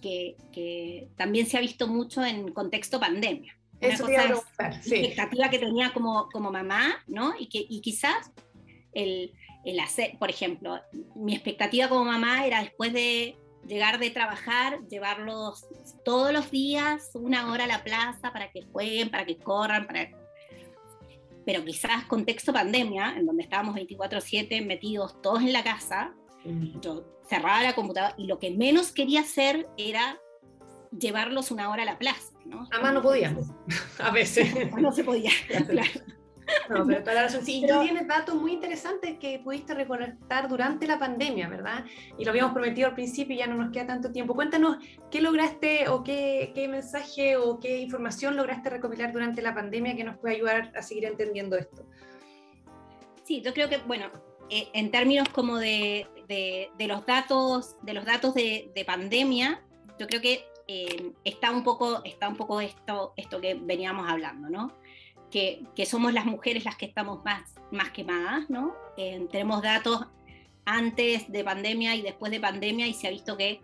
que, 0.00 0.36
que 0.52 1.08
también 1.16 1.46
se 1.46 1.58
ha 1.58 1.60
visto 1.60 1.86
mucho 1.86 2.24
en 2.24 2.52
contexto 2.52 2.98
pandemia. 2.98 3.56
Una 3.80 3.98
cosa 3.98 4.70
expectativa 4.76 5.48
que 5.48 5.58
tenía 5.58 5.92
como, 5.92 6.28
como 6.30 6.50
mamá, 6.50 7.02
¿no? 7.06 7.34
Y, 7.38 7.48
que, 7.48 7.64
y 7.68 7.80
quizás 7.80 8.30
el, 8.94 9.32
el 9.64 9.80
hacer, 9.80 10.16
por 10.18 10.30
ejemplo, 10.30 10.80
mi 11.14 11.34
expectativa 11.34 11.88
como 11.88 12.04
mamá 12.04 12.46
era 12.46 12.62
después 12.62 12.92
de 12.92 13.36
llegar 13.66 13.98
de 13.98 14.10
trabajar, 14.10 14.80
llevarlos 14.88 15.66
todos 16.04 16.32
los 16.32 16.50
días 16.50 17.10
una 17.14 17.50
hora 17.52 17.64
a 17.64 17.68
la 17.68 17.84
plaza 17.84 18.32
para 18.32 18.50
que 18.50 18.62
jueguen, 18.62 19.10
para 19.10 19.24
que 19.24 19.38
corran, 19.38 19.86
para... 19.86 20.10
Pero 21.44 21.64
quizás 21.64 22.04
contexto 22.04 22.52
pandemia, 22.52 23.14
en 23.16 23.26
donde 23.26 23.42
estábamos 23.42 23.74
24/7 23.74 24.64
metidos 24.64 25.20
todos 25.22 25.40
en 25.40 25.52
la 25.52 25.64
casa, 25.64 26.14
yo 26.80 27.04
cerraba 27.28 27.62
la 27.62 27.74
computadora 27.74 28.14
y 28.18 28.26
lo 28.26 28.38
que 28.38 28.50
menos 28.50 28.92
quería 28.92 29.20
hacer 29.20 29.68
era 29.76 30.18
llevarlos 30.98 31.50
una 31.50 31.70
hora 31.70 31.82
a 31.82 31.86
la 31.86 31.98
plaza. 31.98 32.32
¿no? 32.44 32.68
Además 32.72 32.94
no 32.94 33.02
podíamos, 33.02 33.46
a 33.98 34.10
veces. 34.10 34.52
No 34.80 34.92
se 34.92 35.04
podía, 35.04 35.30
claro. 35.68 35.90
No, 36.68 36.86
pero 36.86 37.00
toda 37.00 37.14
la 37.14 37.22
razón. 37.24 37.44
Sí, 37.44 37.64
tú 37.68 37.80
tienes 37.80 38.06
datos 38.06 38.34
muy 38.34 38.52
interesantes 38.52 39.18
que 39.18 39.40
pudiste 39.40 39.74
recolectar 39.74 40.48
durante 40.48 40.86
la 40.86 40.98
pandemia, 40.98 41.48
¿verdad? 41.48 41.84
Y 42.18 42.24
lo 42.24 42.30
habíamos 42.30 42.52
prometido 42.52 42.88
al 42.88 42.94
principio 42.94 43.34
y 43.34 43.38
ya 43.38 43.46
no 43.46 43.54
nos 43.56 43.72
queda 43.72 43.86
tanto 43.86 44.12
tiempo. 44.12 44.34
Cuéntanos 44.34 44.78
qué 45.10 45.20
lograste 45.20 45.88
o 45.88 46.02
qué, 46.02 46.52
qué 46.54 46.68
mensaje 46.68 47.36
o 47.36 47.58
qué 47.58 47.78
información 47.78 48.36
lograste 48.36 48.70
recopilar 48.70 49.12
durante 49.12 49.42
la 49.42 49.54
pandemia 49.54 49.96
que 49.96 50.04
nos 50.04 50.16
puede 50.18 50.36
ayudar 50.36 50.72
a 50.76 50.82
seguir 50.82 51.04
entendiendo 51.04 51.56
esto. 51.56 51.86
Sí, 53.24 53.42
yo 53.42 53.52
creo 53.54 53.68
que, 53.68 53.78
bueno, 53.78 54.10
eh, 54.48 54.68
en 54.72 54.90
términos 54.90 55.28
como 55.28 55.58
de, 55.58 56.06
de, 56.28 56.70
de, 56.76 56.86
los 56.88 57.06
datos, 57.06 57.76
de 57.82 57.94
los 57.94 58.04
datos 58.04 58.34
de, 58.34 58.72
de 58.74 58.84
pandemia, 58.84 59.62
yo 59.98 60.06
creo 60.06 60.20
que 60.20 60.44
eh, 60.72 61.12
está, 61.24 61.50
un 61.50 61.64
poco, 61.64 62.00
está 62.04 62.28
un 62.28 62.36
poco 62.36 62.60
esto, 62.60 63.12
esto 63.16 63.40
que 63.40 63.54
veníamos 63.54 64.08
hablando, 64.08 64.48
¿no? 64.48 64.72
Que, 65.30 65.64
somos 65.86 66.12
las 66.12 66.26
mujeres 66.26 66.64
las 66.64 66.76
que 66.76 66.86
estamos 66.86 67.24
más, 67.24 67.54
más 67.70 67.90
quemadas, 67.90 68.50
¿no? 68.50 68.74
Eh, 68.96 69.26
tenemos 69.30 69.62
datos 69.62 70.06
antes 70.64 71.30
de 71.30 71.44
pandemia 71.44 71.94
y 71.96 72.02
después 72.02 72.32
de 72.32 72.40
pandemia 72.40 72.86
y 72.86 72.94
se 72.94 73.06
ha 73.06 73.10
visto 73.10 73.36
que 73.36 73.60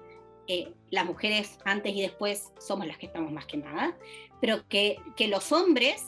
eh, 0.46 0.72
las 0.90 1.04
mujeres 1.04 1.58
antes 1.64 1.94
y 1.94 2.02
después 2.02 2.52
somos 2.58 2.86
las 2.86 2.98
que 2.98 3.06
estamos 3.06 3.32
más 3.32 3.46
quemadas, 3.46 3.94
pero 4.40 4.66
que, 4.68 4.98
que 5.16 5.28
los 5.28 5.52
hombres, 5.52 6.06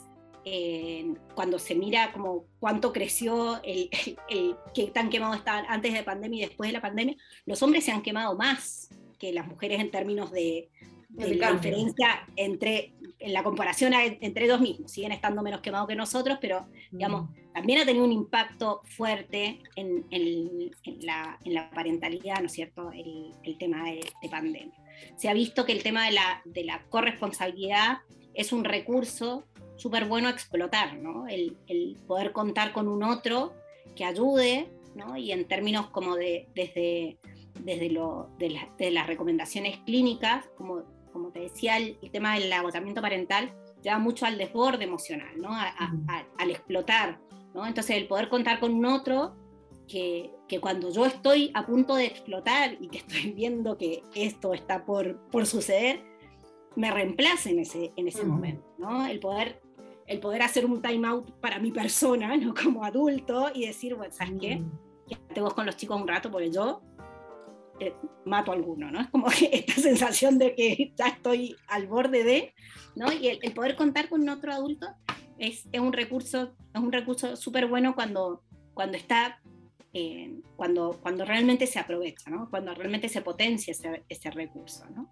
cuando 1.35 1.59
se 1.59 1.75
mira 1.75 2.11
como 2.11 2.45
cuánto 2.59 2.91
creció, 2.91 3.61
el, 3.63 3.89
el, 4.29 4.55
qué 4.73 4.87
tan 4.87 5.11
quemados 5.11 5.37
estaban 5.37 5.65
antes 5.67 5.93
de 5.93 6.01
pandemia 6.01 6.37
y 6.37 6.47
después 6.47 6.69
de 6.69 6.73
la 6.73 6.81
pandemia, 6.81 7.15
los 7.45 7.61
hombres 7.61 7.83
se 7.83 7.91
han 7.91 8.01
quemado 8.01 8.35
más 8.35 8.89
que 9.19 9.31
las 9.33 9.45
mujeres 9.45 9.79
en 9.79 9.91
términos 9.91 10.31
de, 10.31 10.69
la 11.15 11.51
diferencia 11.53 12.27
entre, 12.35 12.93
en 13.19 13.33
la 13.33 13.43
comparación 13.43 13.93
entre 13.93 14.47
dos 14.47 14.61
mismos, 14.61 14.91
siguen 14.91 15.11
estando 15.11 15.41
menos 15.41 15.61
quemados 15.61 15.87
que 15.87 15.95
nosotros, 15.95 16.37
pero 16.39 16.67
digamos, 16.91 17.29
también 17.53 17.79
ha 17.79 17.85
tenido 17.85 18.05
un 18.05 18.11
impacto 18.11 18.81
fuerte 18.85 19.59
en, 19.75 20.05
en, 20.11 20.71
la, 21.01 21.39
en 21.43 21.53
la, 21.53 21.69
parentalidad, 21.71 22.39
¿no 22.39 22.45
es 22.45 22.53
cierto?, 22.53 22.91
el, 22.91 23.31
el 23.43 23.57
tema 23.57 23.83
de, 23.85 24.01
pandemia. 24.29 24.77
Se 25.17 25.29
ha 25.29 25.33
visto 25.33 25.65
que 25.65 25.71
el 25.71 25.83
tema 25.83 26.05
de 26.05 26.11
la, 26.11 26.41
de 26.45 26.63
la 26.63 26.83
corresponsabilidad 26.89 27.99
es 28.33 28.53
un 28.53 28.63
recurso 28.63 29.45
súper 29.77 30.05
bueno 30.05 30.27
a 30.27 30.31
explotar, 30.31 30.97
¿no? 30.97 31.27
El, 31.27 31.57
el, 31.67 31.95
poder 32.05 32.33
contar 32.33 32.73
con 32.73 32.87
un 32.87 33.03
otro 33.03 33.53
que 33.95 34.03
ayude, 34.03 34.69
¿no? 34.95 35.17
Y 35.17 35.31
en 35.31 35.47
términos 35.47 35.89
como 35.89 36.15
de, 36.15 36.47
desde 36.53 37.17
desde 37.63 37.89
lo, 37.89 38.29
de, 38.37 38.57
de, 38.77 38.91
las 38.91 39.07
recomendaciones 39.07 39.77
clínicas, 39.79 40.45
como, 40.57 40.83
como 41.11 41.31
te 41.31 41.39
decía, 41.39 41.77
el, 41.77 41.97
tema 42.11 42.35
del 42.35 42.51
agotamiento 42.51 43.01
parental 43.01 43.53
lleva 43.81 43.97
mucho 43.99 44.25
al 44.25 44.37
desborde 44.37 44.83
emocional, 44.83 45.35
¿no? 45.37 45.49
al 45.53 46.51
explotar. 46.51 47.19
¿no? 47.53 47.65
Entonces, 47.65 47.97
el 47.97 48.07
poder 48.07 48.29
contar 48.29 48.59
con 48.59 48.73
un 48.73 48.85
otro 48.85 49.35
que, 49.87 50.31
que, 50.47 50.59
cuando 50.59 50.91
yo 50.91 51.05
estoy 51.05 51.51
a 51.53 51.65
punto 51.65 51.95
de 51.95 52.05
explotar 52.05 52.77
y 52.79 52.87
que 52.87 52.99
estoy 52.99 53.31
viendo 53.35 53.77
que 53.77 54.03
esto 54.15 54.53
está 54.53 54.85
por, 54.85 55.19
por 55.29 55.45
suceder, 55.45 56.03
me 56.75 56.91
reemplace 56.91 57.49
en 57.49 57.59
ese, 57.59 57.91
en 57.95 58.07
ese 58.07 58.23
momento, 58.23 58.63
¿no? 58.77 59.05
El 59.05 59.19
poder, 59.19 59.61
el 60.05 60.19
poder 60.19 60.43
hacer 60.43 60.65
un 60.65 60.81
time 60.81 61.07
out 61.07 61.31
para 61.41 61.59
mi 61.59 61.71
persona, 61.71 62.35
¿no? 62.37 62.53
Como 62.63 62.83
adulto 62.83 63.49
y 63.53 63.65
decir, 63.65 63.95
bueno, 63.95 64.13
¿sabes 64.13 64.35
qué? 64.39 64.63
Quédate 65.07 65.41
vos 65.41 65.53
con 65.53 65.65
los 65.65 65.75
chicos 65.75 65.99
un 65.99 66.07
rato 66.07 66.29
porque 66.29 66.51
yo 66.51 66.81
eh, 67.79 67.93
mato 68.25 68.51
a 68.51 68.55
alguno, 68.55 68.91
¿no? 68.91 68.99
Es 69.01 69.07
como 69.07 69.27
esta 69.29 69.81
sensación 69.81 70.37
de 70.37 70.55
que 70.55 70.93
ya 70.95 71.07
estoy 71.07 71.55
al 71.67 71.87
borde 71.87 72.23
de, 72.23 72.53
¿no? 72.95 73.11
Y 73.11 73.27
el, 73.27 73.53
poder 73.53 73.75
contar 73.75 74.09
con 74.09 74.27
otro 74.29 74.51
adulto 74.51 74.87
es, 75.37 75.67
es, 75.71 75.79
un 75.79 75.93
recurso, 75.93 76.53
es 76.73 76.81
un 76.81 76.91
recurso 76.91 77.35
súper 77.35 77.67
bueno 77.67 77.95
cuando, 77.95 78.43
cuando 78.73 78.97
está, 78.97 79.39
eh, 79.93 80.41
cuando, 80.55 80.99
cuando 81.01 81.25
realmente 81.25 81.67
se 81.67 81.79
aprovecha, 81.79 82.29
¿no? 82.29 82.49
Cuando 82.49 82.73
realmente 82.73 83.09
se 83.09 83.21
potencia 83.21 83.71
ese, 83.71 84.03
ese 84.09 84.31
recurso, 84.31 84.85
¿no? 84.89 85.09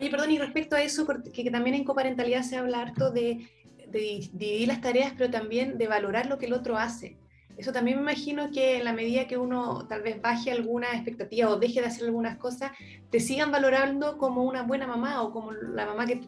Y 0.00 0.08
perdón, 0.08 0.30
y 0.30 0.38
respecto 0.38 0.76
a 0.76 0.82
eso, 0.82 1.06
que 1.06 1.50
también 1.50 1.76
en 1.76 1.84
coparentalidad 1.84 2.42
se 2.42 2.56
habla 2.56 2.80
harto 2.80 3.10
de, 3.10 3.46
de 3.88 4.28
dividir 4.32 4.68
las 4.68 4.80
tareas, 4.80 5.12
pero 5.16 5.30
también 5.30 5.76
de 5.76 5.88
valorar 5.88 6.26
lo 6.26 6.38
que 6.38 6.46
el 6.46 6.54
otro 6.54 6.78
hace 6.78 7.18
eso 7.60 7.72
también 7.72 7.96
me 7.98 8.02
imagino 8.02 8.50
que 8.50 8.78
en 8.78 8.84
la 8.84 8.92
medida 8.94 9.26
que 9.26 9.36
uno 9.36 9.86
tal 9.86 10.00
vez 10.02 10.20
baje 10.20 10.50
alguna 10.50 10.92
expectativa 10.92 11.50
o 11.50 11.56
deje 11.56 11.80
de 11.80 11.88
hacer 11.88 12.06
algunas 12.06 12.38
cosas, 12.38 12.72
te 13.10 13.20
sigan 13.20 13.50
valorando 13.52 14.16
como 14.16 14.44
una 14.44 14.62
buena 14.62 14.86
mamá 14.86 15.22
o 15.22 15.30
como 15.30 15.52
la 15.52 15.84
mamá 15.84 16.06
que 16.06 16.22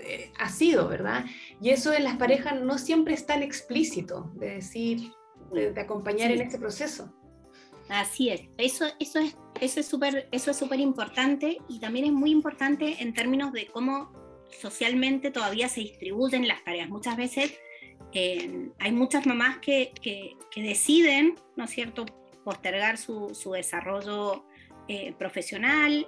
eh, 0.00 0.32
ha 0.38 0.48
sido, 0.48 0.88
¿verdad? 0.88 1.24
Y 1.60 1.70
eso 1.70 1.92
en 1.92 2.02
las 2.02 2.16
parejas 2.16 2.60
no 2.60 2.78
siempre 2.78 3.14
es 3.14 3.24
tan 3.24 3.44
explícito, 3.44 4.32
de 4.34 4.56
decir, 4.56 5.12
de, 5.52 5.80
acompañar 5.80 6.32
en 6.32 6.40
ese 6.40 6.58
proceso. 6.58 7.14
Así 7.88 8.30
es, 8.30 8.42
eso, 8.58 8.86
eso 8.98 9.20
es 9.20 9.36
eso 9.60 9.78
es 9.78 9.86
súper 9.86 10.28
eso 10.32 10.50
es 10.50 10.56
súper 10.56 10.80
importante 10.80 11.58
y 11.68 11.78
también 11.78 12.06
es 12.06 12.12
muy 12.12 12.32
importante 12.32 12.96
en 13.00 13.14
términos 13.14 13.52
de 13.52 13.68
cómo 13.68 14.12
socialmente 14.60 15.30
todavía 15.30 15.68
se 15.68 15.80
distribuyen 15.80 16.48
las 16.48 16.64
tareas. 16.64 16.88
Muchas 16.88 17.16
veces 17.16 17.54
hay 18.14 18.92
muchas 18.92 19.26
mamás 19.26 19.58
que, 19.58 19.92
deciden, 20.54 21.34
¿no 21.56 21.64
es 21.64 21.70
cierto?, 21.70 22.06
postergar 22.44 22.98
su, 22.98 23.52
desarrollo 23.52 24.44
eh, 24.86 25.14
profesional 25.18 26.06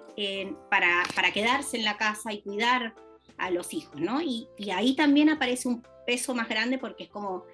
para, 0.70 1.02
para, 1.14 1.32
quedarse 1.32 1.78
en 1.78 1.84
la 1.84 1.96
casa 1.96 2.32
y 2.32 2.42
cuidar 2.42 2.94
a 3.38 3.50
los 3.50 3.72
hijos, 3.74 4.00
¿no? 4.00 4.20
Y, 4.20 4.48
ahí 4.72 4.94
también 4.94 5.30
aparece 5.30 5.68
un 5.68 5.82
peso 6.07 6.34
más 6.34 6.48
grande 6.48 6.78
porque 6.78 7.04
es 7.04 7.11
como, 7.11 7.44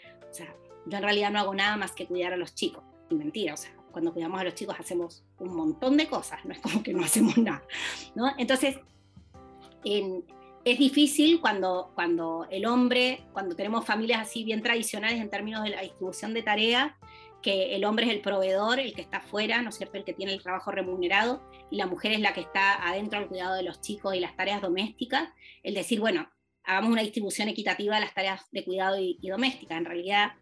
yo 0.86 0.96
en 0.96 1.02
realidad 1.02 1.30
no 1.30 1.38
hago 1.38 1.54
nada 1.54 1.76
más 1.76 1.92
que 1.92 2.06
cuidar 2.06 2.32
a 2.32 2.36
los 2.36 2.54
chicos. 2.54 2.84
Mentira, 3.10 3.54
o 3.54 3.56
sea, 3.56 3.74
cuando 3.90 4.12
cuidamos 4.12 4.40
a 4.40 4.44
los 4.44 4.54
chicos 4.54 4.74
hacemos 4.78 5.24
un 5.38 5.54
montón 5.54 5.96
de 5.96 6.08
cosas, 6.08 6.44
no 6.44 6.52
es 6.52 6.60
como 6.60 6.82
que 6.82 6.94
no 6.94 7.04
hacemos 7.04 7.36
nada, 7.38 7.62
¿no? 8.14 8.32
Entonces, 8.38 8.78
en, 9.84 10.24
es 10.64 10.78
difícil 10.78 11.40
cuando, 11.40 11.90
cuando 11.94 12.46
el 12.50 12.66
hombre, 12.66 13.24
cuando 13.32 13.56
tenemos 13.56 13.84
familias 13.84 14.20
así 14.20 14.44
bien 14.44 14.62
tradicionales 14.62 15.20
en 15.20 15.30
términos 15.30 15.64
de 15.64 15.70
la 15.70 15.82
distribución 15.82 16.34
de 16.34 16.42
tareas, 16.42 16.92
que 17.42 17.74
el 17.74 17.84
hombre 17.84 18.06
es 18.06 18.12
el 18.12 18.20
proveedor, 18.20 18.78
el 18.78 18.94
que 18.94 19.00
está 19.00 19.16
afuera, 19.16 19.60
¿no 19.62 19.70
es 19.70 19.76
cierto?, 19.76 19.98
el 19.98 20.04
que 20.04 20.12
tiene 20.12 20.32
el 20.32 20.42
trabajo 20.42 20.70
remunerado, 20.70 21.42
y 21.70 21.76
la 21.76 21.86
mujer 21.86 22.12
es 22.12 22.20
la 22.20 22.32
que 22.32 22.42
está 22.42 22.88
adentro 22.88 23.18
al 23.18 23.26
cuidado 23.26 23.56
de 23.56 23.64
los 23.64 23.80
chicos 23.80 24.14
y 24.14 24.20
las 24.20 24.36
tareas 24.36 24.62
domésticas, 24.62 25.30
el 25.64 25.74
decir, 25.74 25.98
bueno, 25.98 26.30
hagamos 26.62 26.92
una 26.92 27.02
distribución 27.02 27.48
equitativa 27.48 27.96
de 27.96 28.02
las 28.02 28.14
tareas 28.14 28.48
de 28.52 28.64
cuidado 28.64 29.00
y, 29.00 29.18
y 29.20 29.28
doméstica. 29.28 29.76
En 29.76 29.84
realidad, 29.84 30.34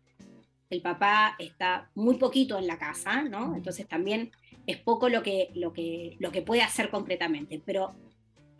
el 0.68 0.82
papá 0.82 1.36
está 1.38 1.90
muy 1.94 2.16
poquito 2.16 2.58
en 2.58 2.66
la 2.66 2.78
casa, 2.78 3.22
¿no? 3.22 3.56
Entonces 3.56 3.88
también 3.88 4.30
es 4.66 4.76
poco 4.76 5.08
lo 5.08 5.22
que, 5.22 5.50
lo 5.54 5.72
que, 5.72 6.16
lo 6.20 6.30
que 6.30 6.42
puede 6.42 6.62
hacer 6.62 6.90
concretamente, 6.90 7.62
pero 7.64 7.94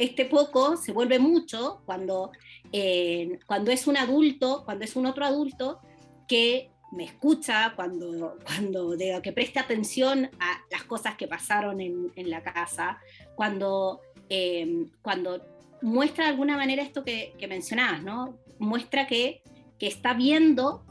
este 0.01 0.25
poco 0.25 0.79
se 0.79 0.93
vuelve 0.93 1.19
mucho 1.19 1.83
cuando, 1.85 2.33
eh, 2.73 3.39
cuando 3.47 3.71
es 3.71 3.87
un 3.87 3.99
adulto, 3.99 4.63
cuando 4.65 4.85
es 4.85 4.97
un 4.97 5.05
otro 5.05 5.27
adulto 5.27 5.81
que 6.27 6.71
me 6.93 7.05
escucha, 7.05 7.75
cuando, 7.77 8.39
cuando 8.45 8.97
que 9.23 9.33
preste 9.33 9.59
atención 9.59 10.31
a 10.41 10.61
las 10.71 10.85
cosas 10.85 11.17
que 11.17 11.29
pasaron 11.29 11.81
en, 11.81 12.31
la 12.31 12.43
casa, 12.43 12.99
cuando, 13.35 14.01
eh, 14.31 14.87
cuando 15.03 15.45
muestra 15.83 16.25
de 16.25 16.31
alguna 16.31 16.57
manera 16.57 16.83
esto 16.83 17.05
que, 17.05 17.35
mencionabas, 17.47 18.03
¿no? 18.03 18.39
Muestra 18.59 19.07
que, 19.07 19.43
que 19.79 19.87
está 19.87 20.15
viendo 20.15 20.85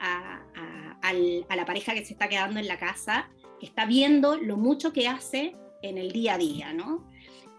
a, 0.00 0.42
a, 1.00 1.56
la 1.56 1.64
pareja 1.64 1.94
que 1.94 2.04
se 2.04 2.14
está 2.14 2.28
quedando 2.28 2.58
en 2.58 2.66
la 2.66 2.78
casa, 2.78 3.30
que 3.60 3.66
está 3.66 3.86
viendo 3.86 4.36
lo 4.36 4.56
mucho 4.56 4.92
que 4.92 5.06
hace 5.06 5.54
en 5.82 5.96
el 5.96 6.10
día 6.10 6.34
a 6.34 6.38
día, 6.38 6.72
¿no? 6.72 7.11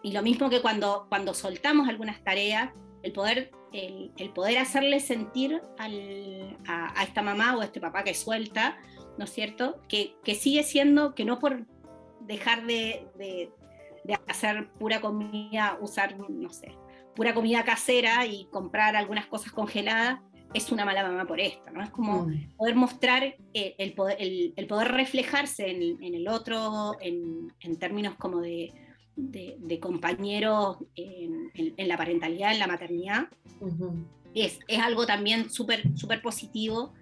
Y 0.03 0.11
lo 0.11 0.21
mismo 0.21 0.49
que 0.49 0.61
cuando, 0.61 1.07
cuando 1.07 1.33
soltamos 1.33 1.87
algunas 1.87 2.21
tareas, 2.23 2.71
el 3.03 3.13
poder, 3.13 3.51
el, 3.71 4.29
poder 4.35 4.57
hacerle 4.57 4.99
sentir 4.99 5.61
a, 5.77 7.03
esta 7.03 7.21
mamá 7.21 7.55
o 7.55 7.61
a 7.61 7.65
este 7.65 7.79
papá 7.79 8.03
que 8.03 8.13
suelta, 8.13 8.77
¿no 9.17 9.23
es 9.23 9.31
cierto? 9.31 9.81
Que, 9.87 10.15
que 10.23 10.35
sigue 10.35 10.63
siendo, 10.63 11.15
que 11.15 11.23
no 11.23 11.39
por 11.39 11.65
dejar 12.19 12.65
de, 12.65 13.07
de, 13.17 13.49
hacer 14.27 14.69
pura 14.73 14.99
comida, 14.99 15.77
usar, 15.79 16.19
no 16.29 16.49
sé, 16.49 16.77
pura 17.15 17.33
comida 17.33 17.63
casera 17.63 18.25
y 18.25 18.45
comprar 18.51 18.97
algunas 18.97 19.27
cosas 19.27 19.53
congeladas, 19.53 20.19
es 20.53 20.71
una 20.71 20.85
mala 20.85 21.03
mamá 21.03 21.25
por 21.25 21.39
esto, 21.39 21.71
¿no? 21.71 21.81
Es 21.81 21.89
como 21.89 22.27
mm. 22.27 22.55
poder 22.57 22.75
mostrar 22.75 23.23
eh, 23.23 23.75
el, 23.77 23.93
poder, 23.93 24.17
el, 24.19 24.67
poder 24.67 24.91
reflejarse 24.91 25.71
en, 25.71 26.03
en 26.03 26.13
el 26.13 26.27
otro, 26.27 26.97
en, 27.01 27.51
en, 27.61 27.79
términos 27.79 28.15
como 28.15 28.39
de, 28.39 28.71
de, 29.15 29.79
compañeros 29.79 30.77
en, 30.95 31.87
la 31.87 31.97
parentalidad, 31.97 32.53
en 32.53 32.59
la 32.59 32.67
maternidad, 32.67 33.27
es, 34.33 34.59
es, 34.67 34.79
algo 34.79 35.05
también 35.05 35.49
súper 35.49 35.97
super 35.97 36.21
positivo, 36.21 36.93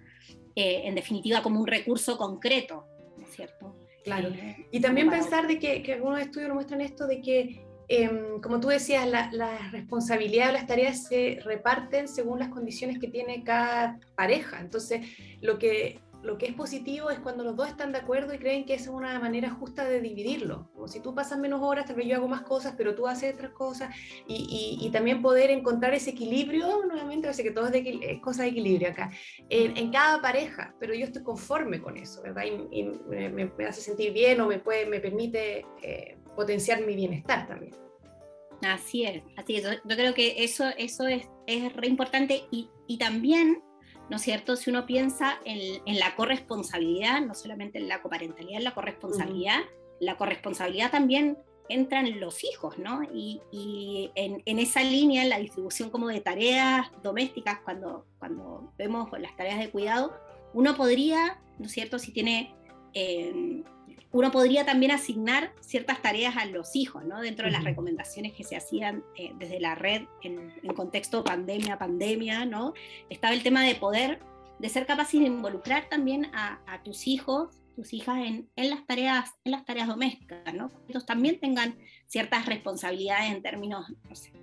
eh, 0.55 0.82
en 0.86 0.95
definitiva 0.95 1.41
como 1.41 1.59
un 1.59 1.68
recurso 1.68 2.18
concreto, 2.18 2.86
¿no 3.18 3.26
es 3.26 3.36
cierto? 3.36 3.76
Claro. 4.03 4.30
Eh, 4.30 4.68
y 4.72 4.82
también 4.82 5.09
pensar 5.09 5.47
de 5.47 5.59
que, 5.59 5.82
que, 5.84 5.93
algunos 5.93 6.20
estudios 6.20 6.49
nos 6.49 6.55
muestran 6.55 6.82
esto 6.82 7.07
de 7.07 7.22
que, 7.22 7.64
em, 7.88 8.41
como 8.41 8.59
tú 8.59 8.68
decías, 8.68 9.07
las 9.07 9.32
la 9.32 9.70
responsabilidades 9.72 10.49
o 10.49 10.53
las 10.53 10.68
tareas 10.68 11.07
se 11.07 11.39
reparten 11.45 12.07
según 12.07 12.39
las 12.39 12.49
condiciones 12.49 12.99
que 12.99 13.07
tiene 13.07 13.43
cada 13.43 13.99
pareja. 14.16 14.59
Entonces, 14.59 15.05
lo 15.39 15.57
que 15.57 15.99
lo 16.24 16.38
que 16.38 16.47
es 16.47 16.53
positivo 16.53 17.09
es 17.09 17.19
cuando 17.19 17.43
los 17.43 17.55
dos 17.55 17.67
están 17.67 17.91
de 17.91 17.97
acuerdo 17.99 18.34
y 18.34 18.38
creen 18.38 18.65
que 18.65 18.76
esa 18.76 18.86
es 18.86 18.95
una 18.95 19.19
manera 19.19 19.49
justa 19.49 19.86
de 19.86 20.01
dividirlo. 20.01 20.69
Como 20.74 20.88
si 20.88 20.99
tú 20.99 21.15
pasas 21.15 21.39
menos 21.39 21.61
horas, 21.63 21.86
tal 21.86 21.95
vez 21.95 22.07
yo 22.07 22.15
hago 22.15 22.28
más 22.28 22.41
cosas, 22.41 22.76
pero 22.78 22.95
tú 22.95 23.07
haces 23.07 23.34
otras 23.34 23.51
cosas. 23.51 23.93
Y, 24.28 24.80
y, 24.82 24.89
también 24.91 25.22
poder 25.22 25.49
encontrar 25.49 25.93
ese 25.93 26.11
equilibrio, 26.11 26.86
nuevamente, 26.86 27.28
parece 27.28 27.43
que 27.43 27.51
todo 27.51 27.67
es, 27.67 27.72
de, 27.72 28.19
cosa 28.22 28.43
de 28.43 28.49
equilibrio 28.49 28.89
acá, 28.89 29.09
en, 29.49 29.91
cada 29.91 30.22
pareja, 30.22 30.76
pero 30.80 30.93
yo 30.93 31.05
estoy 31.05 31.24
conforme 31.24 31.82
con 31.82 31.97
eso, 31.97 32.22
¿verdad? 32.22 32.43
Y, 32.72 32.84
me, 32.84 33.51
hace 33.67 33.82
sentir 33.82 34.13
bien 34.13 34.39
o 34.41 34.47
me, 34.47 34.59
puede, 34.59 34.86
me 34.86 34.99
permite 34.99 35.65
eh, 35.82 36.17
potenciar 36.36 36.86
mi 36.86 36.95
bienestar 36.95 37.47
también. 37.47 37.74
Así 38.63 39.05
es, 39.05 39.24
así 39.38 39.55
es. 39.55 39.63
Yo, 39.63 39.95
creo 39.95 40.13
que 40.13 40.43
eso, 40.43 40.65
eso 40.78 41.07
es, 41.07 41.28
es 41.47 41.74
re 41.74 41.88
importante 41.88 42.43
y, 42.51 42.69
y 42.88 42.99
también 42.99 43.63
¿no 44.12 44.18
es 44.18 44.24
cierto? 44.24 44.57
Si 44.57 44.70
uno 44.70 44.86
piensa 44.86 45.39
en, 45.45 45.97
la 45.97 46.18
corresponsabilidad, 46.18 47.22
no 47.22 47.34
solamente 47.34 47.80
en 47.80 47.88
la 47.88 48.01
coparentalidad, 48.01 48.57
en 48.57 48.66
la 48.66 48.74
corresponsabilidad, 48.74 49.59
la 50.01 50.18
corresponsabilidad 50.18 50.91
también 50.91 51.38
entra 51.70 52.01
en 52.01 52.20
los 52.20 52.43
hijos, 52.43 52.78
¿no? 52.78 53.03
Y, 53.03 53.39
en, 54.16 54.59
esa 54.59 54.84
línea, 54.84 55.24
en 55.24 55.30
la 55.30 55.39
distribución 55.39 55.89
como 55.89 56.09
de 56.09 56.20
tareas 56.20 56.91
domésticas, 57.01 57.59
cuando, 57.64 58.05
cuando 58.20 58.74
vemos 58.78 59.09
las 59.18 59.34
tareas 59.38 59.59
de 59.59 59.72
cuidado, 59.72 60.14
uno 60.53 60.76
podría, 60.76 61.41
¿no 61.57 61.68
es 61.68 61.72
cierto? 61.72 61.97
Si 61.97 62.12
tiene 62.12 62.53
eh, 62.93 63.64
uno 64.14 64.32
podría 64.32 64.66
también 64.66 64.91
asignar 64.91 65.53
ciertas 65.62 66.01
tareas 66.01 66.36
a 66.36 66.45
los 66.45 66.76
hijos, 66.76 67.05
¿no? 67.05 67.22
Dentro 67.22 67.45
de 67.45 67.51
las 67.51 67.64
recomendaciones 67.64 68.34
que 68.34 68.43
se 68.43 68.57
hacían 68.57 69.03
eh, 69.16 69.32
desde 69.39 69.59
la 69.59 69.76
red 69.76 70.03
en, 70.22 70.51
contexto 70.76 71.24
pandemia, 71.24 71.78
pandemia, 71.78 72.45
¿no? 72.45 72.74
Estaba 73.09 73.34
el 73.34 73.43
tema 73.43 73.64
de 73.64 73.76
poder, 73.76 74.20
de 74.59 74.70
ser 74.70 74.86
capaz 74.86 75.12
de 75.12 75.20
involucrar 75.20 75.88
también 75.88 76.26
a, 76.34 76.59
tus 76.84 77.07
hijos, 77.07 77.49
tus 77.76 77.93
hijas 77.93 78.18
en, 78.20 78.49
las 78.55 78.86
tareas, 78.86 79.32
en 79.45 79.53
las 79.53 79.66
tareas 79.66 79.88
domésticas, 79.88 80.53
¿no? 80.53 80.70
Que 80.70 80.91
ellos 80.91 81.05
también 81.05 81.39
tengan 81.39 81.78
ciertas 82.07 82.45
responsabilidades 82.45 83.32
en 83.32 83.41
términos, 83.41 83.93
no 84.09 84.16
sé, 84.16 84.34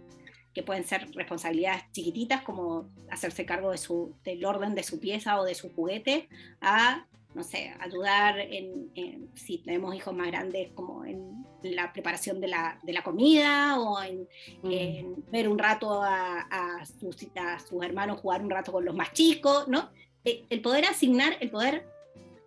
que 0.54 0.62
pueden 0.62 0.84
ser 0.84 1.10
responsabilidades 1.12 1.82
chiquititas 1.92 2.42
como 2.42 2.88
hacerse 3.10 3.44
cargo 3.44 3.70
de 3.70 3.78
su, 3.78 4.16
del 4.24 4.44
orden 4.46 4.74
de 4.74 4.82
su 4.82 4.98
pieza 4.98 5.38
o 5.38 5.44
de 5.44 5.54
su 5.54 5.72
juguete, 5.74 6.28
a 6.60 7.06
no 7.34 7.42
sé, 7.42 7.74
ayudar 7.80 8.38
en, 8.38 9.30
si 9.34 9.58
tenemos 9.58 9.94
hijos 9.94 10.14
más 10.14 10.28
grandes, 10.28 10.72
como 10.72 11.04
en 11.04 11.44
la 11.62 11.92
preparación 11.92 12.40
de 12.40 12.48
la, 12.48 12.78
de 12.82 12.92
la 12.92 13.02
comida 13.02 13.78
o 13.78 14.00
en, 14.02 14.28
mm. 14.62 15.30
ver 15.30 15.48
un 15.48 15.58
rato 15.58 16.02
a, 16.02 16.40
a, 16.40 16.86
sus, 16.86 17.28
a, 17.36 17.58
sus, 17.58 17.82
hermanos 17.82 18.20
jugar 18.20 18.42
un 18.42 18.50
rato 18.50 18.72
con 18.72 18.84
los 18.84 18.94
más 18.94 19.12
chicos, 19.12 19.68
¿no? 19.68 19.90
Eh, 20.24 20.46
el 20.50 20.60
poder 20.60 20.84
asignar, 20.86 21.36
el 21.40 21.50
poder 21.50 21.86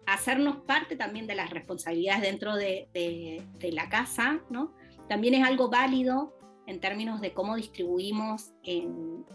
hacernos 0.05 0.57
parte 0.57 0.95
también 0.95 1.27
de 1.27 1.35
las 1.35 1.49
responsabilidades 1.49 2.21
dentro 2.21 2.55
de, 2.55 3.43
la 3.61 3.89
casa, 3.89 4.41
¿no? 4.49 4.73
También 5.07 5.33
es 5.35 5.45
algo 5.45 5.69
válido 5.69 6.37
en 6.67 6.79
términos 6.79 7.21
de 7.21 7.33
cómo 7.33 7.55
distribuimos 7.55 8.51
en 8.63 9.25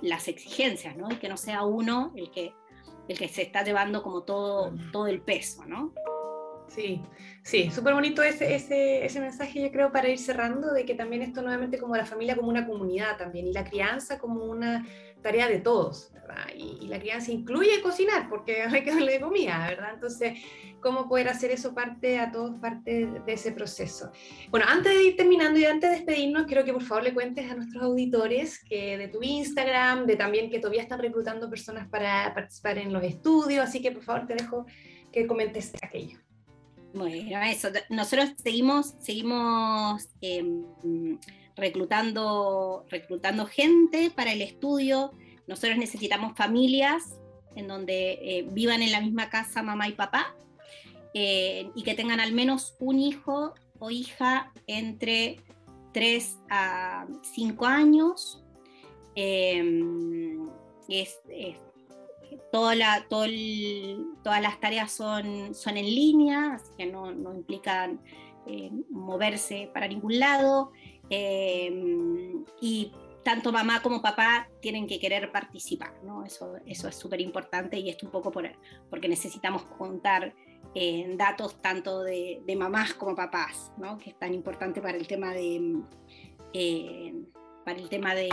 las 0.00 0.28
exigencias, 0.28 0.96
¿no? 0.96 1.10
Y 1.10 1.16
que 1.16 1.28
no 1.28 1.36
sea 1.36 1.64
uno 1.64 2.12
el 2.16 2.30
que, 2.30 2.54
el 3.08 3.18
que 3.18 3.28
se 3.28 3.42
está 3.42 3.64
llevando 3.64 4.02
como 4.02 4.22
todo, 4.22 4.72
todo 4.92 5.06
el 5.06 5.20
peso, 5.20 5.64
¿no? 5.66 5.92
Sí, 6.68 7.02
sí, 7.42 7.70
súper 7.70 7.92
bonito 7.92 8.22
ese, 8.22 8.54
ese, 8.54 9.04
ese, 9.04 9.20
mensaje, 9.20 9.60
yo 9.60 9.70
creo, 9.70 9.92
para 9.92 10.08
ir 10.08 10.18
cerrando, 10.18 10.72
de 10.72 10.86
que 10.86 10.94
también 10.94 11.20
esto 11.20 11.42
nuevamente 11.42 11.78
como 11.78 11.96
la 11.96 12.06
familia 12.06 12.34
como 12.34 12.48
una 12.48 12.66
comunidad 12.66 13.18
también, 13.18 13.46
y 13.46 13.52
la 13.52 13.64
crianza 13.64 14.18
como 14.18 14.44
una 14.44 14.86
tarea 15.22 15.48
de 15.48 15.58
todos, 15.58 16.12
¿verdad? 16.12 16.46
Y, 16.56 16.86
la 16.86 16.98
crianza 16.98 17.30
incluye 17.30 17.80
cocinar, 17.82 18.28
porque 18.28 18.62
hay 18.70 18.82
que 18.84 18.90
darle 18.90 19.20
comida, 19.20 19.66
¿verdad? 19.68 19.90
Entonces, 19.94 20.38
¿cómo 20.80 21.08
poder 21.08 21.28
hacer 21.28 21.50
eso 21.50 21.74
parte 21.74 22.18
a 22.18 22.30
todos, 22.30 22.58
parte 22.60 23.06
de 23.06 23.32
ese 23.32 23.52
proceso? 23.52 24.10
Bueno, 24.50 24.66
antes 24.68 24.92
de 24.92 25.04
ir 25.04 25.16
terminando 25.16 25.58
y 25.58 25.64
antes 25.64 25.90
de 25.90 25.96
despedirnos, 25.96 26.46
quiero 26.46 26.64
que 26.64 26.72
por 26.72 26.82
favor 26.82 27.04
le 27.04 27.14
cuentes 27.14 27.50
a 27.50 27.54
nuestros 27.54 27.82
auditores 27.82 28.62
que 28.62 28.98
de 28.98 29.08
tu 29.08 29.22
Instagram, 29.22 30.06
de 30.06 30.16
también 30.16 30.50
que 30.50 30.58
todavía 30.58 30.82
están 30.82 30.98
reclutando 30.98 31.48
personas 31.48 31.88
para 31.88 32.34
participar 32.34 32.78
en 32.78 32.92
los 32.92 33.02
estudios, 33.02 33.64
así 33.64 33.80
que 33.80 33.92
por 33.92 34.02
favor 34.02 34.26
te 34.26 34.34
dejo 34.34 34.66
que 35.10 35.26
comentes 35.26 35.72
aquello. 35.82 36.18
Bueno, 36.94 37.40
eso. 37.42 37.68
Nosotros 37.88 38.34
seguimos, 38.42 38.94
seguimos 39.00 40.08
em, 40.20 40.64
reclutando, 41.56 42.86
reclutando 42.88 43.46
gente 43.46 44.10
para 44.10 44.32
el 44.32 44.42
estudio. 44.42 45.12
Nosotros 45.46 45.78
necesitamos 45.78 46.36
familias 46.36 47.18
en 47.56 47.68
donde 47.68 48.12
eh, 48.22 48.46
vivan 48.50 48.82
en 48.82 48.92
la 48.92 49.00
misma 49.00 49.28
casa 49.28 49.62
mamá 49.62 49.88
y 49.88 49.92
papá 49.92 50.34
eh, 51.14 51.70
y 51.74 51.82
que 51.82 51.94
tengan 51.94 52.20
al 52.20 52.32
menos 52.32 52.74
un 52.78 52.98
hijo 52.98 53.54
o 53.78 53.90
hija 53.90 54.52
entre 54.66 55.40
3 55.92 56.38
a 56.50 57.06
5 57.34 57.66
años. 57.66 58.42
Em, 59.14 60.48
es, 60.88 61.20
todas 62.50 62.76
las 62.76 64.60
tareas 64.60 64.92
son, 64.92 65.54
son 65.54 65.76
en 65.76 65.86
línea, 65.86 66.54
así 66.54 66.70
que 66.76 66.86
no, 66.86 67.10
implican 67.34 68.00
eh, 68.46 68.70
moverse 68.90 69.70
para 69.72 69.88
ningún 69.88 70.18
lado. 70.18 70.72
Em, 71.14 72.42
y 72.58 72.90
tanto 73.22 73.52
mamá 73.52 73.82
como 73.82 74.00
papá 74.00 74.48
tienen 74.62 74.86
que 74.86 74.98
querer 74.98 75.30
participar, 75.30 75.92
¿no? 76.02 76.24
Eso, 76.24 76.56
eso 76.64 76.88
es 76.88 76.96
súper 76.96 77.20
importante 77.20 77.78
y 77.78 77.90
esto 77.90 78.06
un 78.06 78.12
poco 78.12 78.30
por, 78.32 78.50
porque 78.88 79.10
necesitamos 79.10 79.62
contar 79.64 80.34
eh, 80.74 81.14
datos 81.18 81.60
tanto 81.60 82.02
de, 82.02 82.42
mamás 82.56 82.94
como 82.94 83.14
papás, 83.14 83.72
¿no? 83.76 83.98
Que 83.98 84.08
es 84.08 84.18
tan 84.18 84.32
importante 84.32 84.80
para 84.80 84.96
el 84.96 85.06
tema 85.06 85.34
de, 85.34 85.82
eh, 86.54 87.14
para 87.62 87.78
el 87.78 87.90
tema 87.90 88.14
de, 88.14 88.30